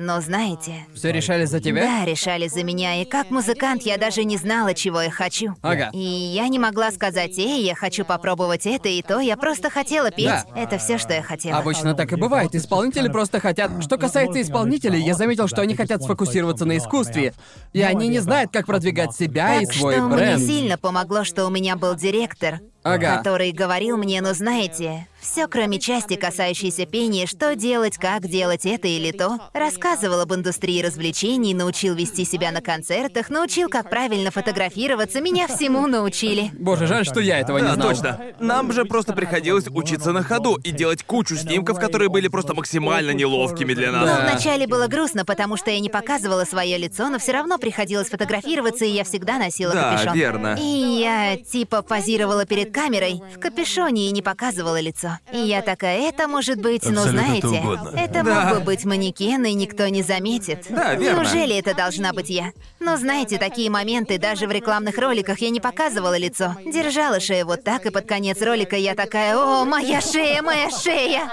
[0.00, 0.86] Но знаете...
[0.94, 1.82] Все решали за тебя?
[1.82, 5.56] Да, решали за меня, и как музыкант я даже не знала, чего я хочу.
[5.60, 5.90] Ага.
[5.92, 10.12] И я не могла сказать, эй, я хочу попробовать это и то, я просто хотела
[10.12, 10.26] петь.
[10.26, 10.44] Да.
[10.54, 11.58] Это все, что я хотела.
[11.58, 12.54] Обычно так и бывает.
[12.54, 13.82] Исполнители просто хотят...
[13.82, 17.34] Что касается исполнителей, я заметил, что они хотят сфокусироваться на искусстве.
[17.72, 20.38] И они не знают, как продвигать себя и Так свой что бренд.
[20.38, 22.60] мне сильно помогло, что у меня был директор,
[22.94, 23.16] Ага.
[23.18, 28.86] который говорил мне, ну знаете, все кроме части, касающейся пения, что делать, как делать это
[28.88, 29.38] или то.
[29.52, 35.86] Рассказывал об индустрии развлечений, научил вести себя на концертах, научил, как правильно фотографироваться, меня всему
[35.86, 36.50] научили.
[36.58, 37.88] Боже, жаль, что я этого не Да, знал.
[37.88, 38.20] точно.
[38.38, 43.10] Нам же просто приходилось учиться на ходу и делать кучу снимков, которые были просто максимально
[43.10, 44.04] неловкими для нас.
[44.06, 44.28] Да.
[44.30, 48.84] Вначале было грустно, потому что я не показывала свое лицо, но все равно приходилось фотографироваться,
[48.84, 50.14] и я всегда носила Да, капюшон.
[50.14, 50.56] верно.
[50.60, 55.18] И я типа позировала перед камерой в капюшоне и не показывала лицо.
[55.32, 57.98] И я такая, это может быть, ну Абсолютно знаете, кто угодно.
[57.98, 58.44] это Да.
[58.44, 60.66] мог бы быть манекен, и никто не заметит.
[60.68, 61.20] Да, верно.
[61.22, 62.52] Неужели это должна быть я?
[62.78, 66.54] Но знаете, такие моменты даже в рекламных роликах я не показывала лицо.
[66.64, 71.32] Держала шею вот так, и под конец ролика я такая, о, моя шея, моя шея.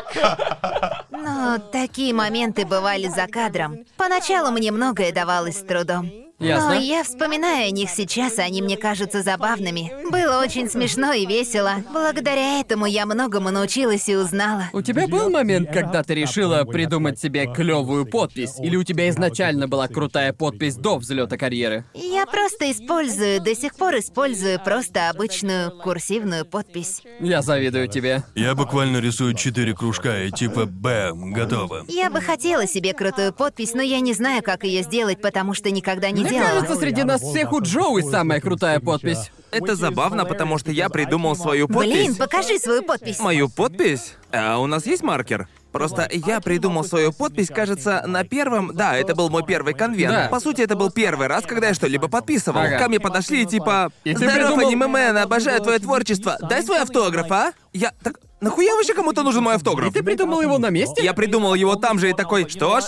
[1.12, 3.86] Но такие моменты бывали за кадром.
[3.98, 6.10] Поначалу мне многое давалось с трудом.
[6.40, 6.76] Ясно.
[6.76, 9.92] Но я вспоминаю о них сейчас, и они мне кажутся забавными.
[10.12, 11.76] Было очень смешно и весело.
[11.94, 14.66] Благодаря этому я многому научилась и узнала.
[14.74, 18.60] У тебя был момент, когда ты решила придумать себе клевую подпись?
[18.60, 21.86] Или у тебя изначально была крутая подпись до взлета карьеры?
[21.94, 27.02] Я просто использую, до сих пор использую просто обычную курсивную подпись.
[27.22, 28.24] Я завидую тебе.
[28.36, 31.86] Я буквально рисую четыре кружка и типа бэм, готово.
[31.88, 35.72] Я бы хотела себе крутую подпись, но я не знаю, как ее сделать, потому что
[35.72, 39.32] никогда не Мне кажется, среди нас всех у Джоуи самая крутая подпись.
[39.52, 41.92] Это забавно, потому что я придумал свою подпись.
[41.92, 43.20] Блин, покажи свою подпись.
[43.20, 44.16] Мою подпись?
[44.32, 45.48] А у нас есть маркер?
[45.72, 48.74] Просто я придумал свою подпись, кажется, на первом...
[48.74, 50.14] Да, это был мой первый конвент.
[50.14, 50.28] Да.
[50.30, 52.62] По сути, это был первый раз, когда я что-либо подписывал.
[52.62, 52.80] Ага.
[52.80, 53.92] Ко мне подошли и типа...
[54.06, 56.38] И ты Здоров, придумал- аниме-мен, обожаю твое творчество.
[56.42, 57.52] Дай свой автограф, а?
[57.74, 57.92] Я...
[58.02, 59.94] Так, нахуя вообще кому-то нужен мой автограф?
[59.94, 61.04] Ты придумал его на месте?
[61.04, 62.86] Я придумал его там же и такой, что ж,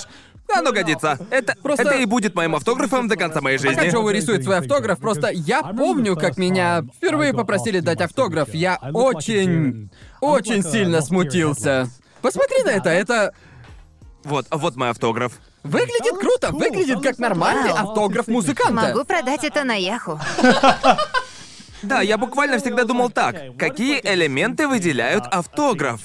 [0.55, 1.19] оно годится.
[1.29, 3.75] Это, Просто- это и будет моим автографом до конца моей жизни.
[3.75, 8.53] Пока Джоуи рисует свой автограф, просто я помню, как меня впервые попросили дать автограф.
[8.53, 9.89] Я очень,
[10.21, 11.89] очень сильно смутился.
[12.21, 13.33] Посмотри на это, это
[14.23, 15.33] Вот, вот мой автограф.
[15.63, 18.73] выглядит круто, выглядит как нормальный автограф музыканта.
[18.93, 20.19] Могу продать это на Яху.
[21.83, 23.35] Да, я буквально всегда думал так.
[23.57, 26.01] Какие элементы выделяют автограф?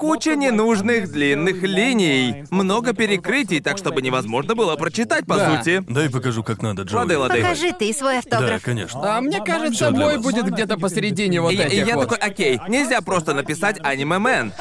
[0.00, 2.44] Куча ненужных длинных линий.
[2.50, 5.58] Много перекрытий, так чтобы невозможно было прочитать, по Да.
[5.58, 5.82] сути.
[5.86, 7.00] Дай покажу, как надо, Джоуи.
[7.02, 7.42] Лады, лады.
[7.42, 8.62] Покажи ты свой Да, автограф.
[8.62, 9.16] конечно.
[9.16, 10.22] А мне кажется, Всё для мой вас.
[10.24, 12.08] будет где-то посередине вот И, и этих я вот.
[12.08, 14.54] такой, окей, нельзя просто написать аниме-мен.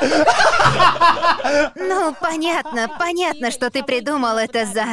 [1.75, 4.85] Ну, понятно, понятно, что ты придумал это за...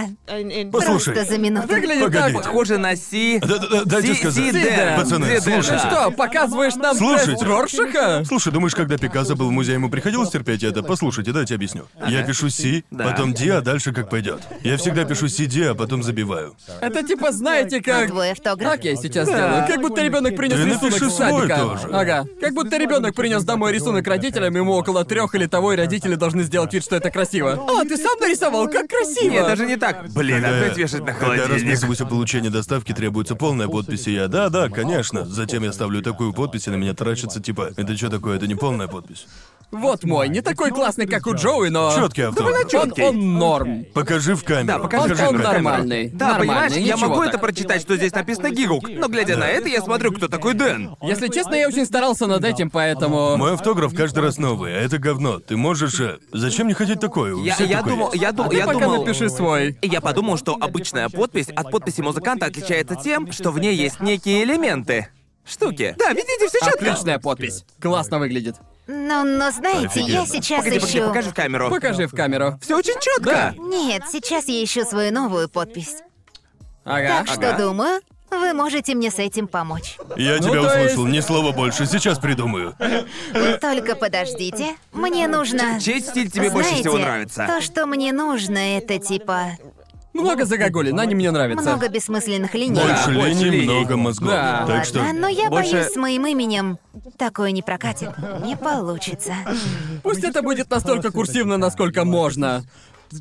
[0.71, 1.13] Послушай.
[1.15, 1.67] Просто за минуту.
[1.69, 2.33] Выглядит Погодите.
[2.35, 2.45] так.
[2.45, 3.41] Похоже на Си...
[3.41, 4.97] Да-да-да, дайте Си- сказать.
[4.97, 5.71] Пацаны, слушайте.
[5.91, 5.91] да.
[5.91, 7.33] Что, показываешь нам Слушайте.
[7.33, 8.23] тест Роршаха?
[8.25, 10.83] Слушай, думаешь, когда Пикассо был в музее, ему приходилось терпеть это?
[10.83, 11.85] Послушайте, дайте объясню.
[12.07, 13.05] Я пишу Си, Да.
[13.05, 14.41] потом Ди, а дальше как пойдет.
[14.63, 16.55] Я всегда пишу Си, Ди, а потом забиваю.
[16.81, 18.09] Это типа, знаете, как...
[18.09, 18.71] Твой автограф.
[18.73, 19.67] Как я сейчас сделаю?
[19.67, 21.57] Как будто ребенок принес Ты рисунок напиши из садика.
[21.59, 21.89] тоже.
[21.93, 22.25] Ага.
[22.41, 26.43] Как будто ребенок принес домой рисунок родителям, ему около трех или того, и родители должны
[26.43, 27.53] сделать вид, что это красиво.
[27.55, 29.33] О, ты сам нарисовал, как красиво!
[29.33, 30.09] Нет, даже не так.
[30.13, 31.53] Блин, Когда- опять вешать на Когда холодильник.
[31.53, 35.25] расписываюсь о получении доставки, требуется полная подпись, и я «да, да, конечно».
[35.25, 38.55] Затем я ставлю такую подпись, и на меня таращится, типа «это что такое, это не
[38.55, 39.27] полная подпись».
[39.73, 41.93] Вот мой, не такой классный, как у Джоуи, но...
[41.95, 42.63] Чёткий автограф.
[42.65, 43.03] Он, чёткий.
[43.05, 43.85] он норм.
[43.93, 44.67] Покажи в камеру.
[44.67, 45.53] Да, покажи Он- же он в камеру.
[45.53, 46.09] нормальный.
[46.11, 47.29] Да, Нормальный, понимаешь, я ничего могу так.
[47.31, 50.97] это прочитать, что здесь написано Гигук, но глядя на это, я смотрю, кто такой Дэн.
[51.03, 53.37] Если честно, я очень старался над этим, поэтому...
[53.37, 55.41] Мой автограф каждый раз новый, а это говно.
[55.41, 55.99] Ты можешь...
[56.01, 57.35] э, Зачем мне хотеть такое?
[57.35, 58.23] У Я, всех я такое думал, есть.
[58.23, 59.05] я, дум- А ты я пока думал...
[59.05, 59.77] напиши свой.
[59.83, 64.45] Я подумал, что обычная подпись от подписи музыканта отличается тем, что в ней есть некие
[64.45, 65.09] элементы.
[65.47, 65.95] Штуки.
[65.99, 66.91] Да, видите, все четко.
[66.91, 67.65] Отличная подпись.
[67.81, 68.57] Классно выглядит.
[68.89, 71.07] Но, но знаете, я сейчас Погоди, погоди, ищу...
[71.09, 71.71] покажи в камеру.
[71.71, 72.59] Покажи в камеру.
[72.63, 73.55] Все очень четко.
[73.59, 75.97] Нет, сейчас я ищу свою новую подпись.
[76.85, 77.25] Ага.
[77.25, 79.99] Так что думаю, вы можете мне с этим помочь.
[80.17, 82.75] Я Ну, тебя то есть- услышал, ни слова больше, сейчас придумаю.
[83.61, 84.77] Только подождите.
[84.93, 85.81] Мне нужно...
[85.81, 87.47] Чей стиль тебе больше Знаете, всего нравится?
[87.47, 89.51] То, что мне нужно, это типа
[90.23, 91.63] Много загогулин, они мне нравятся.
[91.63, 92.81] много бессмысленных линий.
[92.81, 93.65] Больше больше линий, линий.
[93.73, 94.29] много мозгов.
[94.29, 94.65] Да.
[94.67, 95.01] Так что...
[95.01, 96.79] Ладно, но я больше- боюсь, с моим именем
[97.17, 98.11] такое не прокатит.
[98.45, 99.35] Не получится.
[100.03, 102.65] Пусть это будет настолько курсивно, насколько можно.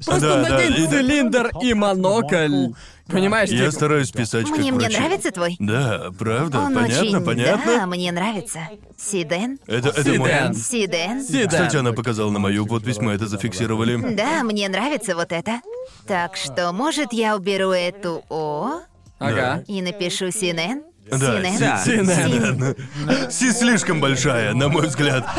[0.05, 2.67] Просто Да, да, надень и- цилиндр и монокль.
[3.07, 4.99] Понимаешь, Я типа- стараюсь писать как Мне мне врачи.
[4.99, 5.55] нравится твой.
[5.59, 7.21] Да, правда, Он понятно, очень...
[7.23, 7.65] понятно.
[7.77, 8.59] Да, мне нравится.
[8.97, 9.59] Сиден?
[9.67, 10.29] Это, это мой.
[10.29, 10.53] Сиден.
[10.55, 11.23] Сиден?
[11.23, 11.49] Сиден.
[11.49, 14.15] Кстати, она показала на мою подпись, мы это зафиксировали.
[14.15, 15.61] Да, мне нравится вот это.
[16.07, 18.79] Так что, может, я уберу эту О
[19.19, 19.63] Ага.
[19.67, 20.81] и напишу Синен?
[21.07, 21.59] Да, Синен?
[21.59, 21.77] Да.
[21.85, 23.31] Синен.
[23.31, 25.23] Си слишком большая, на мой взгляд.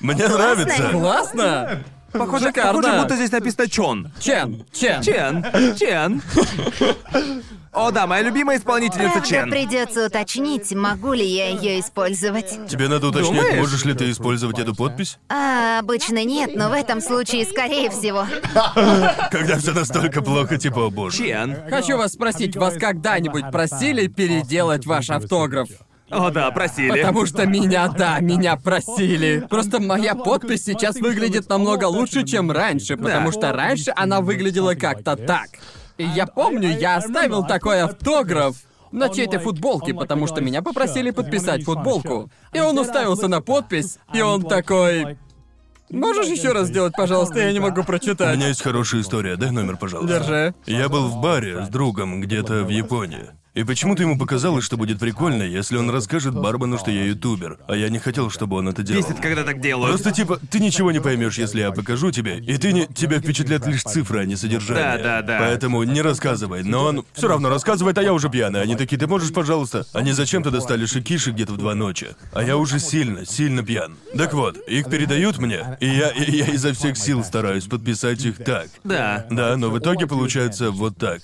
[0.00, 0.88] Мне нравится.
[0.90, 1.82] Классно!
[2.18, 2.80] Похоже, Шикарно.
[2.80, 4.10] похоже, будто здесь написано Чон.
[4.20, 5.02] Чен, Чен.
[5.02, 5.44] Чен.
[5.76, 6.22] Чен.
[7.72, 9.50] О, да, моя любимая исполнительница Правда, Чен.
[9.50, 12.68] придется уточнить, могу ли я ее использовать.
[12.68, 13.56] Тебе надо уточнить, Думаешь?
[13.58, 15.18] можешь ли ты использовать эту подпись?
[15.28, 18.26] А, обычно нет, но в этом случае, скорее всего.
[19.32, 21.18] Когда все настолько плохо, типа, о боже.
[21.18, 21.56] Чен.
[21.68, 25.68] Хочу вас спросить, вас когда-нибудь просили переделать ваш автограф?
[26.10, 26.90] О, да, просили.
[26.90, 29.46] Потому что меня, да, меня просили.
[29.48, 35.16] Просто моя подпись сейчас выглядит намного лучше, чем раньше, потому что раньше она выглядела как-то
[35.16, 35.48] так.
[35.96, 38.56] И я помню, я оставил такой автограф
[38.90, 42.30] на чьей-то футболке, потому что меня попросили подписать футболку.
[42.52, 45.18] И он уставился на подпись, и он такой...
[45.90, 48.36] Можешь еще раз сделать, пожалуйста, я не могу У прочитать.
[48.36, 50.18] меня есть хорошая история, дай номер, пожалуйста.
[50.18, 50.54] Держи.
[50.66, 53.26] Я был в баре с другом где-то в Японии.
[53.54, 57.58] И почему-то ему показалось, что будет прикольно, если он расскажет Барбану, что я ютубер.
[57.68, 59.00] А я не хотел, чтобы он это делал.
[59.00, 59.94] Бесит, когда так делают.
[59.94, 62.86] Просто типа, ты ничего не поймешь, если я покажу тебе, и ты не.
[62.86, 64.98] Тебя впечатлят лишь цифры, а не содержание.
[64.98, 65.38] Да, да, да.
[65.38, 66.64] Поэтому не рассказывай.
[66.64, 68.60] Но он все равно рассказывает, а я уже пьяный.
[68.60, 69.86] Они такие, ты можешь, пожалуйста.
[69.92, 72.08] Они зачем-то достали шикиши где-то в два ночи.
[72.32, 73.96] А я уже сильно, сильно пьян.
[74.16, 78.42] Так вот, их передают мне, и я, и я изо всех сил стараюсь подписать их
[78.42, 78.68] так.
[78.82, 79.26] Да.
[79.30, 81.22] Да, но в итоге получается вот так.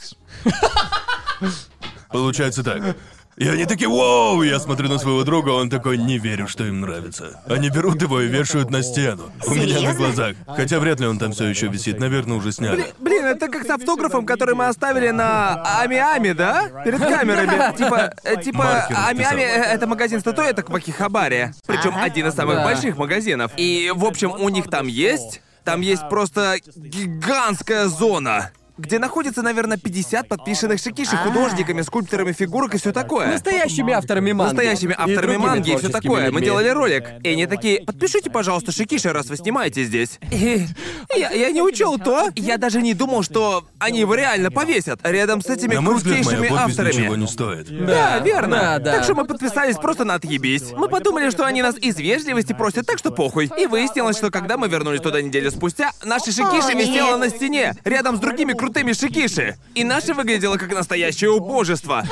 [2.12, 2.96] Получается так.
[3.36, 4.42] И они такие, вау!
[4.42, 7.40] Я смотрю на своего друга, он такой, не верю, что им нравится.
[7.46, 9.32] Они берут его и вешают на стену.
[9.46, 10.36] У меня на глазах.
[10.46, 12.92] Хотя вряд ли он там все еще висит, наверное, уже сняли.
[12.98, 16.82] Блин, это как с автографом, который мы оставили на Ами-Ами, да?
[16.84, 17.76] Перед камерами.
[17.78, 21.54] Типа, э, типа, Маркер Ами-Ами расписал.— это магазин статуэток в Акихабаре.
[21.66, 22.02] Причем Ага.
[22.02, 22.64] один из самых Да.
[22.64, 23.53] больших магазинов.
[23.57, 25.41] И, в общем, у них там есть...
[25.62, 28.50] Там есть просто гигантская зона
[28.80, 33.28] где находится, наверное, 50 подписанных шикиши художниками, скульпторами фигурок и все такое.
[33.28, 34.54] Настоящими авторами манги.
[34.54, 36.30] Настоящими авторами манги и все такое.
[36.30, 37.04] Мы делали ролик.
[37.22, 40.18] И они такие, подпишите, пожалуйста, Шикиши, раз вы снимаете здесь.
[40.32, 40.66] И
[41.16, 42.30] я, я не учел то.
[42.36, 46.16] Я даже не думал, что они его реально повесят рядом с этими На мой взгляд,
[46.16, 46.92] крутейшими моя авторами.
[46.92, 47.86] ничего не стоит.
[47.86, 48.57] Да, верно.
[48.57, 48.92] да, да.
[48.96, 50.72] Так что мы подписались просто на отъебись.
[50.72, 53.50] Мы подумали, что они нас из вежливости просят, так что похуй.
[53.58, 57.18] И выяснилось, что когда мы вернулись туда неделю спустя, наша шикиши О, висела нет.
[57.18, 59.57] на стене, рядом с другими крутыми шикиши.
[59.75, 62.05] И наша выглядела как настоящее убожество.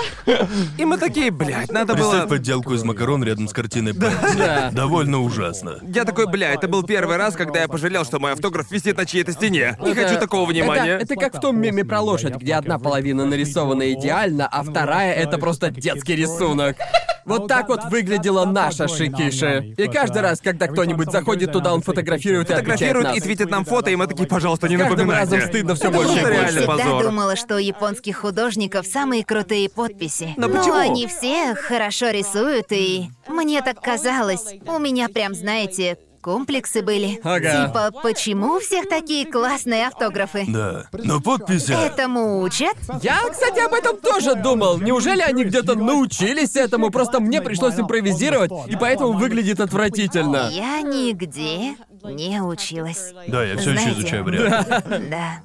[0.76, 2.10] И мы такие, блядь, надо было...
[2.10, 3.92] Представь подделку из макарон рядом с картиной.
[3.92, 4.70] Да.
[4.72, 5.78] Довольно ужасно.
[5.82, 9.06] Я такой, бля, это был первый раз, когда я пожалел, что мой автограф висит на
[9.06, 9.76] чьей-то стене.
[9.80, 10.96] Не Это- хочу такого внимания.
[10.96, 15.14] Это, это как в том меме про лошадь, где одна половина нарисована идеально, а вторая
[15.14, 16.76] это просто детский рисунок.
[17.24, 19.74] Вот так вот выглядела наша Шикиши.
[19.76, 23.16] И каждый раз, когда кто-нибудь заходит туда, он фотографирует и отмечает Фотографируют нас.
[23.18, 25.34] и твитят нам фото, и мы такие, пожалуйста, не С каждым напоминайте.
[25.36, 26.47] разом стыдно все Это больше и больше.
[26.50, 27.02] Реально Всегда позор.
[27.04, 30.34] думала, что у японских художников самые крутые подписи.
[30.36, 30.74] Но почему?
[30.74, 34.44] они все хорошо рисуют, и мне так казалось.
[34.66, 37.20] У меня прям, знаете, комплексы были.
[37.22, 37.66] Ага.
[37.66, 40.44] Типа, почему у всех такие классные автографы?
[40.48, 40.86] Да.
[40.92, 41.72] Но подписи...
[41.72, 42.76] Этому учат?
[43.02, 44.78] Я, кстати, об этом тоже думал.
[44.78, 46.90] Неужели они где-то научились этому?
[46.90, 50.48] Просто мне пришлось импровизировать, и поэтому выглядит отвратительно.
[50.50, 53.12] Я нигде не училась.
[53.26, 54.68] Да, я все еще Знаете, изучаю вариант.
[55.10, 55.42] Да.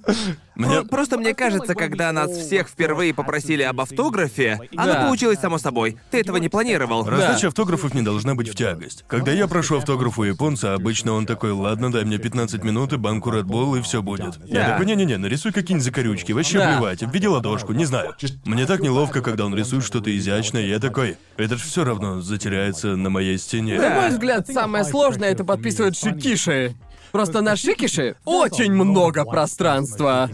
[0.55, 0.83] Мне...
[0.83, 5.05] Просто мне кажется, когда нас всех впервые попросили об автографе, оно Да.
[5.05, 5.97] получилось само собой.
[6.11, 7.07] Ты этого не планировал.
[7.07, 9.03] Раздача автографов не должна быть в тягость.
[9.07, 12.97] Когда я прошу автограф у японца, обычно он такой, ладно, дай мне 15 минут и
[12.97, 14.37] банку Red Bull, и все будет.
[14.45, 14.69] Я Да.
[14.71, 16.75] такой, не-не-не, нарисуй какие-нибудь закорючки, вообще Да.
[16.77, 18.13] плевать, в виде ладошку, не знаю.
[18.45, 22.95] Мне так неловко, когда он рисует что-то изящное, я такой, это же все равно затеряется
[22.95, 23.79] на моей стене.
[23.79, 25.97] На мой взгляд, самое сложное это подписывать
[26.43, 26.75] шикиши.
[27.13, 30.31] Просто на шикиши очень много пространства.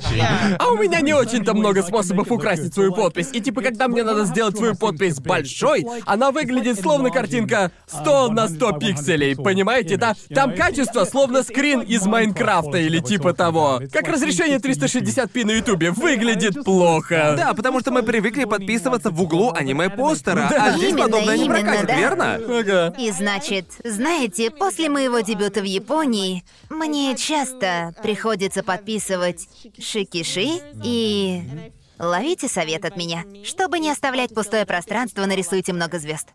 [0.58, 3.28] А у меня не очень-то много способов украсить свою подпись.
[3.34, 8.48] И типа, когда мне надо сделать свою подпись большой, она выглядит словно картинка 100 на
[8.48, 9.36] 100 пикселей.
[9.36, 10.16] Понимаете, да?
[10.34, 13.82] Там качество словно скрин из Майнкрафта или типа того.
[13.92, 15.92] Как разрешение 360p на ютубе.
[15.92, 17.34] Выглядит плохо.
[17.36, 21.60] Да, потому что мы привыкли подписываться в углу аниме-постера, а здесь Именно, подобное не именно,
[21.60, 21.96] прокатит, да.
[21.98, 22.34] верно?
[22.36, 22.96] Ага.
[22.98, 29.48] И значит, знаете, после моего дебюта в Японии мне часто приходится подписывать
[29.80, 33.24] шикиши и ловите совет от меня.
[33.44, 36.30] Чтобы не оставлять пустое пространство, нарисуйте много звезд.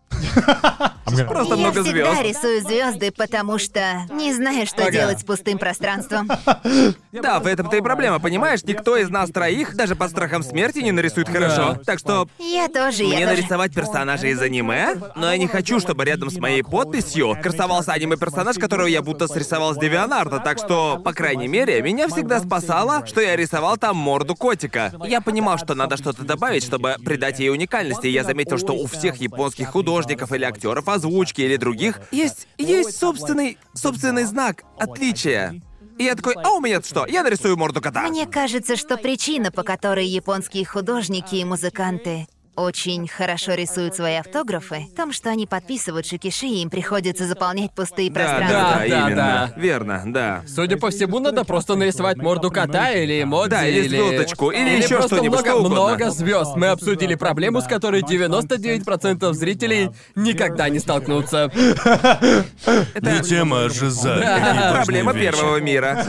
[1.29, 2.23] Просто Я много всегда звезд.
[2.23, 3.81] рисую звезды, потому что
[4.13, 6.29] не знаю, что делать с пустым пространством.
[7.13, 8.65] Да, в этом-то и проблема, понимаешь?
[8.65, 11.79] Никто из нас троих, даже под страхом смерти, не нарисует хорошо.
[11.87, 16.05] Так что Я тоже, я Мне нарисовать персонажа из аниме, но я не хочу, чтобы
[16.05, 21.13] рядом с моей подписью красовался аниме-персонаж, которого я будто срисовал с Девианарда, так что, по
[21.13, 24.93] крайней мере, меня всегда спасало, что я рисовал там морду котика.
[25.07, 28.87] Я понимал, что надо что-то добавить, чтобы придать ей уникальности, и я заметил, что у
[28.87, 35.61] всех японских художников или актеров озвучки или других есть, есть собственный, собственный знак, отличия.
[35.99, 37.07] И я такой, а у меня что?
[37.07, 38.09] Я нарисую морду кота.
[38.09, 42.27] Мне кажется, что причина, по которой японские художники и музыканты
[42.57, 47.73] очень хорошо рисуют свои автографы, в том, что они подписывают шикиши, и им приходится заполнять
[47.73, 48.49] пустые Да, пространства.
[48.59, 49.17] да, да, Да, именно.
[49.17, 49.53] да.
[49.61, 50.43] Верно, да.
[50.47, 54.99] Судя по всему, надо просто нарисовать морду кота или эмодзи, Да, или звездочку, или ещё
[54.99, 55.75] просто что-нибудь, много, что угодно.
[55.75, 56.57] много звезд.
[56.57, 61.51] Мы обсудили проблему, с которой 99% зрителей никогда не столкнутся.
[61.55, 64.15] Не тема, а жиза.
[64.15, 65.33] Какие важные Проблема вещи.
[65.33, 66.07] первого мира.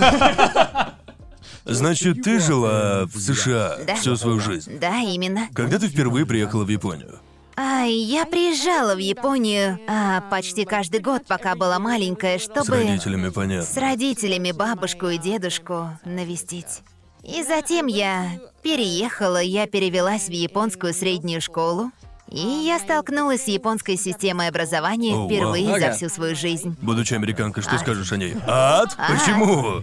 [1.65, 3.95] Значит, ты жила в США Да.
[3.95, 4.77] всю свою жизнь.
[4.79, 5.49] Да, именно.
[5.53, 7.19] Когда ты впервые приехала в Японию?
[7.57, 12.65] А, я приезжала в Японию а, почти каждый год, пока была маленькая, чтобы...
[12.65, 13.81] С родителями, С понятно.
[13.81, 16.81] родителями бабушку и дедушку навестить.
[17.23, 18.29] И затем я
[18.61, 21.91] переехала, я перевелась в японскую среднюю школу.
[22.31, 25.27] И я столкнулась с японской системой образования О, вау.
[25.29, 25.91] впервые за Ага.
[25.93, 26.75] всю свою жизнь.
[26.81, 28.35] Будучи американкой, что скажешь о ней?
[28.47, 28.97] Ад?
[28.97, 29.81] Почему?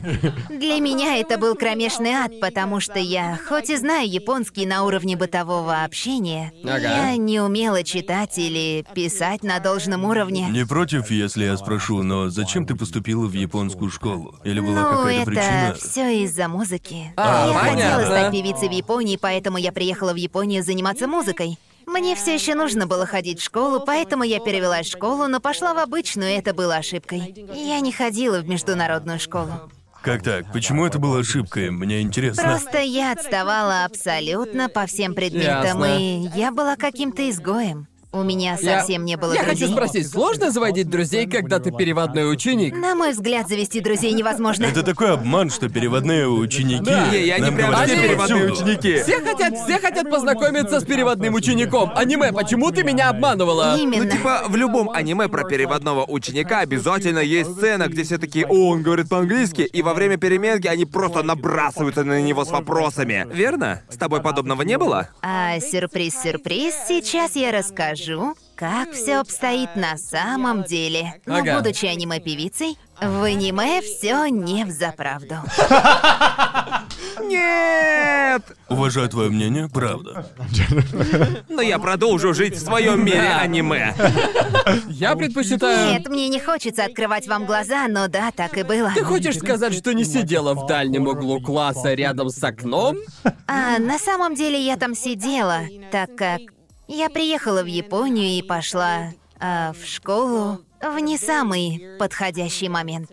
[0.51, 5.17] Для меня это был кромешный ад, потому что я, хоть и знаю японский на уровне
[5.17, 6.79] бытового общения, Ага.
[6.81, 10.49] я не умела читать или писать на должном уровне.
[10.51, 14.35] Не против, если я спрошу, но зачем ты поступила в японскую школу?
[14.43, 15.75] Или была Ну, какая-то это причина?
[15.81, 17.13] все из-за музыки.
[17.17, 17.83] А, я понятно.
[17.83, 21.57] хотела стать певицей в Японии, поэтому я приехала в Японию заниматься музыкой.
[21.87, 25.75] Мне все еще нужно было ходить в школу, поэтому я перевелась в школу, но пошла
[25.75, 27.35] в обычную, и это было ошибкой.
[27.55, 29.71] Я не ходила в международную школу.
[30.03, 30.53] Как так?
[30.53, 31.71] Почему это была ошибкой?
[31.71, 32.43] Мне интересно.
[32.43, 35.99] Просто я отставала абсолютно по всем предметам, Ясно.
[35.99, 37.87] и я была каким-то изгоем.
[38.15, 39.61] У меня Я- совсем не было Я друзей.
[39.63, 42.77] хочу спросить, сложно заводить друзей, когда ты переводной ученик?
[42.77, 44.67] На мой взгляд, завести друзей невозможно.
[44.67, 46.91] Это такой обман, что переводные ученики.
[46.91, 48.17] Не, я не нам прям все переводные
[48.49, 48.53] повсюду.
[48.53, 49.03] ученики.
[49.03, 51.91] Все хотят, все хотят познакомиться с переводным учеником.
[51.97, 53.79] Аниме, почему ты меня обманывала?
[53.79, 54.05] Именно.
[54.05, 58.73] Ну, типа, в любом аниме про переводного ученика обязательно есть сцена, где все такие, о,
[58.73, 63.27] он говорит по-английски, и во время переменки они просто набрасываются на него с вопросами.
[63.33, 63.81] Верно?
[63.89, 65.09] С тобой подобного не было?
[65.23, 68.02] А сюрприз-сюрприз, сейчас я расскажу,
[68.55, 71.21] как все обстоит на самом деле.
[71.27, 71.59] Но Ага.
[71.59, 75.37] будучи аниме-певицей, в аниме все не взаправду.
[77.23, 78.43] Нет!
[78.69, 80.27] Уважаю твое мнение, правда.
[81.49, 83.95] Но я продолжу жить в своем мире аниме.
[84.89, 85.93] Я предпочитаю...
[85.93, 88.93] Нет, мне не хочется открывать вам глаза, но да, так и было.
[88.95, 92.97] Ты хочешь сказать, что не сидела в дальнем углу класса рядом с окном?
[93.47, 96.41] А на самом деле я там сидела, так как
[96.93, 99.11] я приехала в Японию и пошла
[99.41, 103.11] а, в школу в не самый подходящий момент.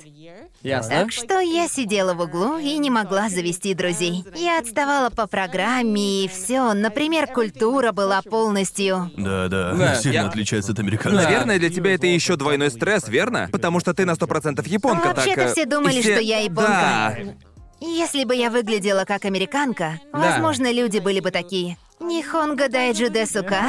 [0.62, 0.90] Ясно.
[0.94, 4.26] Так что я сидела в углу и не могла завести друзей.
[4.36, 6.74] Я отставала по программе и все.
[6.74, 9.10] Например, культура была полностью.
[9.16, 11.24] Да, да, Да, сильно я- отличается от американцев.
[11.24, 13.48] Наверное, для тебя это еще двойной стресс, верно?
[13.52, 15.18] Потому что ты на сто процентов японка, так...
[15.18, 16.68] Вообще-то э, все думали, и все- что я японка.
[16.68, 17.18] Да.
[17.82, 21.78] Если бы я выглядела как американка, возможно, люди были бы такие.
[22.00, 23.62] Нихонго дайджи десука?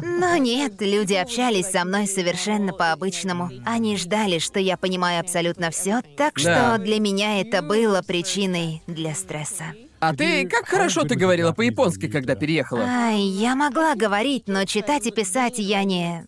[0.02, 3.50] Но нет, люди общались со мной совершенно по-обычному.
[3.64, 6.78] Они ждали, что я понимаю абсолютно все, так что Да.
[6.78, 9.64] для меня это было причиной для стресса.
[10.00, 12.84] А ты как хорошо ты говорила по-японски, когда переехала?
[12.86, 16.26] Ай, я могла говорить, но читать и писать я не...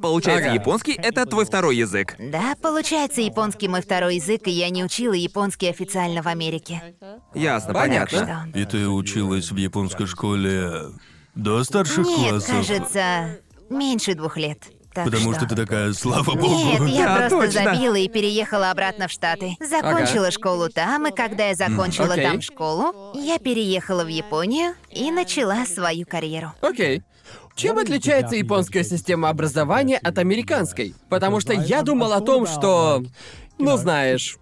[0.00, 0.54] Получается, Ага.
[0.54, 2.14] японский— это твой второй язык.
[2.18, 6.94] Да, получается, японский мой второй язык, и я не учила японский официально в Америке.
[7.34, 8.18] Ясно, Понятно.
[8.20, 8.48] понятно.
[8.52, 8.58] Что?
[8.58, 10.72] И ты училась в японской школе
[11.34, 12.56] до старших Нет, классов?
[12.66, 13.38] кажется,
[13.70, 14.58] меньше двух лет.
[14.94, 15.44] Так Потому что...
[15.46, 16.46] ты такая, слава богу.
[16.48, 17.74] Нет, я Да, просто точно.
[17.74, 19.54] забила и переехала обратно в Штаты.
[19.60, 22.24] Закончила школу там, и когда я закончила Окей.
[22.24, 26.52] там школу, я переехала в Японию и начала свою карьеру.
[26.62, 27.02] Окей.
[27.56, 30.94] Чем отличается японская система образования от американской?
[31.08, 33.02] Потому что я думал о том, что...
[33.58, 34.38] Ну, знаешь...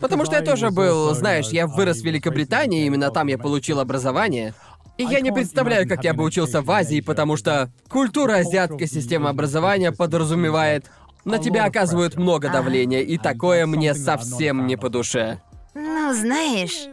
[0.00, 4.54] Потому что я тоже был, знаешь, я вырос в Великобритании, именно там я получил образование.
[4.96, 9.28] И я не представляю, как я бы учился в Азии, потому что культура азиатской системы
[9.28, 10.86] образования подразумевает...
[11.24, 15.40] На тебя оказывают много давления, и такое мне совсем не по душе.
[15.74, 16.88] Ну, знаешь,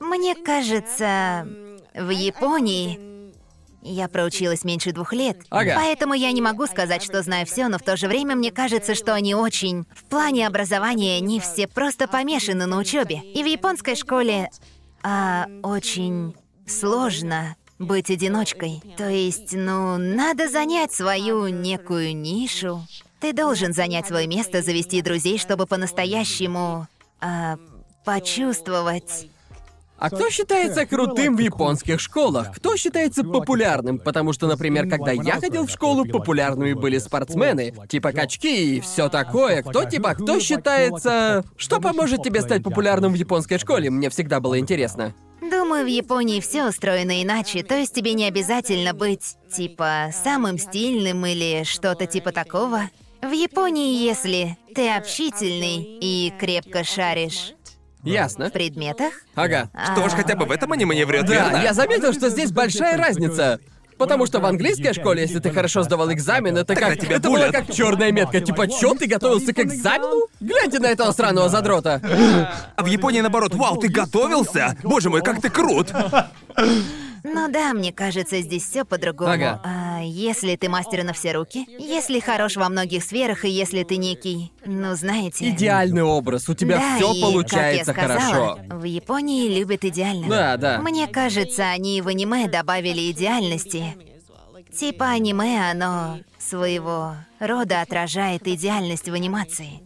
[0.00, 1.46] мне кажется,
[1.94, 3.15] в Японии
[3.92, 5.38] я проучилась меньше двух лет.
[5.50, 5.74] Ага.
[5.76, 8.94] Поэтому я не могу сказать, что знаю все, но в то же время мне кажется,
[8.94, 9.86] что они очень.
[9.94, 13.20] В плане образования они все просто помешаны на учебе.
[13.34, 14.50] И в японской школе
[15.02, 16.34] а, очень
[16.66, 18.82] сложно быть одиночкой.
[18.96, 22.86] То есть, ну, надо занять свою некую нишу.
[23.20, 26.86] Ты должен занять свое место, завести друзей, чтобы по-настоящему
[27.20, 27.58] а,
[28.04, 29.28] почувствовать.
[29.98, 32.52] А кто считается крутым в японских школах?
[32.56, 33.98] Кто считается популярным?
[33.98, 39.08] Потому что, например, когда я ходил в школу, популярными были спортсмены, типа качки и все
[39.08, 39.62] такое.
[39.62, 41.44] Кто типа, кто считается...
[41.56, 43.90] Что поможет тебе стать популярным в японской школе?
[43.90, 45.14] Мне всегда было интересно.
[45.40, 51.24] Думаю, в Японии все устроено иначе, то есть тебе не обязательно быть, типа, самым стильным
[51.26, 52.90] или что-то типа такого.
[53.22, 57.55] В Японии, если ты общительный и крепко шаришь
[58.06, 58.48] Ясно.
[58.48, 59.68] в предметах, Ага.
[59.92, 61.52] Что ж, хотя бы в этом аниме не врет, верно?
[61.52, 63.60] Да, я заметил, что здесь большая разница.
[63.98, 66.98] Потому что в английской школе, если ты хорошо сдавал экзамен, это как...
[66.98, 67.52] тебя это булят.
[67.52, 68.40] как черная метка.
[68.40, 70.26] Типа, чё, ты готовился к экзамену?
[70.40, 72.00] Гляньте на этого сраного задрота.
[72.76, 74.76] А в Японии наоборот, вау, ты готовился?
[74.82, 75.92] Боже мой, как ты крут!
[77.34, 79.32] Ну да, мне кажется, здесь все по-другому.
[79.32, 79.60] Ага.
[79.64, 83.96] А если ты мастер на все руки, если хорош во многих сферах, и если ты
[83.96, 85.48] некий, ну знаете.
[85.50, 88.76] Идеальный образ, у тебя да, все и, получается как я сказала, хорошо.
[88.76, 90.28] В Японии любят идеально.
[90.28, 90.78] Да, да.
[90.80, 93.96] Мне кажется, они в аниме добавили идеальности.
[94.76, 99.80] Типа аниме, оно своего рода отражает идеальность в анимации.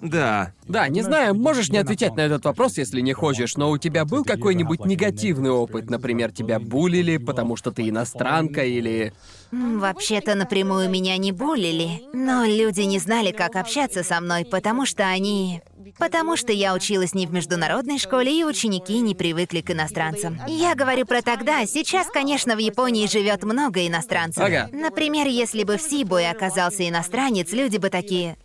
[0.00, 0.52] Да.
[0.66, 4.04] Да, не знаю, можешь не отвечать на этот вопрос, если не хочешь, но у тебя
[4.04, 5.88] был какой-нибудь негативный опыт?
[5.90, 9.12] Например, тебя булили, потому что ты иностранка, или...
[9.50, 15.06] Вообще-то напрямую меня не булили, но люди не знали, как общаться со мной, потому что
[15.06, 15.62] они...
[15.98, 20.38] Потому что я училась не в международной школе, и ученики не привыкли к иностранцам.
[20.46, 21.64] Я говорю про тогда.
[21.64, 24.44] Сейчас, конечно, в Японии живет много иностранцев.
[24.44, 24.68] Ага.
[24.70, 28.36] Например, если бы в Сибуе оказался иностранец, люди бы такие...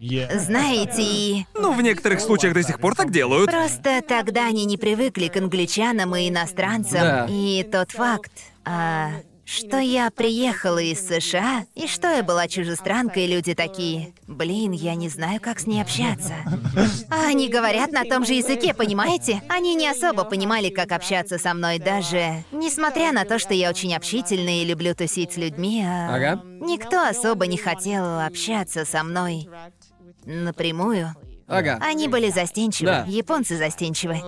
[0.00, 1.46] Знаете, и...
[1.54, 3.50] Ну, в некоторых случаях до сих пор так делают.
[3.50, 7.00] Просто тогда они не привыкли к англичанам и иностранцам.
[7.00, 7.26] Да.
[7.28, 8.32] И тот факт,
[8.64, 9.10] а,
[9.44, 14.94] что я приехала из США, и что я была чужестранкой, и люди такие, блин, я
[14.94, 16.34] не знаю, как с ней общаться.
[17.10, 19.42] А они говорят на том же языке, понимаете?
[19.48, 23.94] Они не особо понимали, как общаться со мной, даже несмотря на то, что я очень
[23.94, 26.42] общительная и люблю тусить с людьми, а Ага.
[26.60, 29.48] никто особо не хотел общаться со мной
[30.28, 31.14] напрямую.
[31.46, 31.78] Ага.
[31.80, 33.04] Они были застенчивы, Да.
[33.08, 34.20] японцы застенчивы.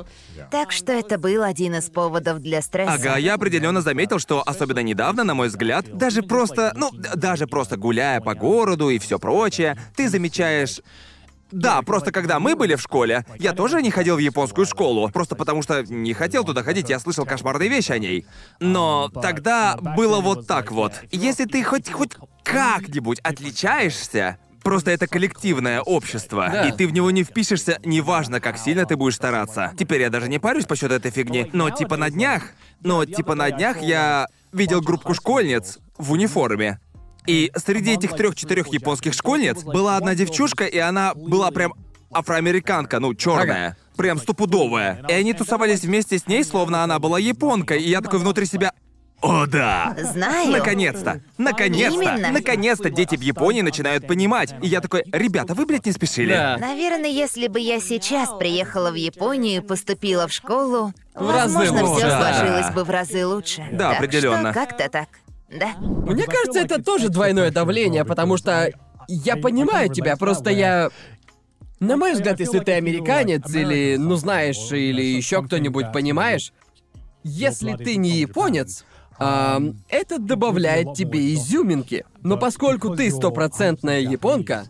[0.51, 2.94] Так что это был один из поводов для стресса.
[2.94, 7.77] Ага, я определенно заметил, что особенно недавно, на мой взгляд, даже просто, ну, даже просто
[7.77, 10.81] гуляя по городу и все прочее, ты замечаешь.
[11.52, 15.35] Да, просто когда мы были в школе, я тоже не ходил в японскую школу, просто
[15.35, 18.24] потому что не хотел туда ходить, я слышал кошмарные вещи о ней.
[18.60, 20.93] Но тогда было вот так вот.
[21.10, 22.12] Если ты хоть хоть
[22.44, 24.39] как-нибудь отличаешься,
[24.71, 26.69] Просто это коллективное общество, Да.
[26.69, 29.73] и ты в него не впишешься, неважно, как сильно ты будешь стараться.
[29.77, 32.45] Теперь я даже не парюсь по счету этой фигни, но типа на днях,
[32.81, 36.79] но типа на днях я видел группку школьниц в униформе.
[37.27, 41.75] И среди этих трех-четырех японских школьниц была одна девчушка, и она была прям
[42.13, 43.77] афроамериканка, ну, черная.
[43.97, 45.05] Прям стопудовая.
[45.09, 48.73] И они тусовались вместе с ней, словно она была японкой, и я такой внутри себя...
[49.23, 49.95] О, да!
[49.99, 50.51] Знаю.
[50.51, 51.21] Наконец-то!
[51.37, 52.01] Наконец-то!
[52.01, 52.31] Именно.
[52.31, 54.55] Наконец-то дети в Японии начинают понимать.
[54.63, 56.33] И я такой, ребята, вы, блядь, не спешили.
[56.33, 56.57] Да.
[56.59, 61.87] Наверное, если бы я сейчас приехала в Японию и поступила в школу, В разы возможно,
[61.87, 62.07] лучше.
[62.07, 62.35] все Да.
[62.35, 63.69] сложилось бы в разы лучше.
[63.73, 64.53] Да, Так определенно.
[64.53, 65.09] Что как-то так.
[65.51, 65.75] Да.
[65.79, 68.71] Мне кажется, это тоже двойное давление, потому что
[69.09, 70.91] я понимаю тебя, просто я...
[71.79, 76.53] На мой взгляд, если ты американец или, ну знаешь, или еще кто-нибудь, понимаешь,
[77.25, 78.85] если ты не японец,
[79.21, 82.05] ам, это добавляет тебе изюминки.
[82.23, 84.65] Но поскольку ты стопроцентная японка,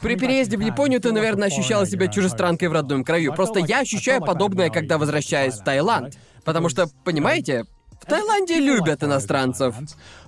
[0.00, 3.32] при переезде в Японию ты, наверное, ощущала себя чужестранкой в родном краю.
[3.34, 6.18] Просто я ощущаю подобное, когда возвращаюсь в Таиланд.
[6.44, 7.64] Потому что, понимаете,
[8.02, 9.74] в Таиланде любят иностранцев.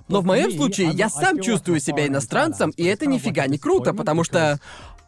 [0.07, 4.23] Но в моем случае я сам чувствую себя иностранцем, и это нифига не круто, потому
[4.23, 4.59] что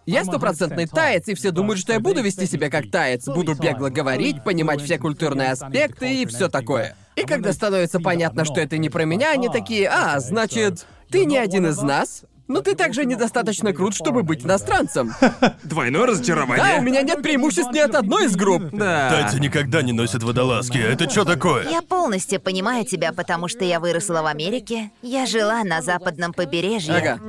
[0.05, 3.89] я стопроцентный таец, и все думают, что я буду вести себя как таец, буду бегло
[3.89, 6.95] говорить, понимать все культурные аспекты и все такое.
[7.19, 11.37] И когда становится понятно, что это не про меня, они такие, а, значит, ты не
[11.37, 15.13] один из нас, но ты также недостаточно крут, чтобы быть иностранцем.
[15.63, 16.65] Двойное разочарование.
[16.65, 18.63] Да, у меня нет преимуществ ни от одной из групп.
[18.71, 19.09] Да.
[19.11, 20.77] Тайцы никогда не носят водолазки.
[20.77, 21.69] Это что такое?
[21.69, 24.91] Я полностью понимаю тебя, потому что я выросла в Америке.
[25.03, 27.19] Я жила на западном побережье Ага.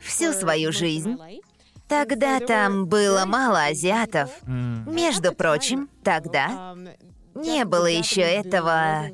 [0.00, 1.16] всю свою жизнь.
[1.88, 4.28] Тогда там было мало азиатов.
[4.46, 6.74] Между прочим, тогда
[7.34, 9.06] не было еще этого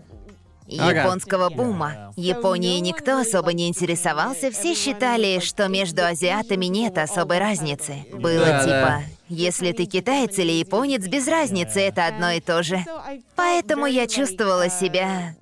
[0.66, 2.12] японского бума.
[2.16, 8.07] Японией никто особо не интересовался, все считали, что между азиатами нет особой разницы.
[8.12, 12.85] Было Да, типа, если ты китаец или японец, без разницы, это одно и то же.
[13.36, 15.35] Поэтому я чувствовала себя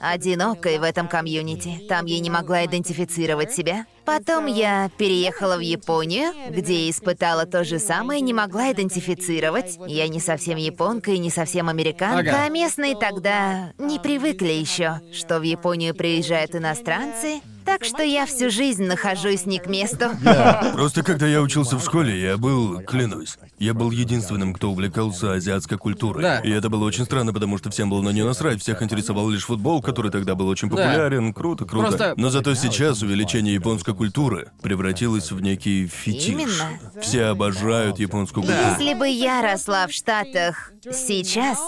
[0.00, 1.86] одинокой в этом комьюнити.
[1.88, 3.84] Там я не могла идентифицировать себя.
[4.04, 9.78] Потом я переехала в Японию, где испытала то же самое, не могла идентифицировать.
[9.86, 12.44] Я не совсем японка и не совсем американка, Ага.
[12.44, 17.40] а местные тогда не привыкли еще, что в Японию приезжают иностранцы.
[17.62, 20.06] Так что я всю жизнь нахожусь не к месту.
[20.72, 25.78] Просто когда я учился в школе, я был, клянусь, я был единственным, кто увлекался азиатской
[25.78, 26.22] культурой.
[26.22, 26.38] Да.
[26.40, 29.44] И это было очень странно, потому что всем было на нее насрать, всех интересовал лишь
[29.44, 30.76] футбол, который тогда был очень Да.
[30.76, 31.86] популярен, круто, круто.
[31.88, 33.54] Просто- Но зато сейчас увеличение
[33.90, 36.28] японской культуры превратилось в некий фетиш.
[36.28, 37.00] Именно.
[37.00, 38.68] Все обожают японскую культуру.
[38.78, 41.58] Если бы я росла в Штатах сейчас,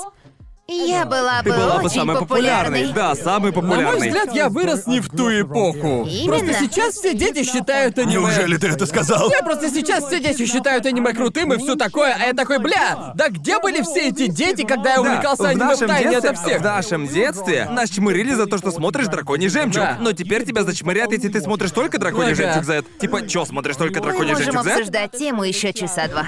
[0.69, 2.83] я была бы Ты была бы очень самой популярной.
[2.87, 2.93] популярной.
[2.95, 3.99] Да, самой На популярной.
[3.99, 6.07] мой взгляд, я вырос не в ту эпоху.
[6.09, 6.27] Именно.
[6.39, 8.13] Просто сейчас все дети считают аниме...
[8.15, 9.31] Неужели ты это сказал?
[9.31, 13.13] Я просто сейчас все дети считают аниме крутым и все такое, а я такой, бля,
[13.15, 16.31] да где были все эти дети, когда я Да, увлекался в аниме в тайне детстве,
[16.31, 16.61] ото всех?
[16.61, 19.83] В нашем детстве нас чмырили за то, что смотришь драконий жемчуг.
[19.83, 19.97] Да.
[20.01, 22.43] Но теперь тебя зачмырят, если ты смотришь только драконий Ага.
[22.43, 22.83] жемчуг Z.
[23.01, 24.71] Типа, чё, смотришь только Мы драконий можем жемчуг Z?
[24.73, 26.25] обсуждать тему еще часа два.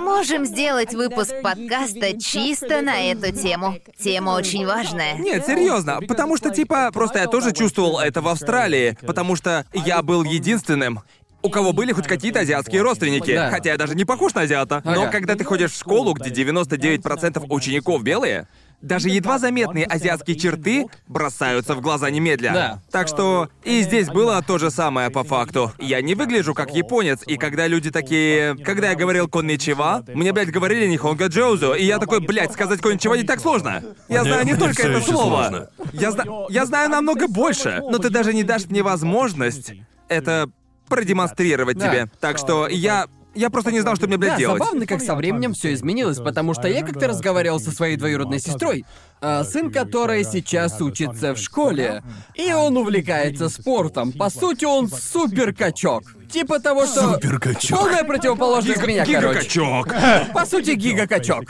[0.00, 3.57] Можем сделать выпуск подкаста чисто на эту тему.
[3.60, 3.78] Тему.
[3.98, 5.14] Тема очень важная.
[5.14, 10.02] Нет, серьезно, потому что, типа, просто я тоже чувствовал это в Австралии, потому что я
[10.02, 11.00] был единственным,
[11.42, 13.32] у кого были хоть какие-то азиатские родственники.
[13.34, 13.50] Да.
[13.50, 14.82] Хотя я даже не похож на азиата.
[14.84, 15.10] Но Ага.
[15.12, 18.48] когда ты ходишь в школу, где 99% учеников белые,
[18.80, 22.52] даже едва заметные азиатские черты бросаются в глаза немедля.
[22.52, 22.82] Да.
[22.92, 25.72] Так что и здесь было то же самое по факту.
[25.78, 28.56] Я не выгляжу как японец, и когда люди такие...
[28.64, 33.14] Когда я говорил конничева, мне, блядь, говорили нихонга джоузу, и я такой, блядь, сказать коничева
[33.14, 33.82] не так сложно.
[34.08, 35.48] Я знаю не только это слово.
[35.48, 35.70] сложно.
[35.92, 39.72] Я, зна- я знаю намного больше, но ты даже не дашь мне возможность
[40.08, 40.48] это
[40.88, 41.88] продемонстрировать Да.
[41.88, 42.10] тебе.
[42.20, 43.06] Так что я...
[43.34, 44.58] Я просто не знал, что мне, блядь, Да, делать.
[44.58, 48.84] забавно, как со временем все изменилось, потому что я как-то разговаривал со своей двоюродной сестрой,
[49.20, 52.02] а, сын которой сейчас учится в школе,
[52.34, 54.12] и он увлекается спортом.
[54.12, 56.04] По сути, он супер качок.
[56.30, 57.14] Типа того, что...
[57.14, 57.78] Суперкачок.
[57.78, 59.48] Полная противоположность меня, короче.
[59.48, 59.94] Гигакачок.
[60.34, 61.44] По сути, гига-качок.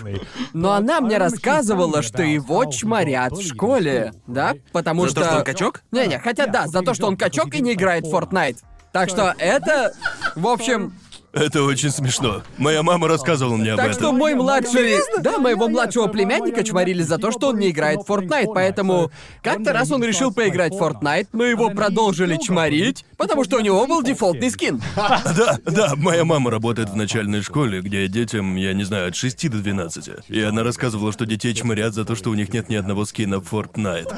[0.53, 4.55] Но она мне рассказывала, что его чморят в школе, да?
[4.73, 5.21] Потому За что...
[5.21, 5.83] то, что он качок?
[5.91, 8.59] Не-не, хотя да, за то, что он качок и не играет в Fortnite.
[8.93, 9.93] Так что это...
[10.37, 10.95] В общем,
[11.39, 12.43] Это очень смешно.
[12.59, 13.99] Моя мама рассказывала мне об Так этом.
[14.01, 14.97] что мой младший...
[15.23, 19.11] Да, моего младшего племянника чморили за то, что он не играет в Fortnite, поэтому
[19.43, 23.87] как-то раз он решил поиграть в Fortnite, но его продолжили чморить, потому что у него
[23.87, 24.81] был дефолтный скин.
[25.39, 29.51] Да, да, моя мама работает в начальной школе, где детям, я не знаю, от 6
[29.51, 30.11] до 12.
[30.29, 33.41] И она рассказывала, что детей чморят за то, что у них нет ни одного скина
[33.41, 34.13] в Fortnite.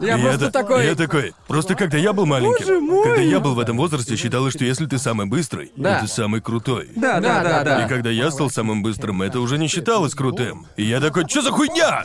[0.00, 0.86] Я И просто это- такой...
[0.86, 1.34] Я такой.
[1.46, 4.98] Просто когда я был маленьким, когда я был в этом возрасте, считалось, что если ты
[4.98, 5.96] самый быстрый, Да.
[6.00, 6.53] то ты самый крутой.
[6.96, 7.84] Да, да, да, Да, да.
[7.84, 10.66] И когда я стал самым быстрым, это уже не считалось крутым.
[10.76, 12.04] И я такой, что за хуйня?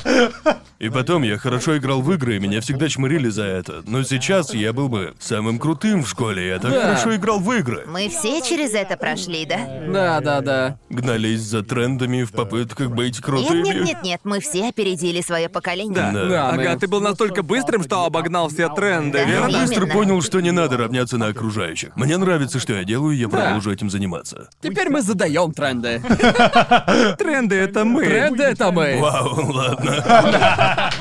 [0.79, 3.83] И потом я хорошо играл в игры, и меня всегда чмырили за это.
[3.85, 6.81] Но сейчас я был бы самым крутым в школе, я так Да.
[6.81, 7.83] хорошо играл в игры.
[7.87, 9.59] Мы все через это прошли, да?
[9.91, 10.77] Да, да, да.
[10.89, 13.61] Гнались за трендами в попытках быть Нет, крутыми.
[13.63, 15.93] нет, нет, нет, мы все опередили свое поколение.
[15.95, 16.11] Да.
[16.11, 16.25] Да.
[16.29, 19.23] Да, Ага, мы- ты был настолько быстрым, что обогнал все тренды, Да.
[19.23, 19.59] Я верно?
[19.59, 19.93] быстро Именно.
[19.93, 21.95] понял, что не надо равняться на окружающих.
[21.97, 24.28] Мне нравится, что я делаю, и я продолжу этим заниматься.
[24.61, 25.99] Теперь мы задаем тренды.
[27.17, 28.05] Тренды это мы.
[28.05, 28.99] Тренды это мы.
[28.99, 30.91] Вау, ладно.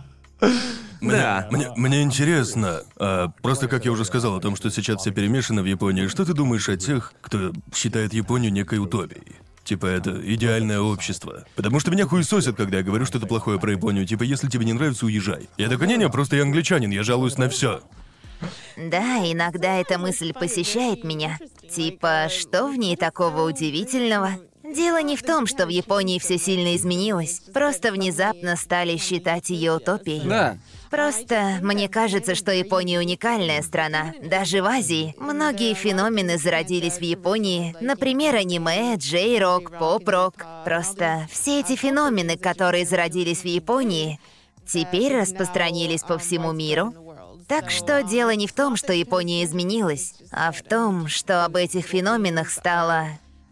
[1.00, 1.46] Мне, Да.
[1.50, 5.62] мне, мне интересно, а, просто как я уже сказал о том, что сейчас все перемешано
[5.62, 9.36] в Японии, что ты думаешь о тех, кто считает Японию некой утопией?
[9.62, 11.44] Типа, это идеальное общество.
[11.54, 14.06] Потому что меня хуесосят, когда я говорю что-то плохое про Японию.
[14.06, 15.48] Типа, если тебе не нравится, уезжай.
[15.58, 17.82] Я такой, не-не, просто я англичанин, я жалуюсь на все.
[18.76, 21.38] Да, иногда эта мысль посещает меня.
[21.70, 24.32] Типа, что в ней такого удивительного?
[24.74, 27.40] Дело не в том, что в Японии все сильно изменилось.
[27.54, 30.28] Просто внезапно стали считать ее утопией.
[30.28, 30.58] Да.
[30.90, 34.12] Просто мне кажется, что Япония уникальная страна.
[34.22, 37.76] Даже в Азии многие феномены зародились в Японии.
[37.80, 40.34] Например, аниме, джей-рок, поп-рок.
[40.64, 44.18] Просто все эти феномены, которые зародились в Японии,
[44.66, 46.92] теперь распространились по всему миру.
[47.48, 51.86] Так что дело не в том, что Япония изменилась, а в том, что об этих
[51.86, 53.06] феноменах стало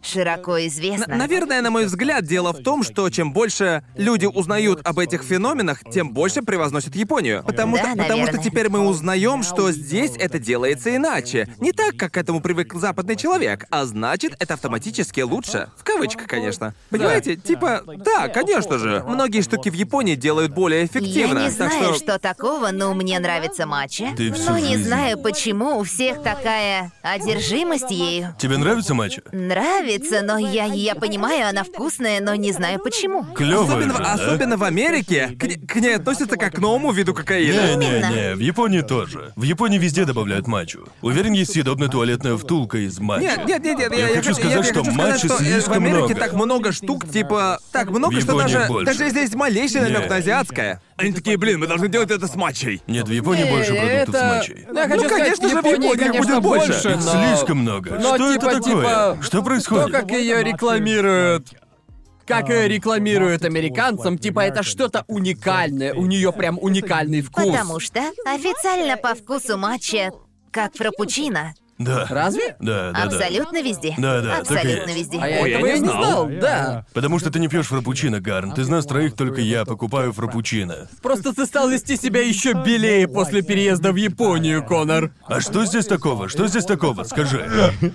[0.04, 1.10] широко известно.
[1.12, 5.22] Н- Наверное, на мой взгляд, дело в том, что чем больше люди узнают об этих
[5.22, 7.42] феноменах, тем больше превозносят Японию.
[7.46, 11.48] Потому, Да, что, потому что теперь мы узнаем, что здесь это делается иначе.
[11.60, 15.68] Не так, как к этому привык западный человек, а значит, это автоматически лучше.
[15.76, 16.74] В кавычках, конечно.
[16.90, 17.36] Понимаете?
[17.36, 19.02] Типа, да, конечно же.
[19.06, 21.38] Многие штуки в Японии делают более Я эффективно.
[21.40, 22.04] не так знаю, что...
[22.04, 24.08] что такого, но мне нравится матча.
[24.16, 28.34] Ты всю но не жизнь- знаю, почему у всех такая одержимость ею.
[28.38, 29.22] Тебе нравится матча?
[29.32, 33.24] Нравится, но я, я понимаю, она вкусная, но не знаю почему.
[33.34, 34.12] Клёвая Особенно, же, в- да?
[34.14, 37.76] особенно в Америке к, ней- к ней относятся как к новому виду кокаина.
[37.76, 39.32] Не-не-не, в Японии тоже.
[39.36, 40.86] В Японии везде добавляют матчу.
[41.02, 43.24] Уверен, есть съедобная туалетная втулка из матчи.
[43.24, 45.76] Нет, нет, нет, нет, Я хочу хот- сказать, что хочу матча что, э, слишком в
[45.76, 46.14] Америке много.
[46.14, 48.86] так много штук, типа, так много, В что Японии даже, больше.
[48.86, 50.08] даже если есть малейший намек Не.
[50.08, 50.80] на азиатское.
[50.96, 52.80] Они такие, блин, мы должны делать это с матчей.
[52.86, 54.18] Нет, в Японии больше Не, продуктов это...
[54.18, 54.66] с матчей.
[54.72, 56.66] Я хочу Ну, сказать, конечно же, в Японии, Японии их конечно, будет больше.
[56.72, 57.10] больше, Их но...
[57.36, 57.90] слишком много.
[58.00, 58.60] Но что типа, это такое?
[58.62, 59.90] типа, Что То, происходит?
[59.90, 61.48] как ее рекламируют.
[62.26, 67.44] Как ее рекламируют американцам, типа это что-то уникальное, у нее прям уникальный вкус.
[67.44, 70.10] Потому что официально по вкусу матча
[70.50, 71.54] как фрапучино.
[71.78, 72.06] Да.
[72.08, 72.56] Разве?
[72.60, 73.02] Да, да, да.
[73.04, 73.94] Абсолютно везде.
[73.98, 74.98] Да, да, так и Абсолютно есть.
[75.00, 75.18] везде.
[75.20, 76.04] А я Ой, я этого не не знал.
[76.04, 76.86] знал, да.
[76.94, 78.52] Потому что ты не пьешь фрапучино, Гарн.
[78.52, 80.88] Из нас троих только я покупаю фрапучино.
[81.02, 85.10] Просто ты стал вести себя еще белее после переезда в Японию, Конор.
[85.26, 86.28] А что здесь такого?
[86.28, 87.02] Что здесь такого?
[87.04, 87.44] Скажи.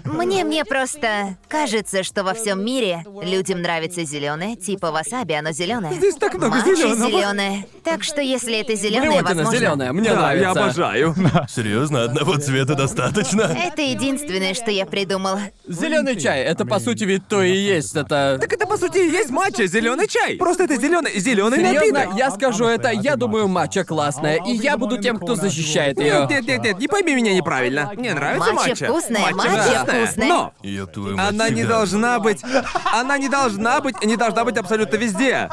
[0.04, 5.94] Мне мне просто кажется, что во всем мире людям нравится зеленое, типа васаби, оно зеленое.
[5.94, 7.10] Здесь так много Матча зелёного.
[7.12, 7.66] зеленое.
[7.84, 9.58] Так что если это зеленое, Блевотина возможно...
[9.60, 10.44] зеленая, мне Да, нравится.
[10.44, 11.16] я обожаю.
[11.50, 13.56] Серьезно, одного цвета достаточно?
[13.72, 15.42] Это единственное, что я придумала.
[15.68, 18.38] Зеленый чай, это по сути ведь то и есть, это...
[18.42, 20.36] Так это по сути и есть матча, зеленый чай.
[20.38, 22.18] Просто это зеленый, зеленый Серьезно, напиток.
[22.18, 26.22] я скажу это, я думаю, матча классная, и я буду тем, кто защищает ее.
[26.22, 27.92] Нет, нет, нет, нет, не пойми меня неправильно.
[27.96, 28.86] Мне нравится Матча матча.
[28.88, 30.06] вкусная, матча вкусная.
[30.06, 30.28] вкусная.
[30.28, 32.42] Но Ёб твою мать, она не должна быть.
[32.92, 34.04] Она не должна быть.
[34.04, 35.50] Не должна быть абсолютно везде.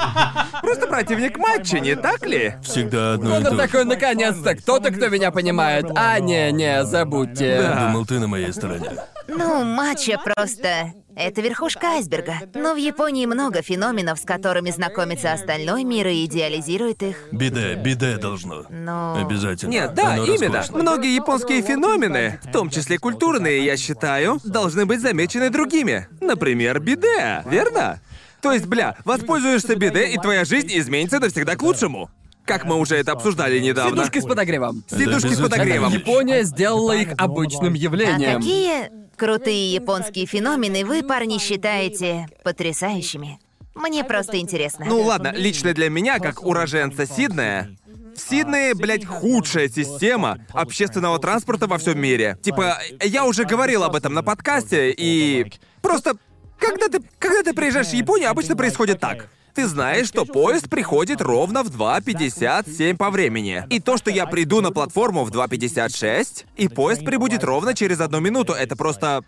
[0.63, 2.55] Просто противник матча, не так ли?
[2.63, 3.63] Всегда одно и Конор то же.
[3.63, 5.87] такой, наконец-то, кто-то, кто меня понимает.
[5.95, 7.59] А, не-не, забудьте.
[7.61, 7.87] Да.
[7.87, 8.91] Думал, ты на моей стороне.
[9.29, 10.93] Ну, матча просто...
[11.19, 12.35] Это верхушка айсберга.
[12.55, 17.17] Но в Японии много феноменов, с которыми знакомится остальной мир и идеализирует их.
[17.33, 18.67] Биде, биде должно.
[18.69, 19.25] Ну...
[19.25, 19.71] Обязательно.
[19.71, 20.59] Нет, да, Оно именно.
[20.59, 20.83] роскошно.
[20.83, 26.07] Многие японские феномены, в том числе культурные, я считаю, должны быть замечены другими.
[26.21, 28.01] Например, биде, верно?
[28.43, 32.11] То есть, бля, воспользуешься биде, и твоя жизнь изменится навсегда к лучшему.
[32.47, 33.97] Как мы уже это обсуждали недавно.
[33.97, 34.85] Сидушки с подогревом.
[34.89, 35.93] Сидушки с подогревом.
[35.93, 38.41] Япония сделала их обычным А явлением.
[38.41, 43.41] какие крутые японские феномены вы, парни, считаете потрясающими?
[43.75, 44.87] Мне просто интересно.
[44.87, 47.77] Ну ладно, лично для меня, как уроженца Сиднея,
[48.15, 52.39] в Сиднее, блядь, худшая система общественного транспорта во всем мире.
[52.43, 55.53] Типа, я уже говорил об этом на подкасте, и
[55.83, 56.17] просто
[56.59, 59.29] когда ты, когда ты приезжаешь в Японию, обычно происходит так.
[59.57, 63.65] Ты знаешь, что поезд приходит ровно в 2.57 по времени.
[63.71, 68.21] И то, что я приду на платформу в 2.56, и поезд прибудет ровно через одну
[68.21, 69.25] минуту, это просто...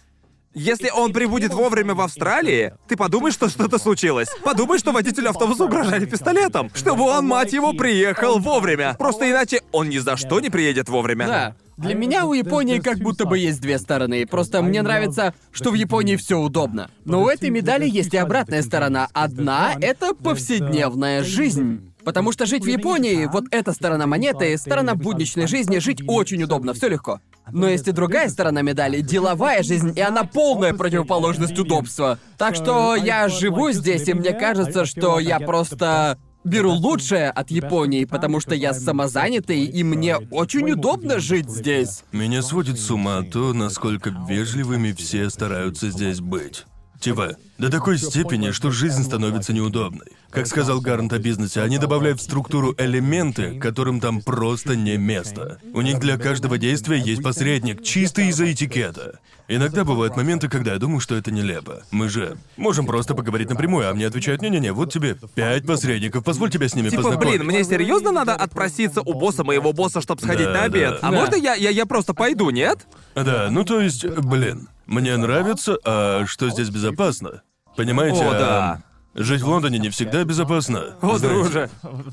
[0.53, 4.29] Если он прибудет вовремя в Австралии, ты подумаешь, что что-то случилось.
[4.45, 8.97] Подумай, что водителю автобуса угрожали пистолетом, чтобы он, мать его, приехал вовремя.
[8.99, 11.27] Просто иначе он ни за что не приедет вовремя.
[11.27, 11.57] Да.
[11.79, 14.27] Для меня у Японии как будто бы есть две стороны.
[14.27, 16.91] Просто мне нравится, что в Японии все удобно.
[17.05, 19.09] Но у этой медали есть и обратная сторона.
[19.13, 21.95] Одна— это повседневная жизнь.
[22.05, 26.75] Потому что жить в Японии, вот эта сторона монеты, сторона будничной жизни, жить очень удобно,
[26.75, 27.21] все легко.
[27.53, 32.19] Но есть и другая сторона медали— деловая жизнь, и она полная противоположность удобства.
[32.37, 38.05] Так что я живу здесь, и мне кажется, что я просто беру лучшее от Японии,
[38.05, 42.05] потому что я самозанятый, и мне очень удобно жить здесь.
[42.13, 46.65] Меня сводит с ума то, насколько вежливыми все стараются здесь быть.
[47.01, 50.07] Типа, до такой степени, что жизнь становится неудобной.
[50.31, 55.59] Как сказал Гарнт о бизнесе, они добавляют в структуру элементы, которым там просто не место.
[55.73, 59.21] У них для каждого действия есть посредник, чисто из-за этикета.
[59.51, 61.83] Иногда бывают моменты, когда я думаю, что это нелепо.
[61.91, 66.51] Мы же можем просто поговорить напрямую, а мне отвечают, не-не-не, вот тебе пять посредников, позволь
[66.51, 67.37] тебя с ними Типа, познакомить.
[67.39, 70.99] блин, мне серьезно надо отпроситься у босса моего босса, чтобы сходить Да, на обед?
[71.01, 71.09] да.
[71.09, 71.17] А Да.
[71.17, 72.87] можно я, я, я просто пойду, нет?
[73.15, 77.43] Да, ну то есть, блин, мне нравится, а что здесь безопасно?
[77.77, 78.25] Понимаете?
[78.25, 78.83] О, а, да.
[79.15, 80.97] Жить в Лондоне не всегда безопасно.
[81.03, 81.27] О, знаете.
[81.29, 81.71] друже.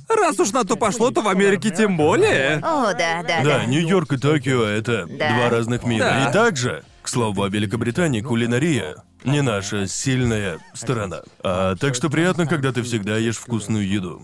[0.09, 2.57] Раз уж на то пошло, то в Америке тем более.
[2.57, 3.65] О, да, да, Да, да.
[3.65, 5.35] Нью-Йорк и Токио это Да.
[5.35, 6.03] два разных мира.
[6.03, 6.29] Да.
[6.29, 11.21] И также, к слову, о Великобритании кулинария не наша сильная сторона.
[11.43, 14.21] А так что приятно, когда ты всегда ешь вкусную еду.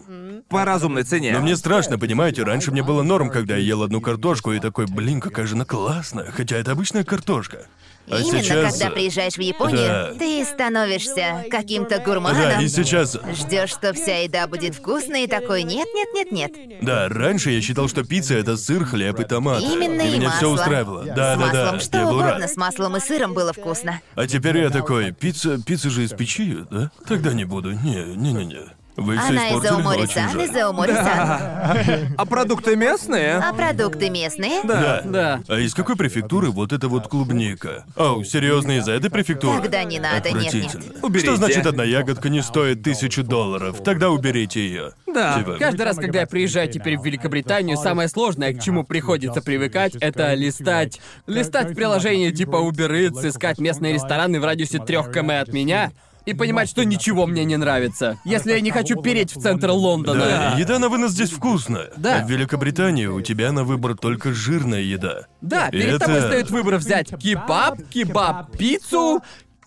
[0.50, 1.32] По разумной цене.
[1.34, 4.86] Но мне страшно, понимаете, раньше мне было норм, когда я ел одну картошку и такой,
[4.88, 7.68] блин, какая же она классная, хотя это обычная картошка.
[8.10, 8.74] А Именно сейчас...
[8.74, 10.14] когда приезжаешь в Японию, Да.
[10.18, 12.42] ты становишься каким-то гурманом.
[12.42, 13.18] Да, и сейчас...
[13.38, 16.52] Ждешь, что вся еда будет вкусной, и такой нет, нет, нет, нет.
[16.82, 19.64] Да, раньше я считал, что пицца это сыр, хлеб и томаты.
[19.66, 20.38] Именно и и меня масло.
[20.38, 21.04] все устраивало.
[21.06, 21.80] Да, с да, маслом да.
[21.80, 22.52] что я угодно, рад.
[22.52, 24.02] с маслом и сыром было вкусно.
[24.16, 26.92] А теперь я такой, пицца, пицца же из печи, да?
[27.08, 27.72] Тогда не буду.
[27.72, 28.62] Не, не, не, не.
[28.98, 30.44] Вы все Она из испортили, но очень Аомори-сан, жаль.
[30.44, 32.16] из Аомори-сан.
[32.18, 33.38] А продукты местные?
[33.38, 34.62] А продукты местные?
[34.64, 35.02] Да.
[35.06, 35.42] Да.
[35.48, 37.86] А из какой префектуры вот эта вот клубника?
[37.96, 39.62] Оу, серьезно, из-за этой префектуры?
[39.62, 40.66] Тогда не надо, нет, нет.
[40.66, 41.00] Отвратительно.
[41.04, 41.28] Уберите.
[41.28, 43.82] Что значит одна ягодка не стоит тысячу долларов?
[43.84, 44.92] Тогда уберите ее.
[45.08, 45.40] Да.
[45.40, 49.96] Типа, Каждый раз, когда я приезжаю теперь в Великобританию, самое сложное, к чему приходится привыкать,
[49.96, 51.00] это листать.
[51.28, 55.92] Листать в приложении типа Uber Eats, искать местные рестораны в радиусе трех км от меня
[56.26, 58.18] и понимать, что ничего мне не нравится.
[58.26, 60.20] Если я не хочу переть в центр Лондона.
[60.26, 61.90] Да, еда на вынос здесь вкусная.
[61.98, 62.20] Да.
[62.20, 65.26] А в Великобритании у тебя на выбор только жирная еда.
[65.42, 69.22] Да, И перед тобой это- стоит выбор взять кебаб, кебаб-пиццу,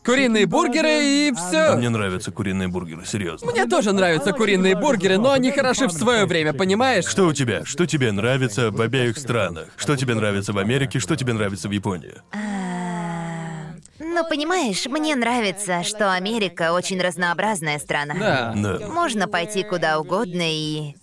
[0.05, 1.76] куриные бургеры и А все.
[1.76, 3.51] мне нравятся куриные бургеры, серьезно.
[3.51, 7.06] Мне тоже нравятся куриные бургеры, но они хороши в свое время, понимаешь?
[7.06, 7.64] Что у тебя?
[7.64, 9.68] Что тебе нравится в обеих странах?
[9.76, 10.98] Что тебе нравится в Америке?
[10.98, 12.14] Что тебе нравится в Японии?
[14.14, 18.14] Ну, понимаешь, мне нравится, что Америка очень разнообразная страна.
[18.14, 18.52] Да.
[18.78, 18.86] Да.
[18.86, 20.94] Можно пойти куда угодно и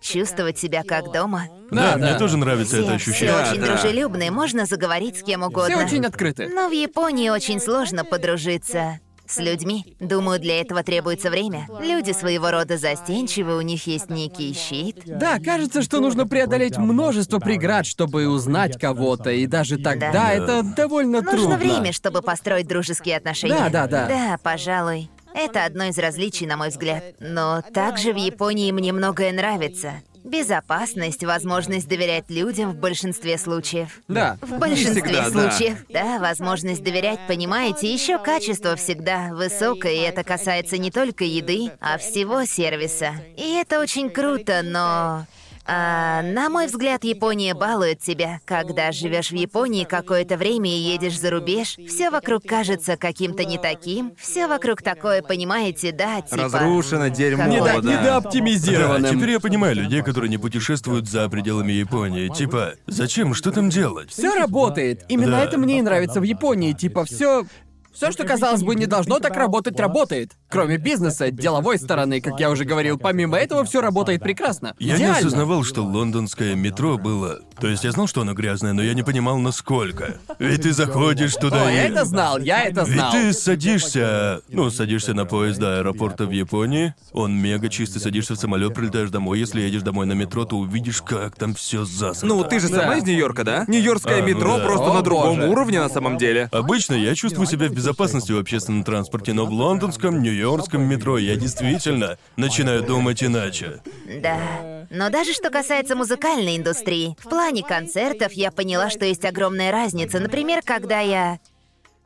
[0.00, 1.46] чувствовать себя как дома.
[1.70, 2.18] Да, Да, мне да.
[2.18, 3.34] тоже нравится Все, это все ощущение.
[3.42, 3.66] очень да.
[3.66, 5.76] дружелюбные, можно заговорить с кем угодно.
[5.76, 6.48] Все очень открыты.
[6.48, 9.00] Но в Японии очень сложно подружиться
[9.30, 9.96] с людьми.
[10.00, 11.66] Думаю, для этого требуется время.
[11.80, 15.02] Люди своего рода застенчивы, у них есть некий щит.
[15.06, 20.32] Да, кажется, что нужно преодолеть множество преград, чтобы узнать кого-то, и даже тогда Да.
[20.32, 21.56] это довольно Нужно трудно.
[21.56, 23.54] время, чтобы построить дружеские отношения.
[23.54, 24.06] Да, да, да.
[24.08, 25.10] Да, пожалуй.
[25.32, 27.04] Это одно из различий, на мой взгляд.
[27.20, 29.92] Но также в Японии мне многое нравится.
[30.24, 34.00] Безопасность, возможность доверять людям в большинстве случаев.
[34.08, 34.38] Да.
[34.40, 35.30] В большинстве всегда, да.
[35.30, 35.84] случаев.
[35.88, 36.18] Да.
[36.18, 42.44] возможность доверять, понимаете, еще качество всегда высокое, и это касается не только еды, а всего
[42.44, 43.14] сервиса.
[43.36, 45.26] И это очень круто, но...
[45.66, 48.40] а, на мой взгляд, Япония балует тебя.
[48.44, 53.58] Когда живешь в Японии какое-то время и едешь за рубеж, все вокруг кажется каким-то не
[53.58, 54.12] таким.
[54.18, 56.44] Все вокруг такое, понимаете, да, типа.
[56.44, 57.80] Разрушено дерьмо, Недо- да.
[57.80, 59.16] Да, недооптимизированным.
[59.16, 62.28] теперь я понимаю людей, которые не путешествуют за пределами Японии.
[62.28, 63.34] Типа, зачем?
[63.34, 64.10] Что там делать?
[64.10, 65.04] Все работает.
[65.08, 65.44] Именно Да.
[65.44, 66.72] это мне и нравится в Японии.
[66.72, 67.44] Типа, все.
[67.92, 70.32] Все, что казалось бы не должно так работать, работает.
[70.48, 74.74] Кроме бизнеса, деловой стороны, как я уже говорил, помимо этого все работает прекрасно.
[74.78, 75.18] Я не Идеально.
[75.18, 77.40] осознавал, что лондонское метро было...
[77.60, 80.16] То есть я знал, что оно грязное, но я не понимал, насколько.
[80.38, 81.74] Ведь ты заходишь туда О, и...
[81.74, 83.12] я это знал, я это Ведь знал.
[83.12, 88.38] ты садишься, ну, садишься на поезд до аэропорта в Японии, он мега чистый, садишься в
[88.38, 92.34] самолет, прилетаешь домой, если едешь домой на метро, то увидишь, как там все засрано.
[92.34, 92.98] Ну, ты же сама Да.
[92.98, 93.64] из Нью-Йорка, да?
[93.68, 94.64] Нью-Йоркское А, ну метро да.
[94.64, 95.48] просто О, на другом боже.
[95.48, 96.48] уровне на самом деле.
[96.52, 97.89] Обычно я чувствую себя в безопасности
[98.34, 103.80] в общественном транспорте, но в лондонском, нью-йоркском метро я действительно начинаю думать иначе.
[104.22, 104.86] Да.
[104.90, 110.18] Но даже что касается музыкальной индустрии, в плане концертов я поняла, что есть огромная разница.
[110.18, 111.38] Например, когда я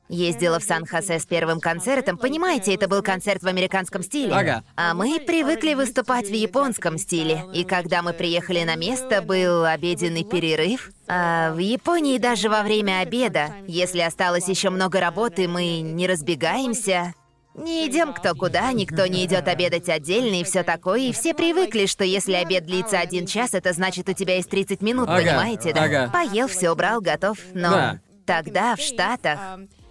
[0.08, 4.32] ездила в Сан-Хосе с первым концертом, понимаете, это был концерт в американском стиле.
[4.34, 4.64] Ага.
[4.76, 7.44] А мы привыкли выступать в японском стиле.
[7.54, 10.90] И когда мы приехали на место, был обеденный перерыв.
[11.08, 17.14] А в Японии даже во время обеда, если осталось еще много работы, мы не разбегаемся.
[17.54, 20.98] Не идем кто куда, никто не идет обедать отдельно и все такое.
[21.02, 24.82] И все привыкли, что если обед длится один час, это значит у тебя есть 30
[24.82, 25.84] минут, Ага, понимаете, да?
[25.84, 26.10] ага.
[26.12, 27.38] Поел, все убрал, готов.
[27.54, 28.00] Но Да.
[28.26, 29.38] тогда в Штатах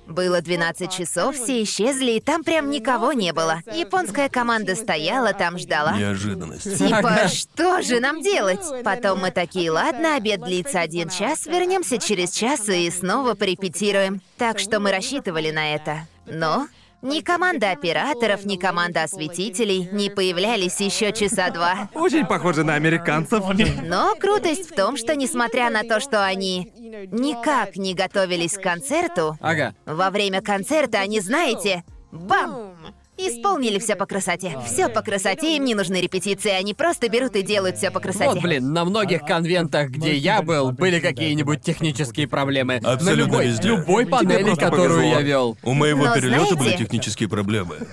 [0.08, 3.62] было 12 часов, все исчезли, и там прям никого не было.
[3.74, 5.98] Японская команда стояла там, ждала.
[5.98, 6.78] Неожиданность.
[6.78, 7.28] Типа, Ага.
[7.28, 8.62] что же нам делать?
[8.84, 14.22] Потом мы такие, ладно, обед длится один час, вернемся через час и снова порепетируем.
[14.38, 16.08] Так что мы рассчитывали на это.
[16.26, 16.68] Но
[17.04, 21.90] ни команда операторов, ни команда осветителей не появлялись еще часа два.
[21.94, 23.44] Очень похоже на американцев.
[23.84, 26.72] Но крутость в том, что несмотря на то, что они
[27.12, 29.76] никак не готовились к концерту, Ага.
[29.86, 32.74] во время концерта они, знаете, бам!
[33.30, 34.58] Исполнили все по красоте.
[34.66, 38.26] Все по красоте, им не нужны репетиции, они просто берут и делают все по красоте.
[38.30, 42.76] Вот, блин, на многих конвентах, где я был, были какие-нибудь технические проблемы.
[42.76, 43.68] Абсолютно на любой, везде.
[43.70, 45.20] любой панели, которую повезло.
[45.20, 45.58] я вел.
[45.64, 47.78] У моего Но перелета были знаете- технические проблемы.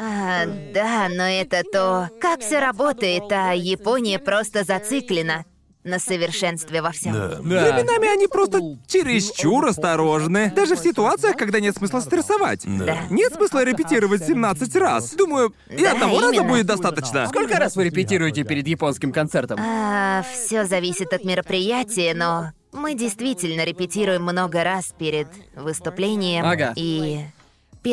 [0.00, 5.44] А, да, но это то, как все работает, а Япония просто зациклена
[5.84, 7.12] на совершенстве во всем.
[7.12, 7.28] Да.
[7.28, 7.38] Да.
[7.40, 10.52] Временами они просто чересчур осторожны.
[10.54, 12.62] Даже в ситуациях, когда нет смысла стрессовать.
[12.66, 12.98] Да.
[13.10, 15.14] Нет смысла репетировать 17 раз.
[15.14, 16.48] Думаю, и Да, одного раза именно.
[16.48, 17.26] будет достаточно.
[17.28, 19.58] Сколько раз вы репетируете перед японским концертом?
[19.62, 26.44] А, все зависит от мероприятия, но мы действительно репетируем много раз перед выступлением.
[26.44, 26.72] Ага.
[26.76, 27.20] И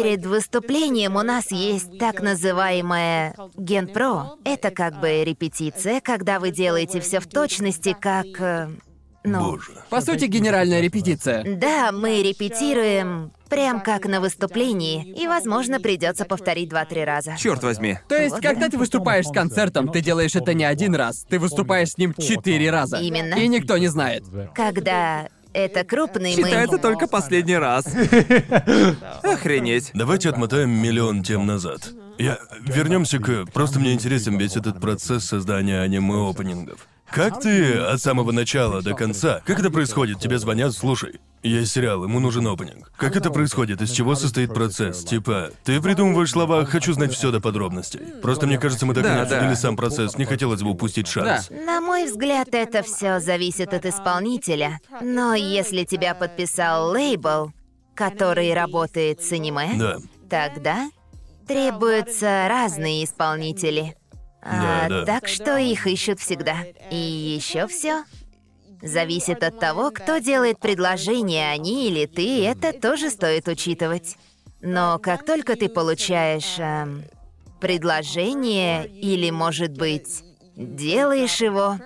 [0.03, 4.35] перед выступлением у нас есть так называемая генпро.
[4.43, 8.25] Это как бы репетиция, когда вы делаете все в точности, как.
[8.39, 8.69] э,
[9.23, 9.39] Ну.
[9.39, 9.71] Боже.
[9.89, 11.43] По сути, генеральная репетиция.
[11.57, 17.35] Да, мы репетируем прям как на выступлении, и, возможно, придется повторить два-три раза.
[17.37, 17.97] Черт возьми.
[18.07, 21.91] То есть, когда ты выступаешь с концертом, ты делаешь это не один раз, ты выступаешь
[21.91, 22.97] с ним четыре раза.
[22.97, 23.35] Именно.
[23.35, 24.23] И никто не знает.
[24.53, 26.81] Когда это крупный, Считается мы.
[26.81, 27.85] только последний раз.
[29.23, 29.91] Охренеть.
[29.93, 31.91] Давайте отмотаем миллион тем назад.
[32.17, 32.39] Я...
[32.61, 33.45] Вернемся к...
[33.53, 36.87] Просто мне интересен весь этот процесс создания аниме-опенингов.
[37.09, 39.41] Как ты от самого начала до конца?
[39.45, 40.19] Как это происходит?
[40.19, 41.19] Тебе звонят, слушай,
[41.49, 42.91] есть сериал, ему нужен опенинг.
[42.97, 43.81] Как это происходит?
[43.81, 45.03] Из чего состоит процесс?
[45.03, 47.99] Типа, ты придумываешь слова, хочу знать все до подробностей.
[48.21, 49.55] Просто мне кажется, мы так и Да, не обсудили да.
[49.55, 51.49] сам процесс, не хотелось бы упустить шанс.
[51.49, 54.79] На мой взгляд, это все зависит от исполнителя.
[55.01, 57.51] Но если тебя подписал лейбл,
[57.93, 59.97] который работает с аниме, Да.
[60.29, 60.89] тогда
[61.47, 63.95] требуются разные исполнители.
[64.41, 65.05] А, Да, да.
[65.05, 66.57] Так что их ищут всегда.
[66.91, 68.03] И еще все
[68.85, 74.15] зависит от того, кто делает предложение, они или ты, это тоже стоит учитывать.
[74.61, 77.03] Но как только ты получаешь эм,
[77.59, 80.23] предложение или, может быть,
[80.55, 81.77] делаешь его,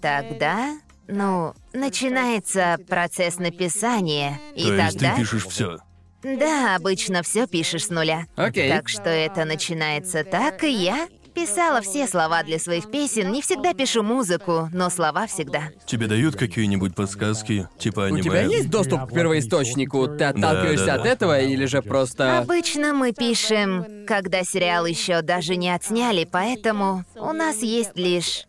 [0.00, 4.40] тогда, ну, начинается процесс написания.
[4.54, 5.78] И То есть тогда ты пишешь все.
[6.22, 8.26] Да, обычно все пишешь с нуля.
[8.36, 8.70] Окей.
[8.70, 13.30] Так что это начинается так, и я писала все слова для своих песен.
[13.30, 15.68] Не всегда пишу музыку, но слова всегда.
[15.86, 18.22] Тебе дают какие-нибудь подсказки, типа У аниме?
[18.22, 20.08] тебя есть доступ к первоисточнику?
[20.08, 21.10] Ты отталкиваешься Да, да, от да.
[21.10, 22.38] этого или же просто...
[22.38, 28.44] Обычно мы пишем, когда сериал еще даже не отсняли, поэтому у нас есть лишь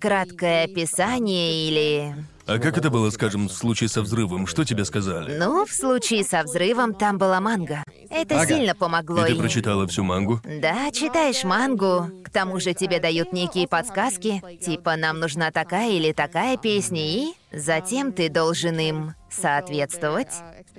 [0.00, 2.14] краткое описание или...
[2.44, 4.46] А как это было, скажем, в случае со взрывом?
[4.48, 5.36] Что тебе сказали?
[5.38, 7.84] Ну, в случае со взрывом там была манга.
[8.10, 8.46] Это Ага.
[8.46, 9.24] сильно помогло.
[9.24, 10.40] И ты и- прочитала всю мангу?
[10.44, 16.12] Да, читаешь мангу, к тому же тебе дают некие подсказки, типа нам нужна такая или
[16.12, 20.32] такая песня, и затем ты должен им соответствовать.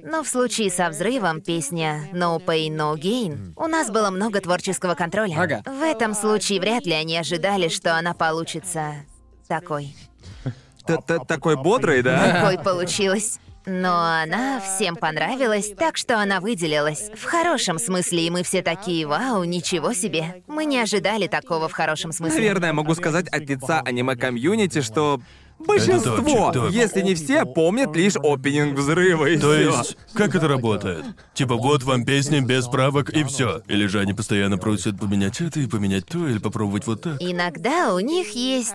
[0.03, 4.95] Но в случае со взрывом песня No Pain No Gain у нас было много творческого
[4.95, 5.35] контроля.
[5.39, 5.63] Ага.
[5.65, 8.95] В этом случае вряд ли они ожидали, что она получится
[9.47, 9.95] такой.
[10.85, 12.41] Такой бодрый, да?
[12.41, 13.39] Такой получилась.
[13.65, 17.09] Но она всем понравилась, так что она выделилась.
[17.15, 20.43] В хорошем смысле, и мы все такие, вау, ничего себе.
[20.47, 22.39] Мы не ожидали такого в хорошем смысле.
[22.39, 25.21] Наверное, могу сказать от лица аниме-комьюнити, что
[25.59, 26.71] большинство, топчик, топчик.
[26.75, 29.77] если не все, помнят лишь опенинг взрыва и То всё.
[29.77, 31.05] есть, как это работает?
[31.33, 33.61] Типа, вот вам песня без правок и все.
[33.67, 37.15] Или же они постоянно просят поменять это и поменять то, или попробовать вот так.
[37.21, 38.73] Иногда у них есть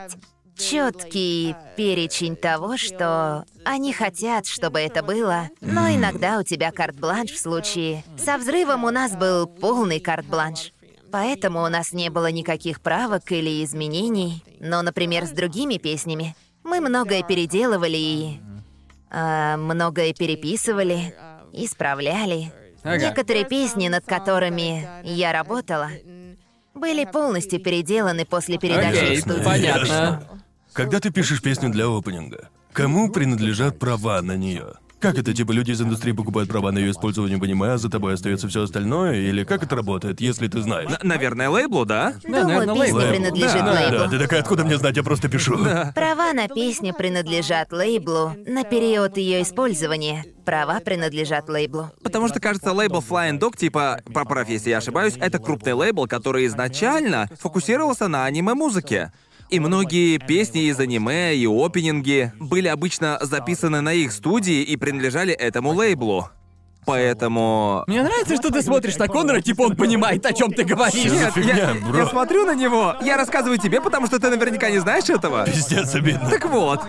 [0.59, 7.39] четкий перечень того, что они хотят, чтобы это было, но иногда у тебя карт-бланш в
[7.39, 8.05] случае.
[8.19, 10.73] Со взрывом у нас был полный карт-бланш.
[11.11, 14.45] Поэтому у нас не было никаких правок или изменений.
[14.61, 18.41] Но, например, с другими песнями мы многое переделывали и
[19.11, 21.15] а, многое переписывали,
[21.53, 22.53] исправляли.
[22.83, 23.09] Ага.
[23.09, 25.89] Некоторые песни, над которыми я работала,
[26.75, 29.45] были полностью переделаны после передачи Окей, в студию.
[29.45, 30.23] понятно.
[30.79, 34.75] Когда ты пишешь песню для опенинга, кому принадлежат права на нее?
[35.01, 37.91] Как это, типа, люди из индустрии покупают права на ее использование в аниме, а за
[37.91, 39.17] тобой остается все остальное?
[39.17, 40.89] Или как это работает, если ты знаешь?
[40.89, 42.15] Н- Наверное, лейблу, да?
[42.23, 43.09] Думаю, наверное, песня лейбл.
[43.11, 43.99] принадлежит Да, лейблу.
[43.99, 45.59] Да, ты такая, откуда мне знать, я просто пишу.
[45.97, 50.25] Права на песню принадлежат лейблу на период ее использования.
[50.45, 51.91] Права принадлежат лейблу.
[52.05, 56.47] Потому что, кажется, лейбл Flying Dog, типа, поправь, если я ошибаюсь, это крупный лейбл, который
[56.47, 59.13] изначально фокусировался на аниме-музыке.
[59.51, 65.33] И многие песни из аниме и опенинги были обычно записаны на их студии и принадлежали
[65.33, 66.29] этому лейблу.
[66.89, 67.85] Поэтому...
[67.87, 71.05] Мне нравится, что ты смотришь на Конора, типа он понимает, о чем ты говоришь.
[71.13, 71.99] Нет, фигня, я, бро?
[71.99, 75.45] я смотрю на него, я рассказываю тебе, потому что ты наверняка не знаешь этого.
[75.45, 76.29] Пиздец обидно.
[76.31, 76.81] Так вот.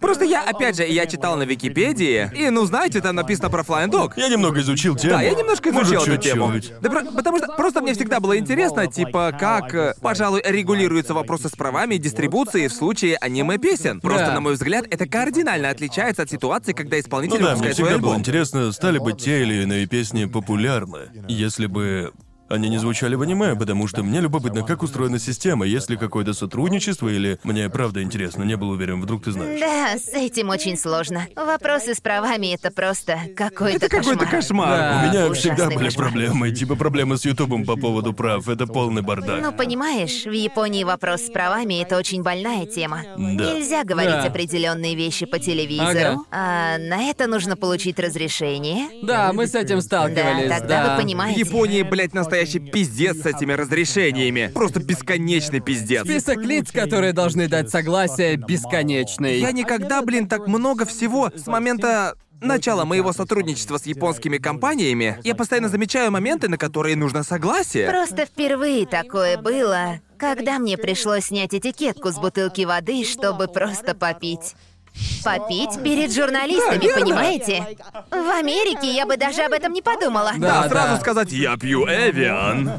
[0.00, 3.90] Просто я, опять же, я читал на Википедии, и, ну, знаете, там написано про Flying
[3.90, 4.12] Dog.
[4.16, 5.14] Я немного изучил тему.
[5.14, 6.52] Да, я немножко изучил Может, эту тему.
[6.80, 11.52] Да, про- потому что просто мне всегда было интересно, типа, как, пожалуй, регулируются вопросы с
[11.52, 14.00] правами и дистрибуцией в случае аниме-песен.
[14.00, 14.32] Просто, Да.
[14.34, 17.86] на мой взгляд, это кардинально отличается от ситуации, когда Ну исполнитель да, мне выпускает свой
[17.88, 18.20] всегда было альбом.
[18.20, 22.12] интересно, стали бы те или иные песни популярны, если бы
[22.52, 26.32] они не звучали в аниме, потому что мне любопытно, как устроена система, есть ли какое-то
[26.34, 29.60] сотрудничество, или мне правда интересно, не был уверен, вдруг ты знаешь.
[29.60, 31.26] Да, с этим очень сложно.
[31.36, 34.68] Вопросы с правами это просто какой-то Это какой-то кошмар.
[34.68, 35.02] Да.
[35.04, 36.08] У меня ужасный всегда были кошмар.
[36.08, 39.40] проблемы, типа проблемы с Ютубом по поводу прав, это полный бардак.
[39.42, 43.02] Ну, понимаешь, в Японии вопрос с правами это очень больная тема.
[43.16, 43.54] Да.
[43.54, 44.24] Нельзя говорить Да.
[44.24, 48.88] определенные вещи по телевизору, а на это нужно получить разрешение.
[49.02, 50.90] Да, мы с этим сталкивались, Да, тогда да.
[50.90, 51.40] вы В понимаете.
[51.40, 54.50] Японии, блядь, настоящий пиздец с этими разрешениями.
[54.52, 56.04] Просто бесконечный пиздец.
[56.04, 59.38] Список лиц, которые должны дать согласие, бесконечный.
[59.38, 65.18] Я никогда, блин, так много всего с момента начала моего сотрудничества с японскими компаниями.
[65.22, 67.88] Я постоянно замечаю моменты, на которые нужно согласие.
[67.88, 74.56] Просто впервые такое было, когда мне пришлось снять этикетку с бутылки воды, чтобы просто попить.
[75.24, 77.64] Попить перед журналистами, Да, понимаете?
[78.10, 80.32] В Америке я бы даже об этом не подумала.
[80.36, 81.00] Да, Да, сразу да.
[81.00, 82.70] сказать «я пью Эвиан».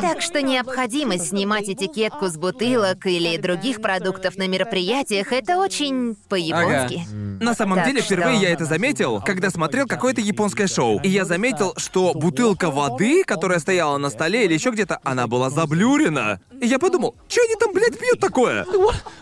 [0.00, 7.02] Так что необходимость снимать этикетку с бутылок или других продуктов на мероприятиях это очень по-японски.
[7.42, 11.00] На самом Так деле, что- впервые я это заметил, когда смотрел какое-то японское шоу.
[11.02, 15.50] И я заметил, что бутылка воды, которая стояла на столе или еще где-то, она была
[15.50, 16.40] заблюрена.
[16.60, 18.64] И я подумал, что они там, блядь, пьют такое?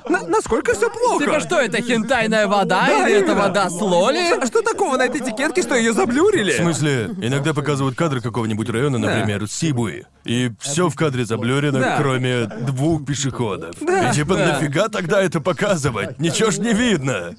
[0.08, 1.24] На- насколько все плохо?
[1.24, 1.80] Типа что, это
[2.22, 4.40] хентайная вода Да, или это вода с лоли?
[4.40, 6.52] А что такого на этой этикетке, что ее заблюрили?
[6.52, 11.96] В смысле, иногда показывают кадры какого-нибудь района, например, Сибуи, и все в кадре заблюрено, Да.
[11.98, 13.74] кроме двух пешеходов.
[13.80, 14.46] И типа, Да.
[14.54, 16.18] нафига тогда это показывать?
[16.18, 17.34] Ничего ж не видно.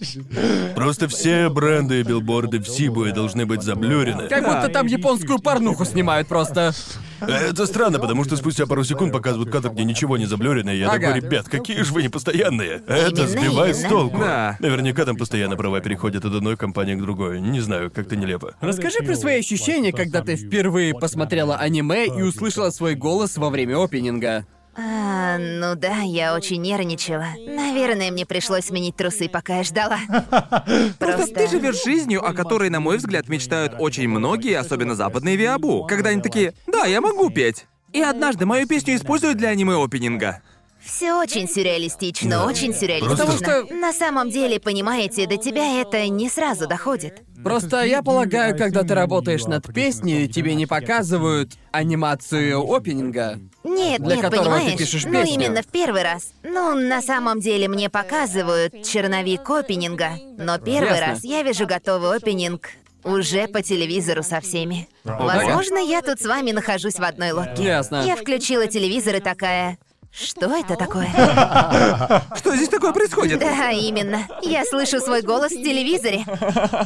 [0.76, 4.28] Просто все бренды и билборды в Сибуе должны быть заблюрены.
[4.28, 6.74] Как будто там японскую порнуху снимают просто.
[7.22, 10.90] Это странно, потому что спустя пару секунд показывают кадр, где ничего не заблюрено, и я
[10.90, 12.82] такой, ребят, какие же вы непостоянные.
[12.88, 14.20] Это сбивает с толку.
[14.20, 14.58] Да.
[14.60, 17.42] Наверняка там постоянно права переходят от одной компании к другой.
[17.42, 18.56] Не знаю, как-то нелепо.
[18.62, 23.78] Расскажи про свои ощущения, когда ты впервые посмотрела аниме и услышала свой голос во время
[23.84, 24.46] опенинга.
[24.76, 27.28] А, ну да, я очень нервничала.
[27.46, 30.00] Наверное, мне пришлось сменить трусы, пока я ждала.
[31.00, 35.86] Просто ты живешь жизнью, о которой, на мой взгляд, мечтают очень многие, особенно западные виабу.
[35.88, 37.66] Когда они такие, да, я могу петь.
[37.92, 40.42] И однажды мою песню используют для аниме-опенинга.
[40.84, 42.46] Все очень сюрреалистично, Да.
[42.46, 43.16] очень сюрреалистично.
[43.26, 47.22] Потому что- На самом деле, понимаете, до тебя это не сразу доходит.
[47.44, 53.40] Просто я полагаю, когда ты работаешь над песней, тебе не показывают анимацию опенинга.
[53.64, 54.80] Нет, Для нет, которого ты понимаешь?
[54.80, 55.34] пишешь ну, песню.
[55.34, 56.34] именно в первый раз.
[56.44, 61.06] Ну, на самом деле мне показывают черновик опенинга, но первый Ясно.
[61.06, 62.70] раз я вижу готовый опенинг
[63.04, 64.88] уже по телевизору со всеми.
[65.04, 67.64] Возможно, я тут с вами нахожусь в одной лодке.
[67.64, 68.04] Ясно.
[68.06, 69.78] Я включила телевизор и такая...
[70.12, 71.08] Что это такое?
[72.38, 73.40] Что здесь такое происходит?
[73.40, 74.28] Да, именно.
[74.42, 76.26] Я слышу свой голос в телевизоре.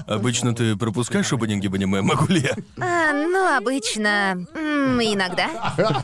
[0.07, 2.55] Обычно ты пропускаешь опенинги в аниме, могу ли я?
[2.79, 4.45] А, ну, обычно...
[4.53, 5.47] м, иногда.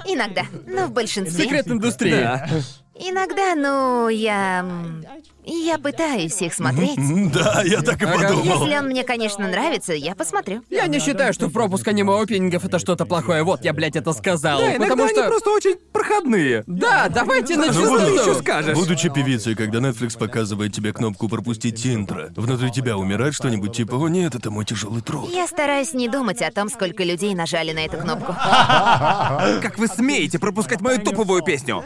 [0.08, 0.44] Иногда.
[0.66, 1.44] Ну, в большинстве.
[1.46, 2.12] Секрет индустрии.
[2.12, 2.48] Да.
[2.96, 4.60] Иногда, ну, я...
[4.60, 5.06] м,
[5.44, 6.98] Я пытаюсь их смотреть.
[7.32, 8.28] Да, я так и Ага.
[8.30, 8.44] подумал.
[8.64, 10.64] Если он мне, конечно, нравится, я посмотрю.
[10.70, 13.44] Я не считаю, что пропуск аниме-опенингов это что-то плохое.
[13.44, 14.60] Вот, я, блядь, это сказал.
[14.60, 15.28] Да, иногда потому они что...
[15.28, 16.64] просто очень проходные.
[16.68, 18.22] Да, давайте Ну, Что ты начнем.
[18.22, 18.78] еще скажешь?
[18.78, 24.08] Будучи певицей, когда Netflix показывает тебе кнопку «Пропустить интро», внутри тебя умирает что-нибудь типа «О
[24.10, 25.30] нет, это мой тяжелый труд».
[25.34, 28.34] Я стараюсь не думать о том, сколько людей нажали на эту кнопку.
[28.34, 31.84] Как вы смеете пропускать мою топовую песню?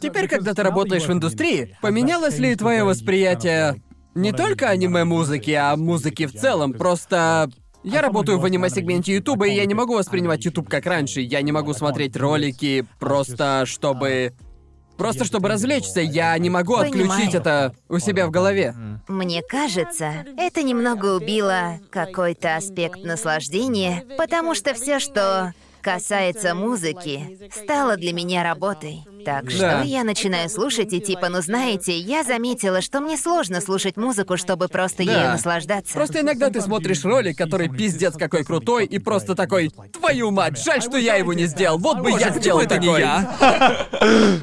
[0.00, 3.82] Теперь, когда ты работаешь в индустрии, поменялось ли твое восприятие
[4.14, 6.72] не только аниме-музыки, а музыки в целом?
[6.72, 7.50] Просто
[7.84, 11.20] я работаю в аниме-сегменте Ютуба, и я не могу воспринимать Ютуб как раньше.
[11.20, 14.32] Я не могу смотреть ролики просто чтобы...
[14.98, 16.00] Просто чтобы развлечься.
[16.00, 17.40] Я не могу отключить Понимаю.
[17.40, 18.74] это у себя в голове.
[19.08, 27.96] Мне кажется, это немного убило какой-то аспект наслаждения, потому что все, что касается музыки, стало
[27.96, 29.04] для меня работой.
[29.24, 29.82] Так что Да.
[29.82, 34.68] я начинаю слушать и типа, ну знаете, я заметила, что мне сложно слушать музыку, чтобы
[34.68, 35.12] просто Да.
[35.12, 35.92] ею наслаждаться.
[35.94, 40.82] Просто иногда ты смотришь ролик, который пиздец какой крутой, и просто такой, твою мать, жаль,
[40.82, 43.86] что я его не сделал, вот бы я сделал это не я?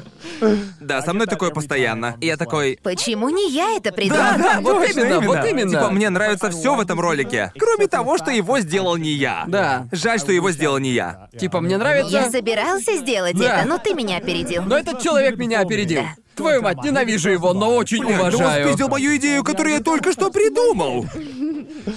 [0.80, 2.16] Да, со мной такое постоянно.
[2.20, 2.78] И я такой...
[2.82, 4.22] Почему не я это придумал?
[4.22, 5.70] Да, да, вот точно, именно, вот именно.
[5.70, 7.52] Типа, мне нравится все в этом ролике.
[7.58, 9.44] Кроме того, что его сделал не я.
[9.48, 9.86] Да.
[9.92, 11.28] Жаль, что его сделал не я.
[11.38, 12.10] Типа, мне нравится...
[12.10, 13.60] Я собирался сделать Да.
[13.60, 14.62] это, но ты меня опередил.
[14.70, 16.04] Но этот человек меня опередил.
[16.36, 18.66] Твою мать, ненавижу его, но очень Блядь, да он уважаю.
[18.66, 21.06] спиздил мою идею, которую я только что придумал.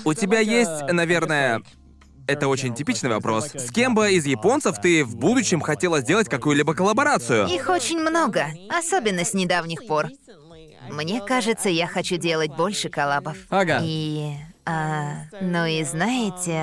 [0.04, 1.62] У тебя есть, наверное...
[2.26, 3.50] Это очень типичный вопрос.
[3.54, 7.48] С кем бы из японцев ты в будущем хотела сделать какую-либо коллаборацию?
[7.48, 10.08] Их очень много, особенно с недавних пор.
[10.90, 13.36] Мне кажется, я хочу делать больше коллабов.
[13.50, 13.82] Ага.
[13.84, 14.36] И,
[14.66, 16.62] а, ну и знаете,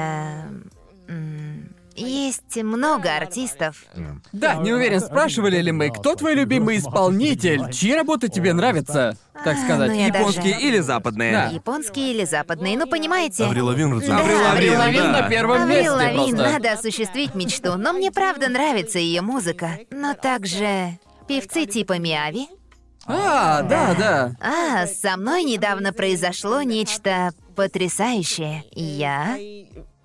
[1.08, 3.84] м, есть много артистов.
[4.32, 9.56] Да, не уверен, спрашивали ли мы, кто твой любимый исполнитель, чьи работы тебе нравятся, так
[9.56, 9.90] А, сказать.
[9.90, 11.32] ну я Японские даже- или западные?
[11.32, 11.46] Да.
[11.48, 13.44] Японские или западные, ну понимаете.
[13.44, 14.08] Аврил Лавин, разумеется.
[14.16, 15.20] Да, Аврил Аврил Лавин, Лавин да.
[15.22, 16.52] на первом месте Аврил Лавин, просто.
[16.52, 19.78] надо осуществить мечту, но мне правда нравится ее музыка.
[19.90, 20.98] Но также
[21.28, 22.48] певцы типа Миави.
[23.06, 24.32] А, да, да.
[24.40, 28.62] А, со мной недавно произошло нечто потрясающее.
[28.72, 29.36] Я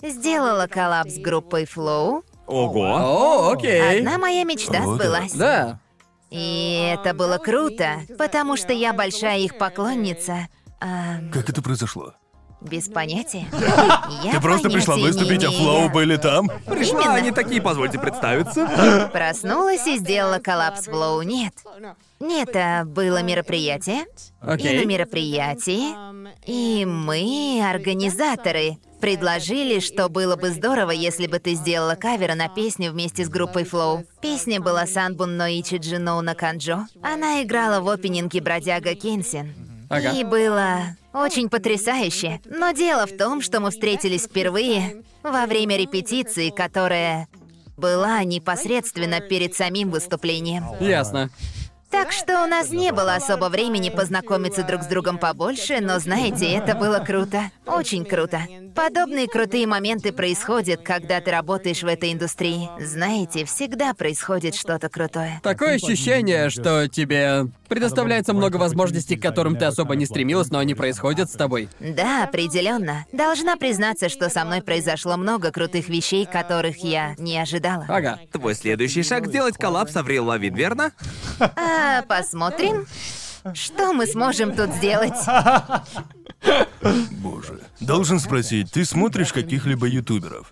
[0.10, 2.24] сделала коллаб с группой Flow.
[2.48, 2.84] Ого.
[2.86, 4.00] О, окей.
[4.00, 4.94] Одна моя мечта О, да.
[4.96, 5.34] сбылась.
[5.34, 5.80] Да.
[6.30, 10.48] И это было круто, потому что я большая их поклонница.
[10.82, 12.14] А, Как это произошло?
[12.62, 13.46] без понятия.
[14.24, 15.62] Я Ты просто пришла понятия не выступить, а имею.
[15.62, 16.48] Флоу были там?
[16.66, 17.14] Пришла, Именно.
[17.14, 19.10] они такие, позвольте представиться.
[19.14, 21.24] Проснулась и сделала коллапс Flow.
[21.24, 21.54] Нет.
[22.20, 24.06] Нет, это было мероприятие.
[24.06, 24.06] И
[24.42, 24.80] Окей.
[24.84, 25.96] на мероприятии.
[26.46, 32.92] И мы, организаторы, предложили, что было бы здорово, если бы ты сделала кавер на песню
[32.92, 34.06] вместе с группой Flow.
[34.22, 36.88] Песня была Санбун Ноичи Джиноу на Канджо.
[37.02, 39.54] Она играла в опенинге Бродяга Кенсин.
[39.90, 40.12] Ага.
[40.12, 42.42] И было очень потрясающе.
[42.46, 47.28] Но дело в том, что мы встретились впервые во время репетиции, которая
[47.78, 50.66] была непосредственно перед самим выступлением.
[50.80, 51.30] Ясно.
[51.96, 56.52] Так что у нас не было особо времени познакомиться друг с другом побольше, но знаете,
[56.52, 57.50] это было круто.
[57.66, 58.42] Очень круто.
[58.76, 62.70] Подобные крутые моменты происходят, когда ты работаешь в этой индустрии.
[62.82, 65.40] Знаете, всегда происходит что-то крутое.
[65.42, 70.76] Такое ощущение, что тебе Предоставляется много возможностей, к которым ты особо не стремилась, но они
[70.76, 71.68] происходят с тобой.
[71.80, 73.06] Да, определенно.
[73.12, 77.86] Должна признаться, что со мной произошло много крутых вещей, которых я не ожидала.
[77.88, 78.20] Ага.
[78.32, 80.92] Твой следующий шаг— сделать коллапс Аврил Лавин, верно?
[81.40, 82.88] А, посмотрим,
[83.54, 85.18] что мы сможем тут сделать.
[87.12, 87.62] Боже.
[87.80, 90.52] Должен спросить, ты смотришь каких-либо ютуберов?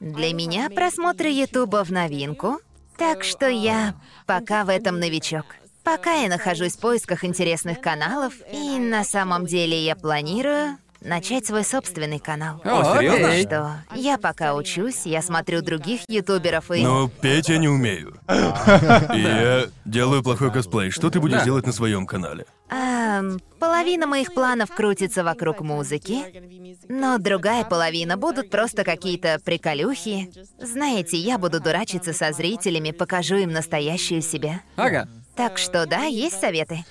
[0.00, 2.60] Для меня просмотры Ютуба в новинку,
[2.96, 3.94] так что я
[4.26, 5.44] пока в этом новичок.
[5.82, 11.64] Пока я нахожусь в поисках интересных каналов, и на самом деле я планирую начать свой
[11.64, 12.60] собственный канал.
[12.64, 13.28] О, серьёзно?
[13.28, 13.44] окей.
[13.46, 16.82] Что я пока учусь, я смотрю других ютуберов и...
[16.82, 18.18] Но петь я не умею.
[18.28, 20.90] И я делаю плохой косплей.
[20.90, 21.44] Что ты будешь Да.
[21.44, 22.46] делать на своем канале?
[22.68, 30.30] Ам, половина моих планов крутится вокруг музыки, но другая половина будут просто какие-то приколюхи.
[30.60, 34.60] Знаете, я буду дурачиться со зрителями, покажу им настоящую себя.
[34.76, 35.08] Ага.
[35.34, 36.84] Так что да, есть советы.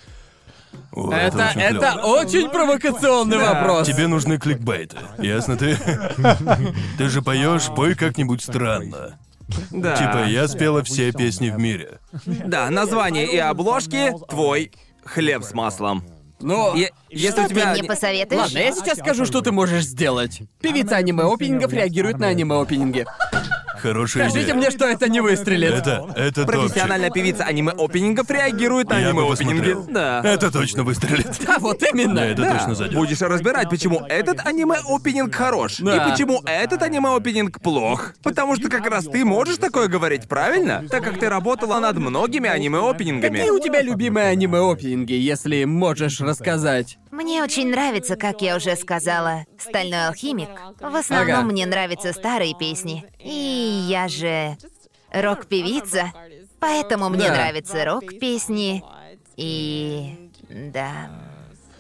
[0.91, 3.87] О, Это, очень это очень провокационный вопрос.
[3.87, 4.97] Тебе нужны кликбейты.
[5.17, 5.77] Ясно ты?
[6.97, 9.19] Ты же поешь, пой как-нибудь странно.
[9.71, 9.95] Да.
[9.95, 11.99] Типа, я спела все песни в мире.
[12.25, 14.71] Да, название и обложки— твой
[15.05, 16.03] хлеб с маслом.
[16.39, 16.75] Ну,
[17.10, 17.73] если Что у тебя...
[17.73, 18.41] ты мне посоветуешь?
[18.41, 20.41] ладно, я сейчас скажу, что ты можешь сделать.
[20.61, 23.06] Певица аниме-опенингов реагирует на аниме-опенинги.
[23.81, 24.56] Хорошая Скажите идея.
[24.57, 25.72] мне, что это не выстрелит.
[25.72, 29.60] Это, это Профессиональная певица аниме-опенингов реагирует на Я бы аниме-опенинги.
[29.73, 29.86] посмотрел.
[29.90, 30.22] Да.
[30.26, 31.27] Это точно выстрелит.
[31.48, 32.15] Да, вот именно.
[32.15, 32.57] Да, это Да.
[32.57, 32.98] точно зайдет.
[32.98, 35.95] Будешь разбирать, почему этот аниме-опенинг хорош, Да.
[36.07, 38.15] и почему этот аниме-опенинг плох.
[38.22, 40.84] Потому что как раз ты можешь такое говорить, правильно?
[40.91, 43.38] Так как ты работала над многими аниме-опенингами.
[43.38, 46.98] Какие у тебя любимые аниме-опенинги, если можешь рассказать?
[47.11, 50.49] Мне очень нравится, как я уже сказала, «Стальной алхимик».
[50.80, 51.48] В основном Ага.
[51.48, 53.03] мне нравятся старые песни.
[53.19, 54.57] И я же
[55.11, 56.11] рок-певица,
[56.60, 57.34] поэтому мне Да.
[57.34, 58.84] нравятся рок-песни.
[59.38, 60.30] И...
[60.49, 61.10] да...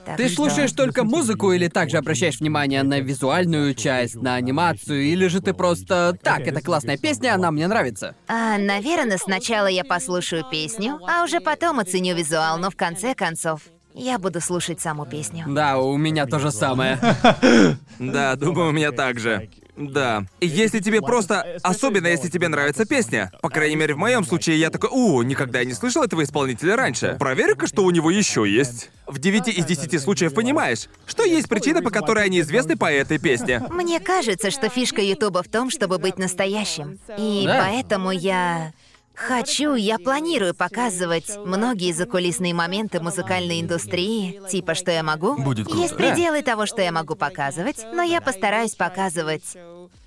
[0.05, 5.03] Так Ты что- слушаешь только музыку или также обращаешь внимание на визуальную часть, на анимацию,
[5.03, 8.15] или же ты просто так, это классная песня, она мне нравится.
[8.27, 13.61] А, наверное, сначала я послушаю песню, а уже потом оценю визуал, но в конце концов
[13.93, 15.45] я буду слушать саму песню.
[15.47, 16.99] Да, у меня то же самое.
[17.99, 19.49] Да, думаю, у меня так же.
[19.75, 20.23] Да.
[20.41, 21.57] Если тебе просто...
[21.63, 23.31] Особенно, если тебе нравится песня.
[23.41, 27.15] По крайней мере, в моем случае я такой, о, никогда не слышал этого исполнителя раньше.
[27.19, 28.89] Проверю-ка, что у него еще есть.
[29.07, 33.19] В 9 из 10 случаев понимаешь, что есть причина, по которой они известны по этой
[33.19, 33.61] песне.
[33.69, 36.99] Мне кажется, что фишка Ютуба в том, чтобы быть настоящим.
[37.17, 37.65] И Да.
[37.65, 38.73] поэтому я
[39.19, 44.41] хочу, я планирую показывать многие закулисные моменты музыкальной индустрии.
[44.49, 45.35] Типа, что я могу.
[45.35, 45.81] Будет круто.
[45.81, 49.57] Есть пределы того, что я могу показывать, но я постараюсь показывать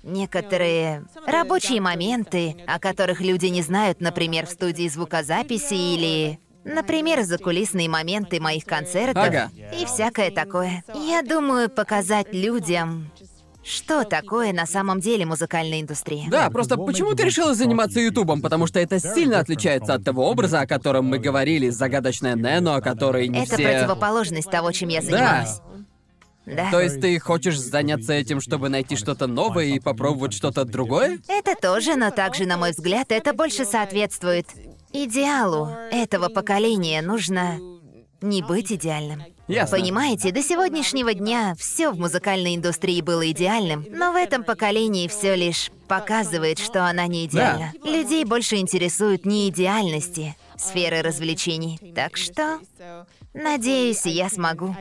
[0.03, 6.39] некоторые рабочие моменты, о которых люди не знают, например, в студии звукозаписи или...
[6.65, 9.51] Например, закулисные моменты моих концертов Ага.
[9.77, 10.85] и всякое такое.
[10.95, 13.11] Я думаю, показать людям,
[13.63, 16.25] что такое на самом деле музыкальная индустрия.
[16.29, 18.41] Да, просто почему ты решила заниматься Ютубом?
[18.41, 22.81] Потому что это сильно отличается от того образа, о котором мы говорили, загадочная Нено, о
[22.81, 23.63] которой не Это все...
[23.63, 25.61] противоположность того, чем я занималась.
[26.45, 26.69] Да.
[26.71, 31.19] То есть ты хочешь заняться этим, чтобы найти что-то новое и попробовать что-то другое?
[31.29, 34.47] Это тоже, но также, на мой взгляд, это больше соответствует
[34.91, 37.01] идеалу этого поколения.
[37.01, 37.59] Нужно
[38.23, 39.23] не быть идеальным.
[39.47, 39.77] Ясно.
[39.77, 45.35] Понимаете, до сегодняшнего дня все в музыкальной индустрии было идеальным, но в этом поколении все
[45.35, 47.73] лишь показывает, что она не идеальна.
[47.83, 51.79] Людей больше интересуют не идеальности сферы развлечений.
[51.93, 52.59] Так что,
[53.33, 54.75] надеюсь, я смогу.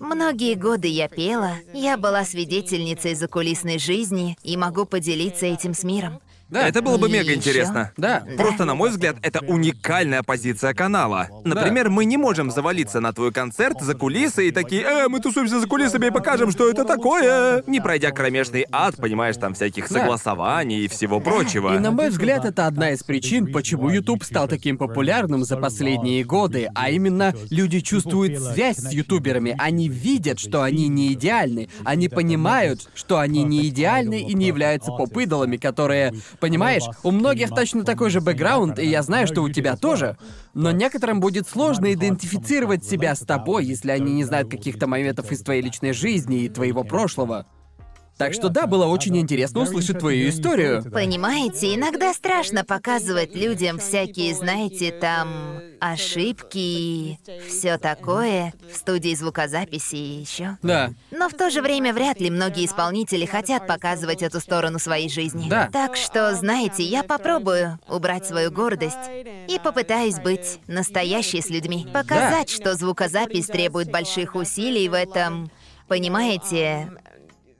[0.00, 6.20] Многие годы я пела, я была свидетельницей закулисной жизни и могу поделиться этим с миром.
[6.48, 6.68] Да.
[6.68, 7.92] Это было бы мега интересно.
[7.96, 8.24] Да.
[8.36, 11.28] Просто, на мой взгляд, это уникальная позиция канала.
[11.44, 15.60] Например, мы не можем завалиться на твой концерт за кулисы и такие, э, мы тусуемся
[15.60, 17.62] за кулисами и покажем, что это такое.
[17.66, 21.74] Не пройдя кромешный ад, понимаешь, там всяких согласований и всего прочего.
[21.74, 26.24] И на мой взгляд, это одна из причин, почему YouTube стал таким популярным за последние
[26.24, 32.08] годы, а именно люди чувствуют связь с ютуберами, они видят, что они не идеальны, они
[32.08, 38.10] понимают, что они не идеальны и не являются поп-идолами, которые, понимаешь, у многих точно такой
[38.10, 40.16] же бэкграунд, и я знаю, что у тебя тоже,
[40.54, 45.42] но некоторым будет сложно идентифицировать себя с тобой, если они не знают каких-то моментов из
[45.42, 47.46] твоей личной жизни и твоего прошлого.
[48.16, 50.84] Так что да, было очень интересно услышать твою историю.
[50.90, 57.18] Понимаете, иногда страшно показывать людям всякие, знаете, там ошибки и
[57.48, 60.56] все такое в студии звукозаписи и еще.
[60.62, 60.92] Да.
[61.10, 65.48] Но в то же время вряд ли многие исполнители хотят показывать эту сторону своей жизни.
[65.48, 65.68] Да.
[65.72, 68.96] Так что, знаете, я попробую убрать свою гордость
[69.48, 71.86] и попытаюсь быть настоящей с людьми.
[71.92, 75.50] Показать, что звукозапись требует больших усилий в этом,
[75.88, 76.90] понимаете,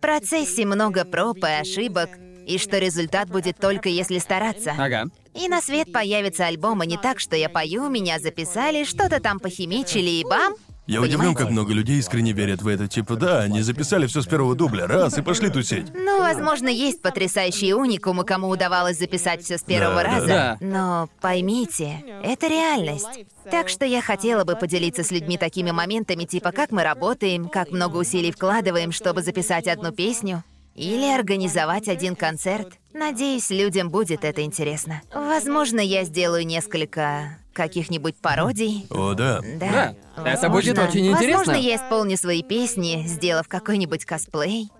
[0.05, 2.11] процессе много проб и ошибок,
[2.47, 4.75] и что результат будет только если стараться.
[4.77, 5.07] Ага.
[5.33, 9.41] И на свет появится альбом, а не так, что я пою, меня записали, что-то там
[9.41, 10.57] похимичили и бам!
[10.87, 12.87] Я удивлен, как много людей искренне верят в это.
[12.89, 15.87] Типа, да, они записали все с первого дубля, раз, и пошли тусить.
[15.95, 20.15] Ну, возможно, есть потрясающие уникумы, кому удавалось записать все с первого Да, да.
[20.15, 20.27] раза.
[20.27, 20.59] Да.
[20.61, 23.07] Но поймите, это реальность.
[23.51, 27.71] Так что я хотела бы поделиться с людьми такими моментами, типа как мы работаем, как
[27.71, 30.45] много усилий вкладываем, чтобы записать одну песню.
[30.75, 32.75] Или организовать один концерт.
[32.93, 35.03] Надеюсь, людям будет это интересно.
[35.15, 38.87] Возможно, я сделаю несколько каких-нибудь пародий.
[38.91, 39.41] О, да.
[39.61, 39.95] Да.
[40.17, 41.39] Да, это будет очень интересно.
[41.39, 44.71] Возможно, я исполню свои песни, сделав какой-нибудь косплей.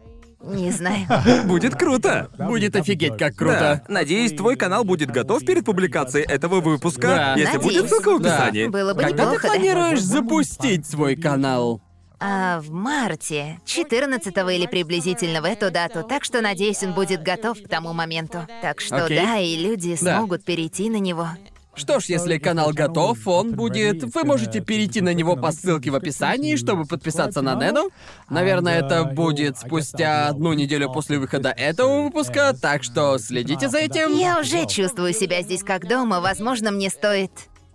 [0.43, 1.07] Не знаю.
[1.47, 2.29] Будет круто.
[2.37, 3.83] Будет офигеть, как круто.
[3.89, 3.93] Да.
[3.95, 7.07] Надеюсь, твой канал будет готов перед публикацией этого выпуска.
[7.07, 7.35] Да.
[7.35, 7.77] Если Надеюсь.
[7.79, 8.37] будет ссылка в Да.
[8.37, 8.67] описании.
[8.67, 9.49] Было бы Когда ты неплохо, да?
[9.55, 11.81] планируешь запустить свой канал?
[12.21, 17.59] А в марте, 14 или приблизительно в эту дату, так что надеюсь, он будет готов
[17.63, 18.47] к тому моменту.
[18.63, 19.19] Так что Окей.
[19.19, 20.19] да, и люди Да.
[20.19, 21.29] смогут перейти на него.
[21.77, 24.05] Что ж, если канал готов, он будет...
[24.15, 27.91] Вы можете перейти на него по ссылке в описании, чтобы подписаться на Нену.
[28.31, 34.17] Наверное, это будет спустя одну неделю после выхода этого выпуска, так что следите за этим.
[34.17, 37.33] Я уже чувствую себя здесь как дома, возможно, мне стоит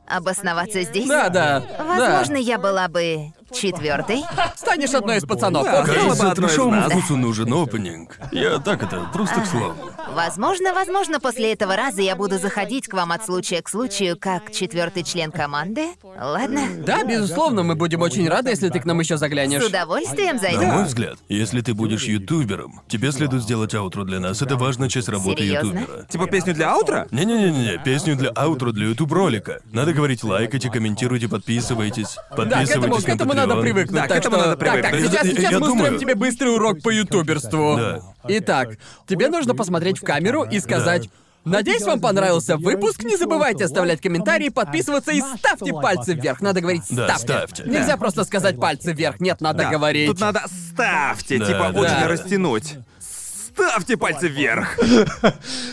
[0.08, 1.08] обосноваться здесь.
[1.08, 4.24] Да, да, Возможно, я была бы четвертой.
[4.36, 4.54] да.
[4.56, 5.64] Станешь одной из пацанов.
[5.64, 6.34] Да, Кажется,
[6.70, 6.92] нас.
[6.92, 8.18] вкусу нужен опенинг.
[8.32, 9.76] Я так это, просто к слову.
[10.14, 14.52] Возможно, возможно, после этого раза я буду заходить к вам от случая к случаю, как
[14.52, 15.88] четвертый член команды.
[16.04, 16.62] Ладно?
[16.86, 19.64] Да, безусловно, мы будем очень рады, если ты к нам еще С заглянешь.
[19.64, 20.64] удовольствием На зайду.
[20.66, 24.42] мой взгляд, если ты будешь ютубером, тебе следует сделать аутро для нас.
[24.42, 25.80] Это важная часть работы Серьёзно?
[25.80, 26.06] ютубера.
[26.10, 27.08] Типа песню для аутро?
[27.12, 29.60] Не-не-не-не, песню для аутро для ютуб ролика.
[29.72, 32.16] Надо говорить, лайкайте, комментируйте, подписывайтесь.
[32.16, 33.96] Да, к этому, Подписывайтесь к на этому надо привыкнуть.
[34.02, 34.46] Да, к так этому что...
[34.48, 35.12] надо Так, так, привыкнуть.
[35.12, 37.76] сейчас, Я- сейчас я мы думаю- устроим тебе быстрый урок по ютуберству.
[37.78, 38.02] Да.
[38.28, 41.10] Итак, тебе нужно посмотреть в камеру и сказать...
[41.46, 43.02] Надеюсь, вам понравился выпуск.
[43.04, 46.42] Не забывайте оставлять комментарии, подписываться и ставьте пальцы вверх.
[46.42, 47.56] Надо говорить Да, ставьте.
[47.56, 47.64] ставьте.
[47.64, 49.22] Нельзя просто сказать пальцы вверх.
[49.22, 49.70] Нет, надо Да.
[49.70, 50.10] говорить.
[50.10, 52.08] Тут надо ставьте, Да, типа да, очень да.
[52.10, 52.76] растянуть.
[53.00, 54.78] Ставьте пальцы вверх.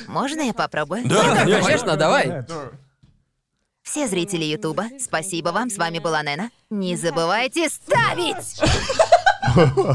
[0.07, 1.03] Можно я попробую?
[1.05, 2.45] Да, Да, конечно, давай.
[3.87, 6.51] Все зрители Ютуба, спасибо вам, с вами была Нена.
[6.71, 8.61] Не забывайте ставить!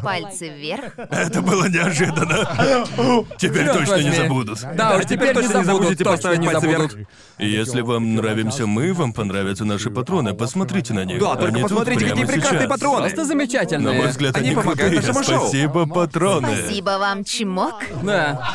[0.04, 0.94] Пальцы вверх.
[0.98, 3.26] Это было неожиданно.
[3.38, 4.16] Теперь Чёрт точно не возьми.
[4.16, 4.60] забудут.
[4.76, 6.96] Да, уж теперь, точно не забудут, забудете точно поставить не пальцы вверх.
[7.38, 11.20] И если вам нравимся мы, вам понравятся наши патроны, посмотрите на них.
[11.20, 12.70] Да, только Они тут посмотрите, какие прекрасные сейчас.
[12.70, 13.00] патроны.
[13.02, 13.92] Просто замечательно.
[13.92, 15.08] На мой взгляд, Они они, помогают крутые.
[15.14, 15.48] нашему шоу.
[15.48, 16.56] Спасибо, патроны.
[16.56, 17.84] Спасибо вам, чмок.
[18.04, 18.54] Да.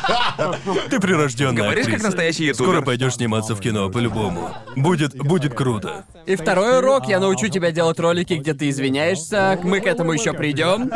[0.89, 2.05] Ты прирожденная Говоришь, как актриса.
[2.07, 2.65] настоящий ютубер.
[2.71, 4.49] Скоро пойдешь сниматься в кино, по-любому.
[4.75, 6.05] Будет, будет круто.
[6.25, 9.59] И второй урок, я научу тебя делать ролики, где ты извиняешься.
[9.63, 10.89] Мы к этому еще придем.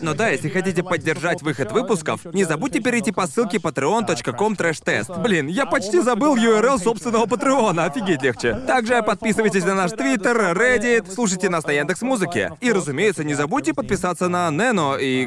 [0.00, 5.10] Но да, если хотите поддержать выход выпусков, не забудьте перейти по ссылке patreon.com трэш-тест.
[5.18, 8.54] Блин, я почти забыл URL собственного патреона, офигеть легче.
[8.66, 12.52] Также подписывайтесь на наш твиттер, Reddit, слушайте нас на Яндекс Музыке.
[12.60, 15.26] И, разумеется, не забудьте подписаться на Нено и...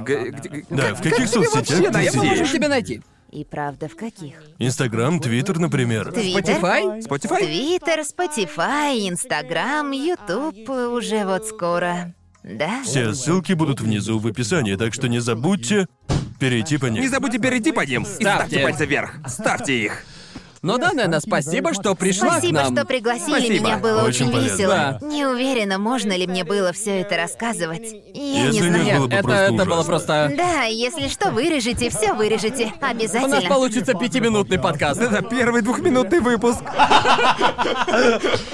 [0.70, 2.52] Да, в как каких соцсетях ты сидишь?
[2.52, 3.02] тебя найти?
[3.32, 4.36] И правда, в каких?
[4.60, 6.12] Инстаграм, Твиттер, например.
[6.12, 6.56] Твиттер?
[6.56, 7.00] Spotify?
[7.00, 7.40] Spotify?
[7.40, 12.14] Твиттер, Spotify, Инстаграм, Ютуб уже вот скоро.
[12.44, 12.84] Да?
[12.84, 15.88] Все ссылки будут внизу в описании, так что не забудьте
[16.40, 17.10] перейти по Не ним.
[17.10, 19.16] забудьте перейти по ним и ставьте пальцы вверх.
[19.28, 20.04] Ставьте их.
[20.64, 22.78] Ну да, Нена, спасибо, что пришла Спасибо, к нам.
[22.78, 23.66] что пригласили Спасибо.
[23.66, 24.56] меня, было Очень очень, полезно.
[24.56, 24.98] весело.
[25.02, 25.06] Да.
[25.06, 27.82] Не уверена, можно ли мне было все это рассказывать.
[28.14, 29.00] Я Если не нет, знаю.
[29.00, 29.84] было бы Это, просто это было ужасно.
[29.90, 30.34] просто...
[30.38, 32.68] Да, если что, вырежете, все вырежете.
[32.78, 33.50] У нас Обязательно.
[33.50, 35.02] получится пятиминутный подкаст.
[35.02, 36.62] Это первый двухминутный выпуск.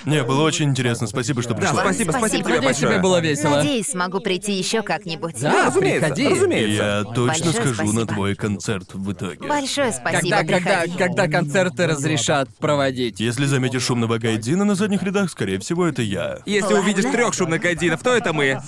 [0.06, 1.06] Не, было очень интересно.
[1.07, 1.81] Спасибо, что Да, пришла.
[1.81, 2.99] спасибо, спасибо тебе Надеюсь, тебе большое.
[3.02, 3.56] было весело.
[3.57, 5.40] Надеюсь, смогу прийти еще как-нибудь.
[5.40, 6.27] Да, разумеется, приходи.
[6.27, 6.84] разумеется.
[6.84, 8.06] Я точно Большое скажу на спасибо.
[8.07, 9.48] твой концерт в итоге.
[9.48, 10.98] Большое спасибо, Когда, когда, приходи.
[10.98, 13.20] когда концерты разрешат проводить.
[13.20, 16.40] Если заметишь шумного гайдина на задних рядах, скорее всего, это я.
[16.46, 16.80] Если Ладно.
[16.80, 18.60] увидишь трех шумных гайдинов, то это мы.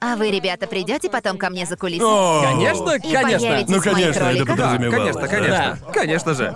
[0.00, 2.02] А вы, ребята, придете потом ко мне за кулисы?
[2.04, 2.42] О!
[2.42, 3.48] Конечно, И конечно.
[3.48, 4.56] появитесь Ну, в моих конечно, это роликах?
[4.56, 5.16] Да, подразумевалось.
[5.16, 5.92] конечно, конечно.
[5.92, 6.54] Конечно же.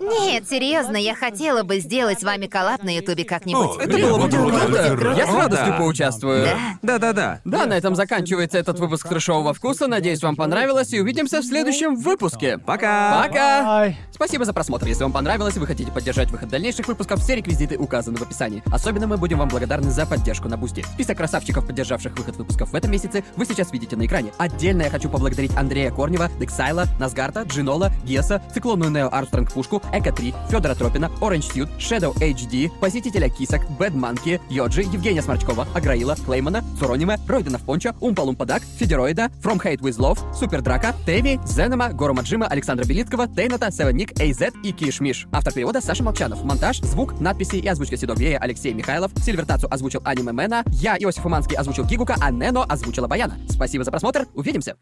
[0.00, 3.78] Нет, серьезно, я хотела бы сделать с вами коллаб на Ютубе как-нибудь.
[3.78, 4.58] О, Это было бы круто.
[4.96, 5.14] круто.
[5.16, 5.76] Я с радостью Да.
[5.78, 6.44] поучаствую.
[6.44, 6.98] Да.
[6.98, 7.40] Да-да-да.
[7.44, 9.86] Да, на этом заканчивается этот выпуск трешового вкуса.
[9.86, 12.58] Надеюсь, вам понравилось, и увидимся в следующем выпуске.
[12.58, 13.22] Пока.
[13.22, 13.94] Пока!
[14.12, 14.86] Спасибо за просмотр.
[14.86, 18.62] Если вам понравилось и вы хотите поддержать выход дальнейших выпусков, все реквизиты указаны в описании.
[18.72, 20.84] Особенно мы будем вам благодарны за поддержку на Бусти.
[20.94, 24.32] Список красавчиков, поддержавших выход выпусков в этом месяце, вы сейчас видите на экране.
[24.36, 30.10] Отдельно я хочу поблагодарить Андрея Корнева, Дексайла, Назгарта, Джинола, Геса, циклонную Нео Армстронг Пушку, Эко
[30.12, 36.16] 3, Федора Тропина, Orange Suit, Shadow HD, Посетителя Кисок, Bad Monkey, Йоджи, Евгения Сморчкова, Аграила,
[36.16, 41.38] Клеймана, Цуронима, Ройдена Понча, Умпа Лумпа Дак, Федероида, From Hate With Love, Супер Драка, Теви,
[41.46, 45.26] Зенема, Горома Джима, Александра Белиткова, Тейната, Севен AZ и Киш Миш.
[45.32, 46.44] Автор перевода Саша Молчанов.
[46.44, 49.12] Монтаж, звук, надписи и озвучка Седовея Алексей Михайлов.
[49.22, 50.64] Сильвертацию озвучил Аниме Мэна.
[50.68, 53.38] Я, Иосиф Уманский, озвучил Гигука, а Нено озвучила Баяна.
[53.48, 54.26] Спасибо за просмотр.
[54.34, 54.76] Увидимся!